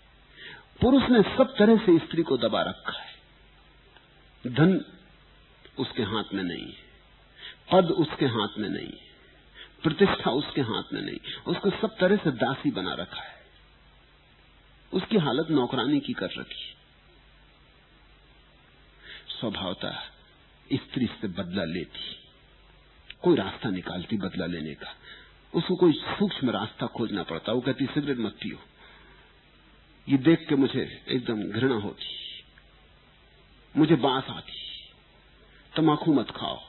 [0.82, 3.16] पुरुष ने सब तरह से स्त्री को दबा रखा है।
[4.48, 4.86] धन
[5.80, 6.92] उसके हाथ में नहीं है।
[7.72, 9.12] पद उसके हाथ में नहीं है।
[9.84, 11.18] प्रतिष्ठा उसके हाथ में नहीं
[11.48, 13.42] उसको सब तरह से दासी बना रखा है।
[14.94, 16.76] उसकी हालत नौकरानी की कर रखी
[19.40, 20.04] स्वभावता
[20.74, 22.16] स्त्री से बदला लेती।
[23.24, 24.96] कोई रास्ता निकालती बदला लेने का।
[25.56, 28.58] उसको कोई सूक्ष्म रास्ता खोजना पड़ता वो कहती, सिगरेट मत पियो।
[30.10, 32.06] ये देख के मुझे एकदम घृणा होती।
[33.78, 34.54] मुझे बाँस आती।
[35.76, 36.60] तमाकू मत खाओ।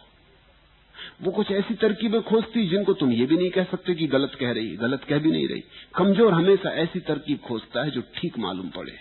[1.23, 4.53] वो कुछ ऐसी तरकीबें खोजती जिनको तुम ये भी नहीं कह सकते कि गलत कह
[4.53, 5.65] रही, गलत कह भी नहीं रही।
[5.95, 8.99] कमज़ोर हमेशा ऐसी तरकीब खोजता है जो ठीक मालूम पड़े।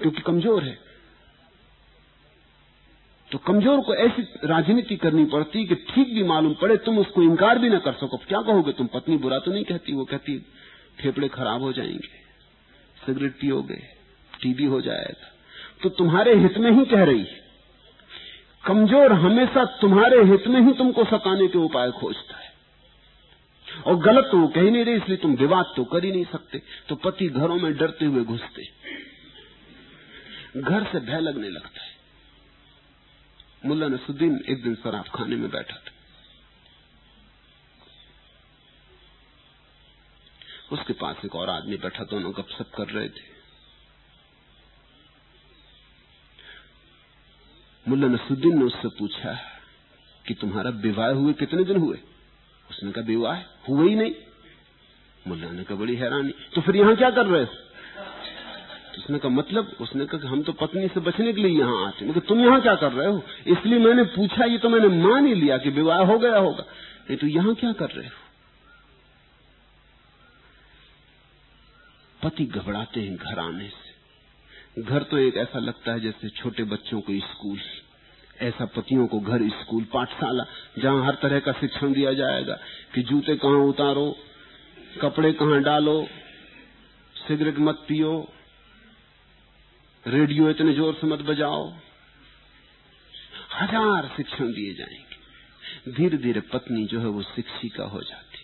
[0.00, 0.91] क्योंकि कमज़ोर है।
[3.32, 7.58] तो कमज़ोर को ऐसी राजनीति करनी पड़ती कि ठीक भी मालूम पड़े, तुम उसको इनकार
[7.58, 8.86] भी ना कर सको। क्या कहोगे तुम?
[8.86, 10.38] पत्नी बुरा तो नहीं कहती, वो कहती,
[10.98, 12.08] फेफड़े खराब हो जाएँगे,
[12.96, 13.80] सिगरेट पियोगे
[14.32, 15.30] टीबी हो जाएगा।
[15.82, 17.24] तो तुम्हारे हित में ही कह रही
[18.64, 22.50] कमज़ोर हमेशा तुम्हारे हित में ही तुमको सताने के उपाय खोजता है।
[23.86, 26.60] और गलत तो वो कह नहीं रही, इसलिए तुम विवाद तो कर ही नहीं सकते।
[26.88, 28.62] तो पति घरों में डरते हुए घुसते
[30.58, 31.90] घर से भय लगने लगता है।
[33.66, 35.92] मुल्ला नसुद्दीन एक दिन शराब खाने में बैठा था।
[40.76, 43.32] उसके पास एक और आदमी बैठा, दोनों गपशप कर रहे थे।
[47.88, 49.34] मुल्ला नसुद्दीन ने उससे पूछा
[50.26, 51.98] कि तुम्हारा विवाह हुए कितने दिन हुए?
[52.70, 54.14] उसने कहा, विवाह हुआ ही नहीं।
[55.28, 57.71] मुल्ला ने कहा, बड़ी हैरानी। तो फिर यहाँ क्या कर रहे हो?
[58.98, 59.76] उसने कहा मतलब?
[59.80, 62.74] उसने कहा हम तो पत्नी से बचने के लिए यहाँ आते हैं। तुम यहाँ क्या
[62.74, 63.22] कर रहे हो?
[63.48, 66.64] इसलिए मैंने पूछा, ये तो मैंने मान ही लिया कि विवाह हो गया होगा।
[67.02, 68.20] नहीं तो यहाँ क्या कर रहे हो?
[72.20, 77.00] पति घबराते हैं घर आने से। घर तो एक ऐसा लगता है जैसे छोटे बच्चों
[77.00, 77.58] को स्कूल,
[78.40, 80.44] ऐसा पतियों को घर, स्कूल, पाठशाला,
[80.78, 82.54] जहाँ हर तरह का शिक्षण दिया जाएगा
[82.94, 84.06] कि जूते कहाँ उतारो,
[85.00, 86.06] कपड़े कहाँ डालो,
[87.16, 88.12] सिगरेट मत पियो
[90.06, 91.72] रेडियो इतने ज़ोर से मत बजाओ।
[93.54, 98.38] हज़ार शिक्षण दिए जाएँगे। धीरे धीरे पत्नी जो है वो शिक्षिका हो जाती।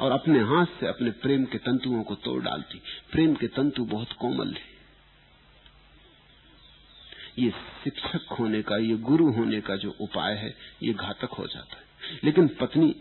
[0.00, 2.82] और अपने हाथ से अपने प्रेम के तंतुओं को तोड़ डालती।
[3.12, 4.74] प्रेम के तंतु बहुत कोमल है।
[7.38, 7.50] ये
[7.84, 12.18] शिक्षक होने का, ये गुरु होने का जो उपाय है, ये घातक हो जाता है।
[12.24, 12.96] लेकिन पत्नी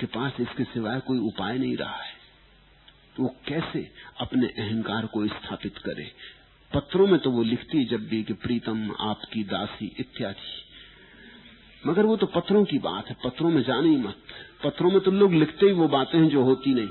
[0.00, 2.17] के पास इसके सिवाय कोई उपाय नहीं रहा है।
[3.20, 6.12] वो कैसे अपने अहंकार को स्थापित करे?
[6.74, 10.64] पत्रों में तो वो लिखती जब भी कि प्रीतम आपकी दासी इत्यादि।
[11.86, 14.16] मगर वो तो पत्रों की बात है, पत्रों में जाने ही मत।
[14.64, 16.88] पत्रों में तो लोग लिखते ही वो बातें हैं जो होती नहीं।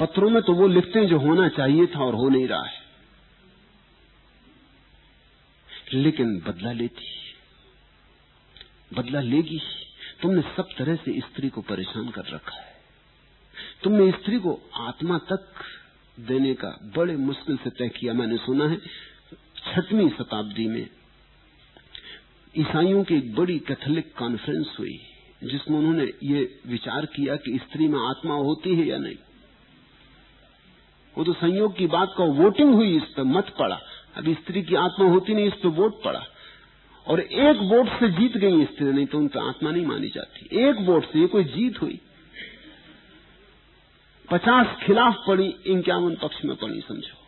[0.00, 2.82] पत्रों में तो वो लिखते हैं जो होना चाहिए था और हो नहीं रहा है।
[5.92, 7.04] लेकिन बदला लेती
[8.94, 9.60] बदला लेगी।
[10.22, 12.71] तुमने सब तरह से स्त्री को परेशान कर रखा है।
[13.84, 15.52] तुमने स्त्री को आत्मा तक
[16.20, 18.76] देने का बड़े मुश्किल से तय किया मैंने सुना है
[19.56, 20.88] छठवीं शताब्दी में।
[22.58, 24.98] ईसाइयों की एक बड़ी कैथोलिक कॉन्फ्रेंस हुई,
[25.44, 29.16] जिसमें उन्होंने ये विचार किया कि स्त्री में आत्मा होती है या नहीं।
[31.18, 33.80] वो तो संयोग की बात का वोटिंग हुई, इस पर मत पड़ा।
[34.16, 36.24] अब स्त्री की आत्मा होती नहीं, इस पर वोट पड़ा।
[37.06, 40.60] और एक वोट से जीत गई स्त्री, नहीं तो उन पर आत्मा नहीं मानी जाती।
[40.60, 42.00] एक वोट से ये कोई जीत हुई।
[44.32, 47.18] पचास खिलाफ पड़ी, इक्यावन पक्ष में पड़ी, समझो।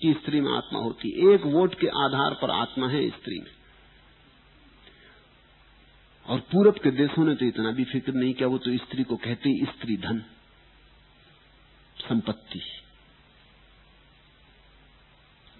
[0.00, 3.50] कि स्त्री में आत्मा होती, एक वोट के आधार पर आत्मा है स्त्री में।
[6.26, 9.16] और पूरब के देशों ने तो इतना भी फ़िक्र नहीं किया, वो तो स्त्री को
[9.16, 10.18] कहते स्त्री धन,
[12.08, 12.62] संपत्ति।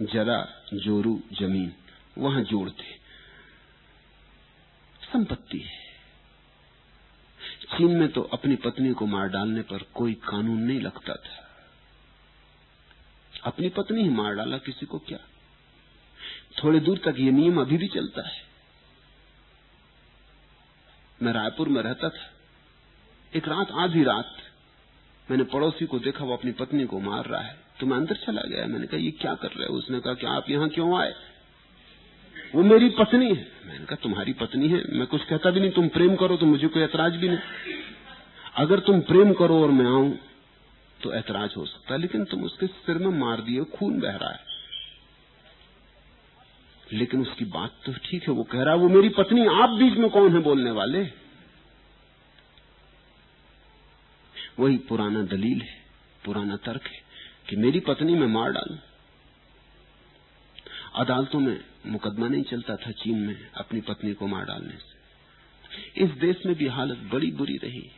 [0.02, 1.72] जरा, जोरू, ज़मीन,
[2.18, 2.84] वहाँ जोड़ते।
[5.12, 5.89] संपत्ति है।
[7.70, 11.46] चीन में तो अपनी पत्नी को मार डालने पर कोई कानून नहीं लगता था।
[13.44, 15.18] अपनी पत्नी ही मार डाला किसी को क्या?
[16.64, 18.42] थोड़ी दूर तक ये नियम अभी भी चलता है।
[21.22, 22.30] मैं रायपुर में रहता था।
[23.36, 24.36] एक रात, आधी रात,
[25.30, 28.42] मैंने पड़ोसी को देखा, वो अपनी पत्नी को मार रहा है। तो मैं अंदर चला
[28.42, 29.74] गया। मैंने कहा, ये क्या कर रहे हो?
[29.74, 31.14] उसने कहा कि, आप यहाँ क्यों आए?
[32.54, 35.88] वो मेरी पत्नी है। मैंने कहा तुम्हारी पत्नी है। मैं कुछ कहता भी नहीं। तुम
[35.88, 37.74] प्रेम करो तो मुझे कोई ऐतराज भी नहीं।
[38.56, 40.18] अगर तुम प्रेम करो और मैं आऊँ
[41.00, 44.30] तो ऐतराज हो सकता है, लेकिन तुम उसके सिर में मार दिए, खून बह रहा
[44.30, 44.48] है।
[46.92, 49.98] लेकिन उसकी बात तो ठीक है, वो कह रहा है, वो मेरी पत्नी, आप बीच
[49.98, 51.02] में कौन है बोलने वाले?
[54.58, 55.78] वही पुराना दलील है,
[56.24, 57.02] पुराना तर्क है
[57.48, 58.76] कि मेरी पत्नी में मार डालू।
[60.94, 61.56] अदालतों में
[61.86, 65.00] मुकदमा नहीं चलता था चीन में अपनी पत्नी को मार डालने से।
[66.04, 67.90] इस देश में भी हालत बड़ी बुरी रही।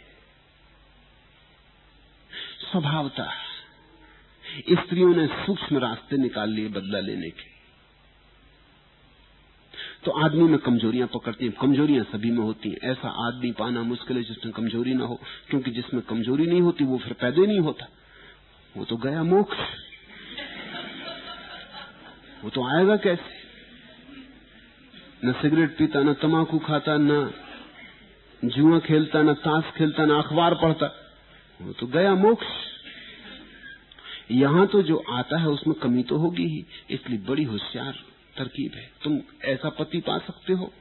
[2.72, 3.32] स्वभावता
[4.70, 7.52] स्त्रियों ने सूक्ष्म रास्ते निकाल लिए बदला लेने के।
[10.04, 14.16] तो आदमी में कमजोरियाँ पकड़ती हैं, कमजोरियाँ सभी में होती हैं। ऐसा आदमी पाना मुश्किल
[14.16, 17.86] है जिसमें कमज़ोरी ना हो, क्योंकि जिसमें कमज़ोरी नहीं होती, वो फिर पैदा नहीं होता।
[18.76, 19.58] वो तो गया मोक्ष।
[22.44, 23.41] वो तो आएगा कैसे?
[25.24, 27.32] न सिगरेट पीता, न तमाकू खाता, न
[28.44, 30.86] जुआ खेलता, न ताश खेलता, न अखबार पढ़ता।
[31.62, 32.46] वो तो गया मोक्ष।
[34.30, 37.92] यहाँ तो जो आता है, उसमें कमी तो होगी ही। इसलिए बड़ी होशियार
[38.38, 40.72] तरकीब है। तुम ऐसा पति पा सकते हो,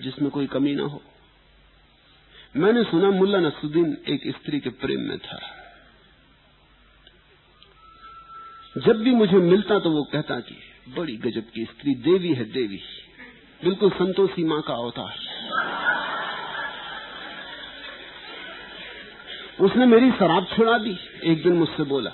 [0.00, 1.02] जिसमें कोई कमी ना हो।
[2.56, 5.38] मैंने सुना मुल्ला नसुद्दीन एक स्त्री के प्रेम में था।
[8.78, 10.54] जब भी मुझे मिलता तो वो कहता कि,
[10.88, 12.80] बड़ी गजब की स्त्री, देवी है, देवी।
[13.64, 15.18] बिल्कुल संतोषी माँ का अवतार।
[19.60, 22.10] उसने मेरी शराब छुड़ा दी, एक दिन मुझसे बोला,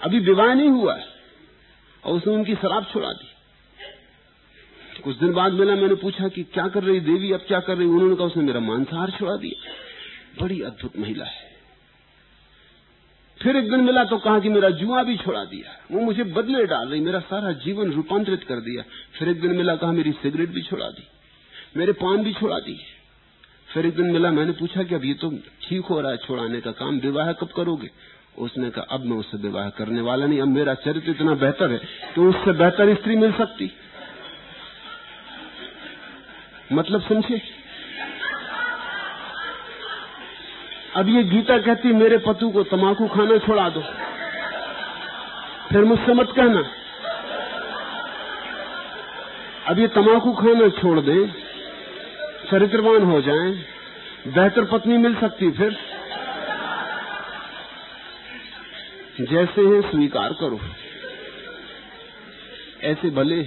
[0.00, 1.06] अभी विवाह नहीं हुआ है।
[2.04, 3.28] और उसने उनकी शराब छुड़ा दी।
[5.02, 7.86] कुछ दिन बाद मिला, मैंने पूछा कि क्या कर रही देवी, अब क्या कर रही?
[7.86, 9.72] उन्होंने कहा, उसने मेरा मांसाहार छुड़ा दिया।
[10.42, 11.55] बड़ी अद्भुत महिला है।
[13.40, 16.64] फिर एक दिन मिला तो कहा कि मेरा जुआ भी छोड़ा दिया। वो मुझे बदले
[16.66, 18.82] डाल रही, मेरा सारा जीवन रूपांतरित कर दिया।
[19.18, 21.06] फिर एक दिन मिला, कहा मेरी सिगरेट भी छोड़ा दी,
[21.76, 22.78] मेरे पान भी छोड़ा दी
[23.68, 25.30] फिर एक दिन मिला, मैंने पूछा कि अब ये तो
[25.62, 27.90] ठीक हो रहा है छोड़ाने का काम, विवाह कब करोगे?
[28.38, 31.78] उसने कहा, अब मैं उससे विवाह करने वाला नहीं, अब मेरा चरित्र इतना बेहतर है
[32.14, 33.70] कि उससे बेहतर स्त्री मिल सकती।
[36.72, 37.40] मतलब समझे?
[40.96, 43.80] अब ये गीता कहती मेरे पतु को तमाकू खाना छोड़ा दो।
[45.70, 46.62] फिर मुझसे मत कहना
[49.66, 51.16] अब ये तमाकू खाना छोड़ दे
[52.50, 53.52] चरित्रवान हो जाएँ,
[54.28, 55.76] बेहतर पत्नी मिल सकती फिर।
[59.22, 60.60] जैसे हैं स्वीकार करो
[62.84, 63.42] ऐसे भले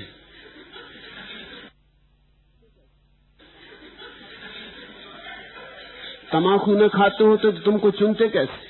[6.32, 8.68] तमाकू न खाते होते तो तुमको चुनते कैसे?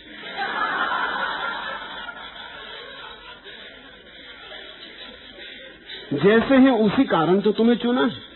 [6.15, 8.27] जैसे हैं उसी कारण तो तुम्हें चुना है।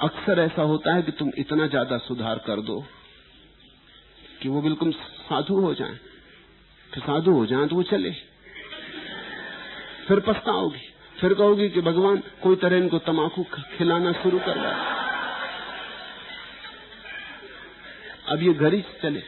[0.00, 2.84] अक्सर ऐसा होता है कि तुम इतना ज़्यादा सुधार कर दो
[4.42, 5.98] कि वो बिल्कुल साधु हो जाए।
[6.90, 8.10] फिर साधु हो जाए तो वो चले।
[10.08, 10.86] फिर पछताओगी।
[11.16, 13.42] फिर कहोगी कि भगवान, कोई तरह इनको तमाकू
[13.76, 14.97] खिलाना शुरू कर रहा
[18.28, 19.20] अब ये घर ही चले।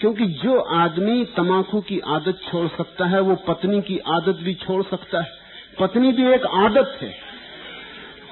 [0.00, 4.84] क्योंकि जो आदमी तमाकू की आदत छोड़ सकता है, वो पत्नी की आदत भी छोड़
[4.84, 5.30] सकता है।
[5.80, 7.18] पत्नी भी एक आदत है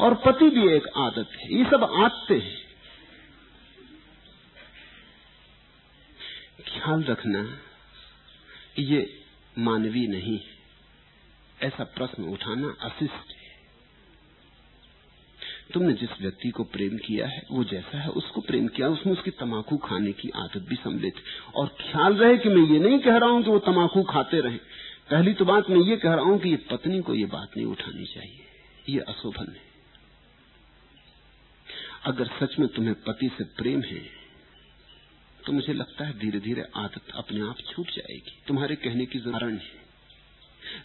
[0.00, 2.66] और पति भी एक आदत है। ये सब आदतें हैं।
[6.64, 7.58] ख्याल रखना
[8.78, 9.24] ये
[9.58, 10.40] मानवीय नहीं
[11.62, 13.45] ऐसा प्रश्न उठाना अशिष्ट है।
[15.70, 19.30] तुमने जिस व्यक्ति को प्रेम किया है, वो जैसा है, उसको प्रेम किया, उसने उसकी
[19.36, 21.14] तमाकू खाने की आदत भी सम्मिलित
[21.54, 24.58] और ख्याल रहे कि मैं ये नहीं कह रहा हूँ कि वो तमाकू खाते रहे।
[25.10, 27.66] पहली तो बात मैं ये कह रहा हूँ कि ये पत्नी को ये बात नहीं
[27.66, 28.44] उठानी चाहिए।
[28.88, 29.64] ये अशोभन है।
[32.06, 34.00] अगर सच में तुम्हें पति से प्रेम है
[35.40, 39.52] तो मुझे लगता है धीरे धीरे आदत अपने आप छूट जाएगी। तुम्हारे कहने की कारण
[39.52, 39.84] है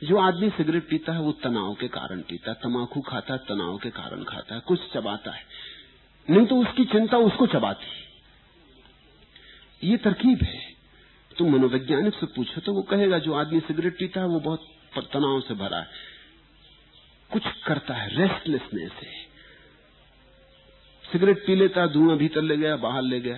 [0.04, 3.78] जो आदमी सिगरेट पीता है, वो तनाव के कारण पीता है तमाकू खाता है, तनाव
[3.78, 5.44] के कारण खाता है, कुछ चबाता है।
[6.30, 8.00] नहीं तो उसकी चिंता उसको चबाती
[9.84, 10.60] ये तरकीब है।
[11.38, 14.68] तुम मनोवैज्ञानिक से पूछो तो वो कहेगा, जो आदमी सिगरेट पीता है, वो बहुत
[15.14, 15.88] तनाव से भरा है।
[17.32, 19.14] कुछ करता है रेस्टलेसनेस है।
[21.04, 23.38] सिगरेट पी लेता धुआँ भीतर ले गया, बाहर ले गया,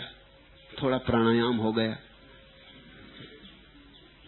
[0.81, 1.97] थोड़ा प्राणायाम हो गया।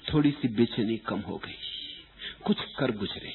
[0.03, 1.57] थोड़ी सी बेचैनी कम हो गई।
[2.45, 3.33] कुछ कर गुजरे।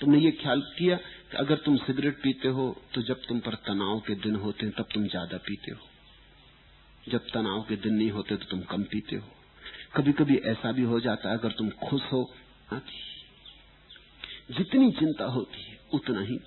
[0.00, 4.00] तुमने ये ख्याल किया कि अगर तुम सिगरेट पीते हो तो जब तुम पर तनाव
[4.00, 5.88] के दिन होते हैं, तब तुम ज़्यादा पीते हो।
[7.04, 9.28] जब तनाव के दिन नहीं होते तो तुम कम पीते हो।
[9.96, 12.30] कभी कभी ऐसा भी हो जाता है, अगर तुम खुश हो
[14.50, 16.38] जितनी चिंता होती है, उतना ही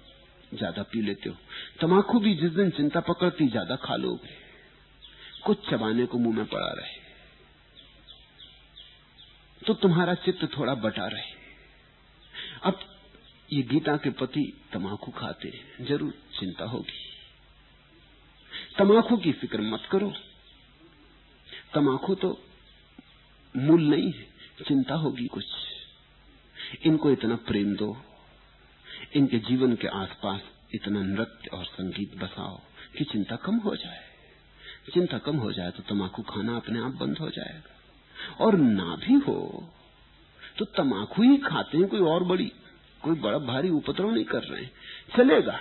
[0.54, 1.36] ज़्यादा पी लेते हो।
[1.80, 4.36] तमाकू भी जिस दिन चिंता पकड़ती, ज़्यादा खा लोगे।
[5.46, 7.07] कुछ चबाने को मुँह में पड़ा रहे।
[9.68, 11.36] तो तुम्हारा चित्त थोड़ा बटा रहे।
[12.64, 12.80] अब
[13.50, 17.06] ये गीता के पति तमाकू खाते ज़रूर चिंता होगी।
[18.78, 20.14] तमाकू की फ़िक्र मत करो।
[21.74, 22.30] तमाकू तो
[23.56, 24.26] मूल नहीं है।
[24.68, 25.46] चिंता होगी कुछ।
[26.86, 27.96] इनको इतना प्रेम दो।
[29.16, 30.42] इनके जीवन के आसपास
[30.74, 32.60] इतना नृत्य और संगीत बसाओ
[32.98, 34.04] कि चिंता कम हो जाए।
[34.94, 37.77] चिंता कम हो जाए तो तमाकू खाना अपने आप बंद हो जाएगा।
[38.40, 39.70] और ना भी हो
[40.58, 42.52] तो तमाकू ही खाते हैं, कोई और बड़ी,
[43.04, 44.72] कोई बड़ा भारी उपद्रव नहीं कर रहे हैं।
[45.18, 45.60] चलेगा।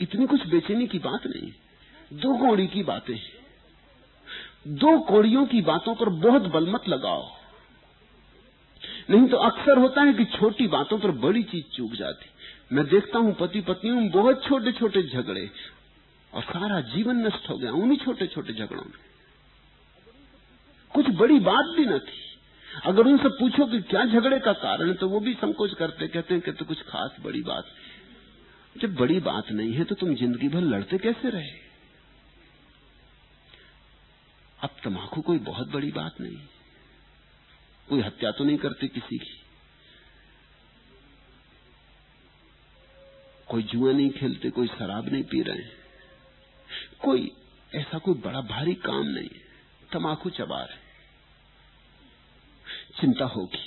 [0.00, 1.52] इतनी कुछ बेचैनी की बात नहीं।
[2.12, 3.18] दो कौड़ी की बातें।
[4.68, 7.30] दो कौड़ियों की बातों पर बहुत बल मत लगाओ।
[9.10, 12.26] नहीं तो अक्सर होता है कि छोटी बातों पर बड़ी चीज़ चूक जाती।
[12.74, 15.50] मैं देखता हूँ पति पत्नी में बहुत छोटे छोटे झगड़े
[16.34, 19.08] और सारा जीवन नष्ट हो गया उन्हीं छोटे छोटे झगड़ों में।
[20.98, 22.26] कुछ बड़ी बात भी न थी।
[22.86, 26.42] अगर उनसे पूछो कि क्या झगड़े का कारण तो वो भी संकोच करते, कहते हैं
[26.42, 27.72] कि तो कुछ खास बड़ी बात।
[28.76, 31.50] जब बड़ी बात नहीं है तो तुम ज़िंदगी भर लड़ते कैसे रहे?
[34.58, 36.36] अब तमाकू कोई बहुत बड़ी बात नहीं।
[37.88, 39.36] कोई हत्या तो नहीं करते किसी की।
[43.48, 45.62] कोई जुआ नहीं खेलते, कोई शराब नहीं पी रहे
[47.00, 47.30] कोई
[47.72, 49.46] ऐसा कोई बड़ा भारी काम नहीं है।
[49.92, 50.86] तमाकू चबा रहे
[53.00, 53.64] चिंता होगी।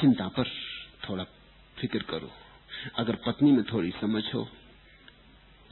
[0.00, 0.48] चिंता पर
[1.04, 1.24] थोड़ा
[1.76, 2.30] फ़िक्र करो।
[2.98, 4.48] अगर पत्नी में थोड़ी समझ हो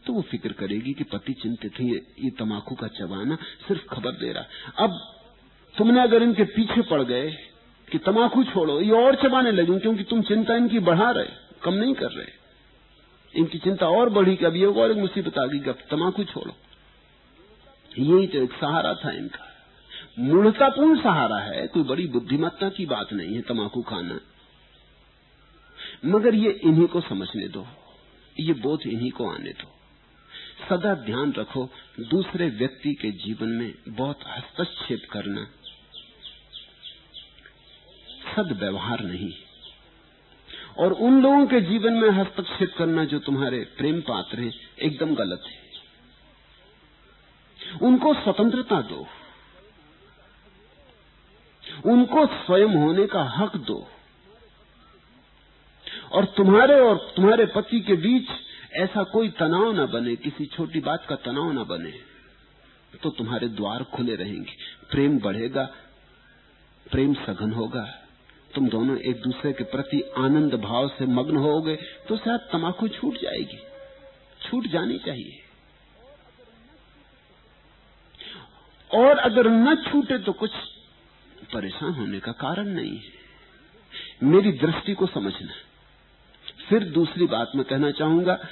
[0.05, 3.37] तो वो फ़िक्र करेगी कि पति चिंतित है। ये तमाकू का चबाना
[3.69, 4.99] सिर्फ़ खबर दे रहा। अब
[5.75, 7.31] तुमने अगर इनके पीछे पड़ गए
[7.89, 11.29] कि तमाकू छोड़ो, ये और चबाने लगे क्योंकि तुम चिंता इनकी बढ़ा रहे,
[11.63, 12.33] कम नहीं कर रहे।
[13.35, 16.25] इनकी चिंता और बढ़ी कि अब ये और एक मुसीबत आ गई कि अब तमाकू
[16.25, 16.55] छोड़ो।
[17.99, 19.46] यही तो एक सहारा था इनका।
[20.19, 24.21] मूर्तापूर्ण सहारा है, कोई बड़ी बुद्धिमत्ता की बात नहीं है तमाकू खाना।
[26.05, 27.67] मगर ये इन्हीं को समझने दो,
[28.41, 29.73] ये बोध इन्हीं को आने दो।
[30.69, 31.71] सदा ध्यान रखो,
[32.01, 35.47] दूसरे व्यक्ति के जीवन में बहुत हस्तक्षेप करना।
[38.37, 39.33] सदव्यवहार नहीं।
[40.79, 44.53] और उन लोगों के जीवन में हस्तक्षेप करना जो तुम्हारे प्रेम पात्र हैं,
[44.83, 45.67] एकदम गलत है।
[47.83, 49.07] उनको स्वतंत्रता दो।
[51.85, 53.87] उनको स्वयं होने का हक दो।
[56.13, 58.29] और तुम्हारे और तुम्हारे पति के बीच
[58.77, 61.93] ऐसा कोई तनाव ना बने, किसी छोटी बात का तनाव ना बने
[63.03, 64.53] तो तुम्हारे द्वार खुले रहेंगे।
[64.91, 65.65] प्रेम बढ़ेगा,
[66.87, 67.85] प्रेम सघन होगा,
[68.51, 71.75] तुम दोनों एक दूसरे के प्रति आनंद भाव से मग्न होगे
[72.09, 73.59] तो शायद तमाकू छूट जाएगी,
[74.41, 75.43] छूट जानी चाहिए।
[78.91, 80.51] और अगर न छूटे तो कुछ
[81.53, 83.13] परेशान होने का कारण नहीं है।
[84.23, 85.53] मेरी दृष्टि को समझना।
[86.69, 88.49] फिर दूसरी बात मैं कहना चाहूँगा,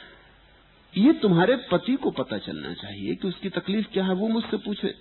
[0.96, 4.94] ये तुम्हारे पति को पता चलना चाहिए कि उसकी तकलीफ़ क्या है, वो मुझसे पूछे।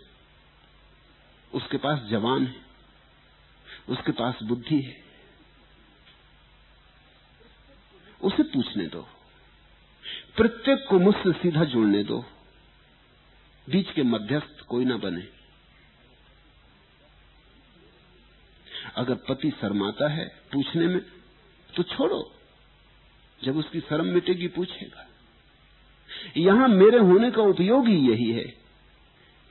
[1.54, 2.56] उसके पास जवान है,
[3.90, 5.04] उसके पास बुद्धि है।
[8.22, 9.08] उसे पूछने दो।
[10.38, 12.26] प्रत्येक को मुझसे सीधा जुड़ने दो।
[13.70, 15.43] बीच के मध्यस्थ कोई ना बने।
[18.96, 21.00] अगर पति शर्माता है पूछने में
[21.76, 22.32] तो छोड़ो।
[23.44, 25.08] जब उसकी शर्म मिटेगी, पूछेगा।
[26.38, 28.44] यहाँ मेरे होने का उपयोग ही यही है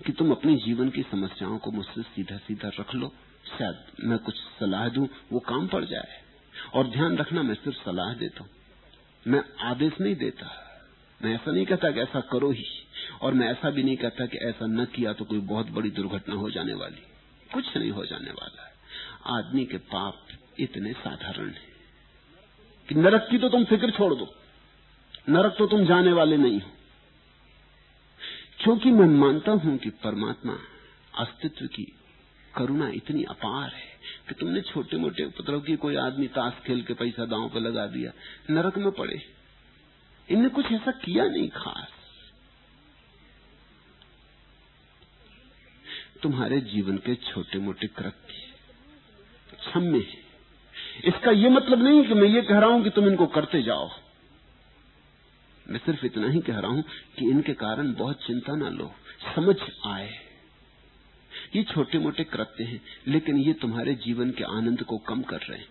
[0.06, 3.12] कि तुम अपने जीवन की समस्याओं को मुझसे सीधा सीधा रख लो।
[3.58, 6.22] शायद मैं कुछ सलाह दूँ, वो काम पड़ जाए।
[6.74, 8.50] और ध्यान रखना, मैं सिर्फ़ सलाह देता हूँ।
[9.26, 10.68] मैं आदेश नहीं देता।
[11.22, 12.64] मैं ऐसा नहीं कहता कि ऐसा करो ही।
[13.22, 16.34] और मैं ऐसा भी नहीं कहता कि ऐसा न किया तो कोई बहुत बड़ी दुर्घटना
[16.34, 17.02] हो जाने वाली।
[17.54, 18.71] कुछ नहीं हो जाने वाला। है
[19.26, 20.26] आदमी के पाप
[20.58, 21.72] इतने साधारण हैं
[22.88, 24.34] कि नरक की तो तुम फ़िक्र छोड़ दो।
[25.28, 26.70] नरक तो तुम जाने वाले नहीं हो।
[28.58, 30.58] क्योंकि मैं मानता हूँ कि परमात्मा
[31.18, 31.84] अस्तित्व की
[32.54, 33.92] करुणा इतनी अपार है
[34.28, 37.86] कि तुमने छोटे मोटे उपद्रव की कोई आदमी ताश खेल के पैसा दांव पे लगा
[37.86, 38.12] दिया,
[38.50, 39.22] नरक में पड़े।
[40.30, 41.88] इनने कुछ ऐसा किया नहीं खास।
[46.22, 48.51] तुम्हारे जीवन के छोटे मोटे कृत्य
[49.72, 50.20] क्षम्य है।
[51.06, 53.90] इसका यह मतलब नहीं कि मैं ये कह रहा हूँ कि तुम इनको करते जाओ।
[55.66, 56.82] मैं सिर्फ़ इतना ही कह रहा हूँ
[57.18, 58.90] कि इनके कारण बहुत चिंता ना लो,
[59.34, 60.10] समझ आए।
[61.56, 65.58] ये छोटे मोटे कृत्य हैं, लेकिन ये तुम्हारे जीवन के आनंद को कम कर रहे
[65.58, 65.66] हैं।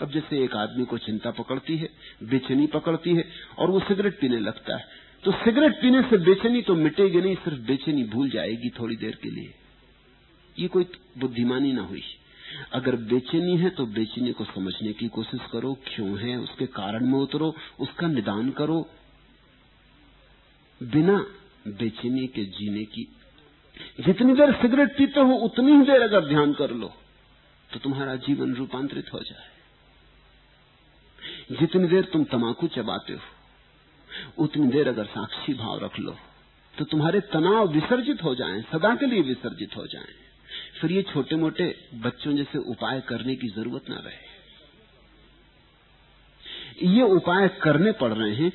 [0.00, 1.88] अब जैसे एक आदमी को चिंता पकड़ती है,
[2.24, 3.24] बेचैनी पकड़ती है,
[3.58, 7.58] और वो सिगरेट पीने लगता है तो सिगरेट पीने से बेचैनी तो मिटेगी नहीं, सिर्फ़
[7.60, 9.52] बेचैनी भूल जाएगी थोड़ी देर के लिए।
[10.56, 10.86] ये कोई
[11.18, 12.02] बुद्धिमानी ना हुई।
[12.72, 17.18] अगर बेचैनी है तो बेचैनी को समझने की कोशिश करो क्यों है उसके कारण में
[17.18, 18.78] उतरो उसका निदान करो
[20.80, 21.16] बिना
[21.68, 23.04] बेचैनी के जीने की
[24.00, 26.92] जितनी देर सिगरेट पीते हो उतनी ही देर अगर ध्यान कर लो
[27.70, 29.50] तो तुम्हारा जीवन रूपांतरित हो जाए
[31.60, 36.16] जितनी देर तुम तमाकू चबाते हो उतनी देर अगर साक्षी भाव रख लो
[36.74, 40.31] तो तुम्हारे तनाव विसर्जित हो जाएँ, सदा के लिए विसर्जित हो जाएँ।
[40.74, 44.30] फिर ये छोटे मोटे बच्चों जैसे उपाय करने की ज़रूरत ना रहे।
[46.88, 48.52] ये उपाय करने पड़ रहे हैं,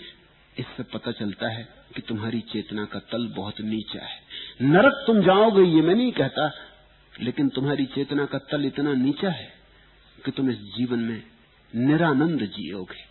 [0.59, 4.19] इससे पता चलता है कि तुम्हारी चेतना का तल बहुत नीचा है।
[4.61, 6.51] नरक तुम जाओगे ये मैं नहीं कहता,
[7.19, 9.53] लेकिन तुम्हारी चेतना का तल इतना नीचा है
[10.25, 11.23] कि तुम इस जीवन में
[11.75, 13.05] निरानंद जियोगे।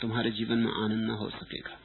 [0.00, 1.78] तुम्हारे जीवन में आनंद न हो सकेगा।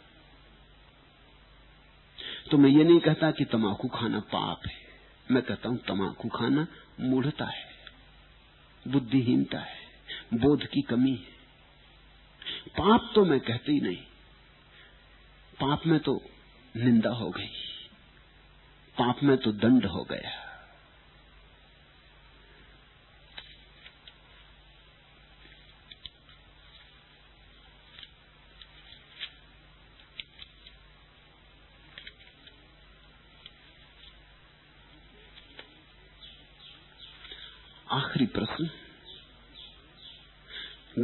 [2.51, 4.88] तो मैं ये नहीं कहता कि तमाकू खाना पाप है।
[5.29, 6.65] मैं कहता हूँ तमाकू खाना
[6.99, 7.67] मूढ़ता है,
[8.85, 9.77] बुद्धिहीनता है,
[10.35, 11.37] बोध की कमी है।
[12.77, 14.03] पाप तो मैं कहती नहीं,
[15.57, 16.19] पाप में तो
[16.75, 17.49] निंदा हो गई,
[18.95, 20.37] पाप में तो दंड हो गया
[37.89, 38.69] आखिरी प्रश्न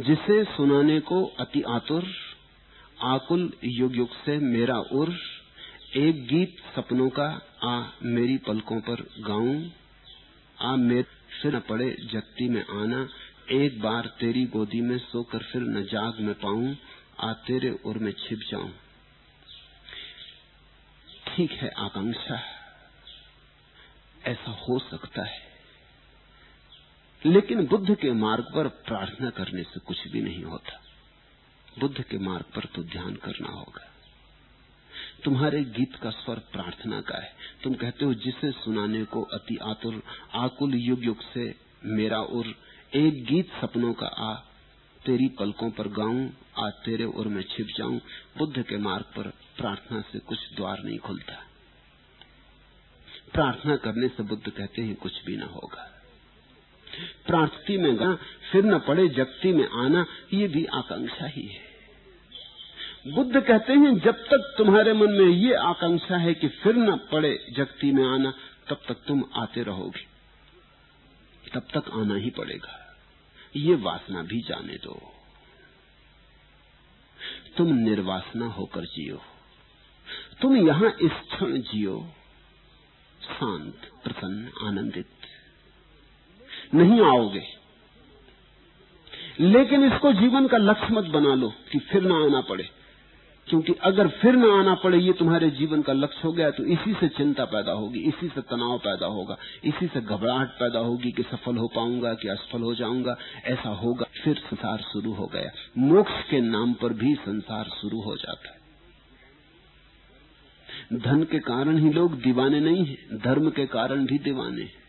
[0.06, 2.04] जिसे सुनाने को अति आतुर,
[3.02, 5.18] आकुल युग युग से मेरा उर,
[5.96, 9.70] एक गीत सपनों का, आ मेरी पलकों पर गाऊं।
[10.62, 11.02] आ मेरे
[11.42, 13.08] फिर न पड़े जगती में आना,
[13.50, 16.76] एक बार तेरी गोदी में सोकर फिर न जाग में पाऊँ,
[17.20, 18.70] आ तेरे उर में छिप जाऊँ।
[21.28, 22.40] ठीक है आकांक्षा,
[24.24, 25.45] ऐसा हो सकता है।
[27.26, 30.80] लेकिन बुद्ध के मार्ग पर प्रार्थना करने से कुछ भी नहीं होता।
[31.78, 33.92] बुद्ध के मार्ग पर तो ध्यान करना होगा।
[35.24, 37.34] तुम्हारे गीत का स्वर प्रार्थना का है।
[37.64, 40.02] तुम कहते हो, जिसे सुनाने को अति आतुर,
[40.34, 41.54] आकुल युग युग से
[41.84, 42.46] मेरा उर,
[42.94, 44.34] एक गीत सपनों का आ,
[45.06, 48.00] तेरी पलकों पर गाऊं आज तेरे उर में छिप जाऊँ।
[48.38, 51.34] बुद्ध के मार्ग पर प्रार्थना से कुछ द्वार नहीं खुलता।
[53.32, 55.92] प्रार्थना करने से बुद्ध कहते हैं, कुछ भी ना होगा।
[57.26, 58.18] प्रार्थती में गा
[58.52, 61.66] फिर न पड़े जगती में आना, ये भी आकांक्षा ही है।
[63.14, 67.46] बुद्ध कहते हैं, जब तक तुम्हारे मन में ये आकांक्षा है कि फिर न पड़े
[67.52, 68.30] जगती में आना,
[68.68, 70.16] तब तक तुम आते रहोगे।
[71.54, 72.96] तब तक आना ही पड़ेगा।
[73.56, 75.12] ये वासना भी जाने दो।
[77.56, 79.22] तुम निर्वासना होकर जियो।
[80.42, 82.12] तुम यहाँ इस क्षण जियो।
[83.22, 85.08] शांत, प्रसन्न, आनंदित।
[86.74, 87.42] नहीं आओगे।
[89.40, 92.68] लेकिन इसको जीवन का लक्ष्य मत बना लो कि फिर ना आना पड़े।
[93.48, 96.92] क्योंकि अगर फिर न आना पड़े, ये तुम्हारे जीवन का लक्ष्य हो गया तो इसी
[96.94, 101.22] से चिंता पैदा होगी, इसी से तनाव पैदा होगा, इसी से घबराहट पैदा होगी कि
[101.22, 106.30] सफल हो पाऊँगा कि असफल हो जाऊँगा। ऐसा होगा, फिर संसार शुरू हो गया। मोक्ष
[106.30, 108.66] के नाम पर भी संसार शुरू हो जाता है।
[110.98, 114.85] धन के कारण ही लोग दीवाने नहीं है, धर्म के कारण भी दीवाने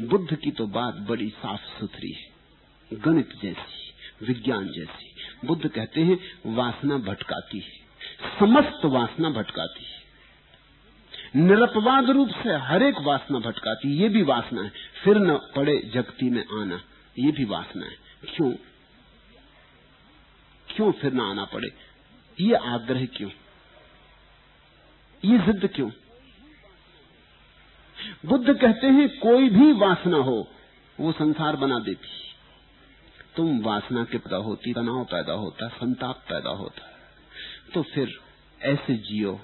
[0.00, 2.30] बुद्ध की तो बात बड़ी साफ़ सुथरी है,
[2.92, 5.14] गणित जैसी, विज्ञान जैसी।
[5.44, 7.72] बुद्ध कहते हैं, वासना भटकाती है,
[8.38, 9.98] समस्त वासना भटकाती है।
[11.36, 14.72] निरपवाद रूप से हर एक वासना भटकाती, ये भी वासना है।
[15.04, 16.80] फिर न पड़े जगती में आना,
[17.18, 17.96] ये भी वासना है।
[18.36, 18.52] क्यों?
[20.68, 21.68] क्यों फिर न आना पड़े?
[22.40, 23.30] ये आग्रह क्यों?
[25.24, 25.90] ये जिद क्यों?
[28.26, 30.48] बुद्ध कहते हैं, कोई भी वासना हो,
[31.00, 32.08] वो संसार बना देती
[33.36, 36.82] तुम वासना के पैदा होती, तनाव पैदा होता, संताप पैदा होता।
[37.74, 38.20] तो फिर
[38.62, 39.40] ऐसे जियो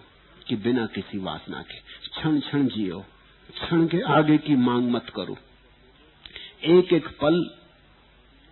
[0.49, 1.79] कि बिना किसी वासना के,
[2.11, 3.05] क्षण क्षण जियो,
[3.51, 5.37] क्षण के आगे की मांग मत करो।
[6.65, 7.51] एक एक पल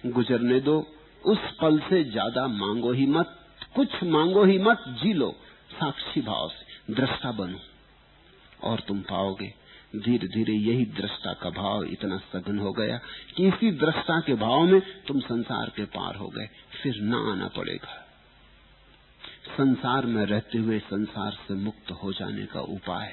[0.07, 0.87] गुजरने दो,
[1.25, 3.39] उस पल से ज़्यादा मांगो ही मत,
[3.75, 5.37] कुछ मांगो ही मत, जी लो,
[5.73, 7.59] साक्षी भाव से, दृष्टा बनो।
[8.63, 9.62] और तुम पाओगे
[9.97, 12.99] धीरे धीरे यही दृष्टा का भाव इतना सघन हो गया
[13.37, 16.47] कि इसी दृष्टा के भाव में तुम संसार के पार हो गए।
[16.83, 17.99] फिर न आना पड़ेगा।
[19.57, 23.13] संसार में रहते हुए संसार से मुक्त हो जाने का उपाय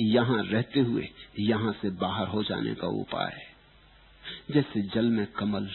[0.00, 1.08] यहाँ रहते हुए
[1.38, 3.40] यहाँ से बाहर हो जाने का उपाय
[4.50, 5.68] जैसे जल में कमल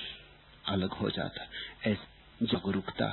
[0.68, 1.46] अलग हो जाता,
[1.90, 3.10] ऐसे जागरूकता,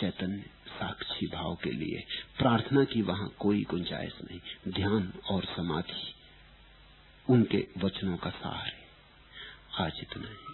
[0.00, 0.44] चैतन्य।
[0.74, 2.04] साक्षी भाव के लिए।
[2.38, 4.40] प्रार्थना की वहाँ कोई गुंजाइश नहीं।
[4.72, 6.14] ध्यान और समाधि
[7.30, 8.84] उनके वचनों का सहार है।
[9.80, 10.53] आज इतना ही।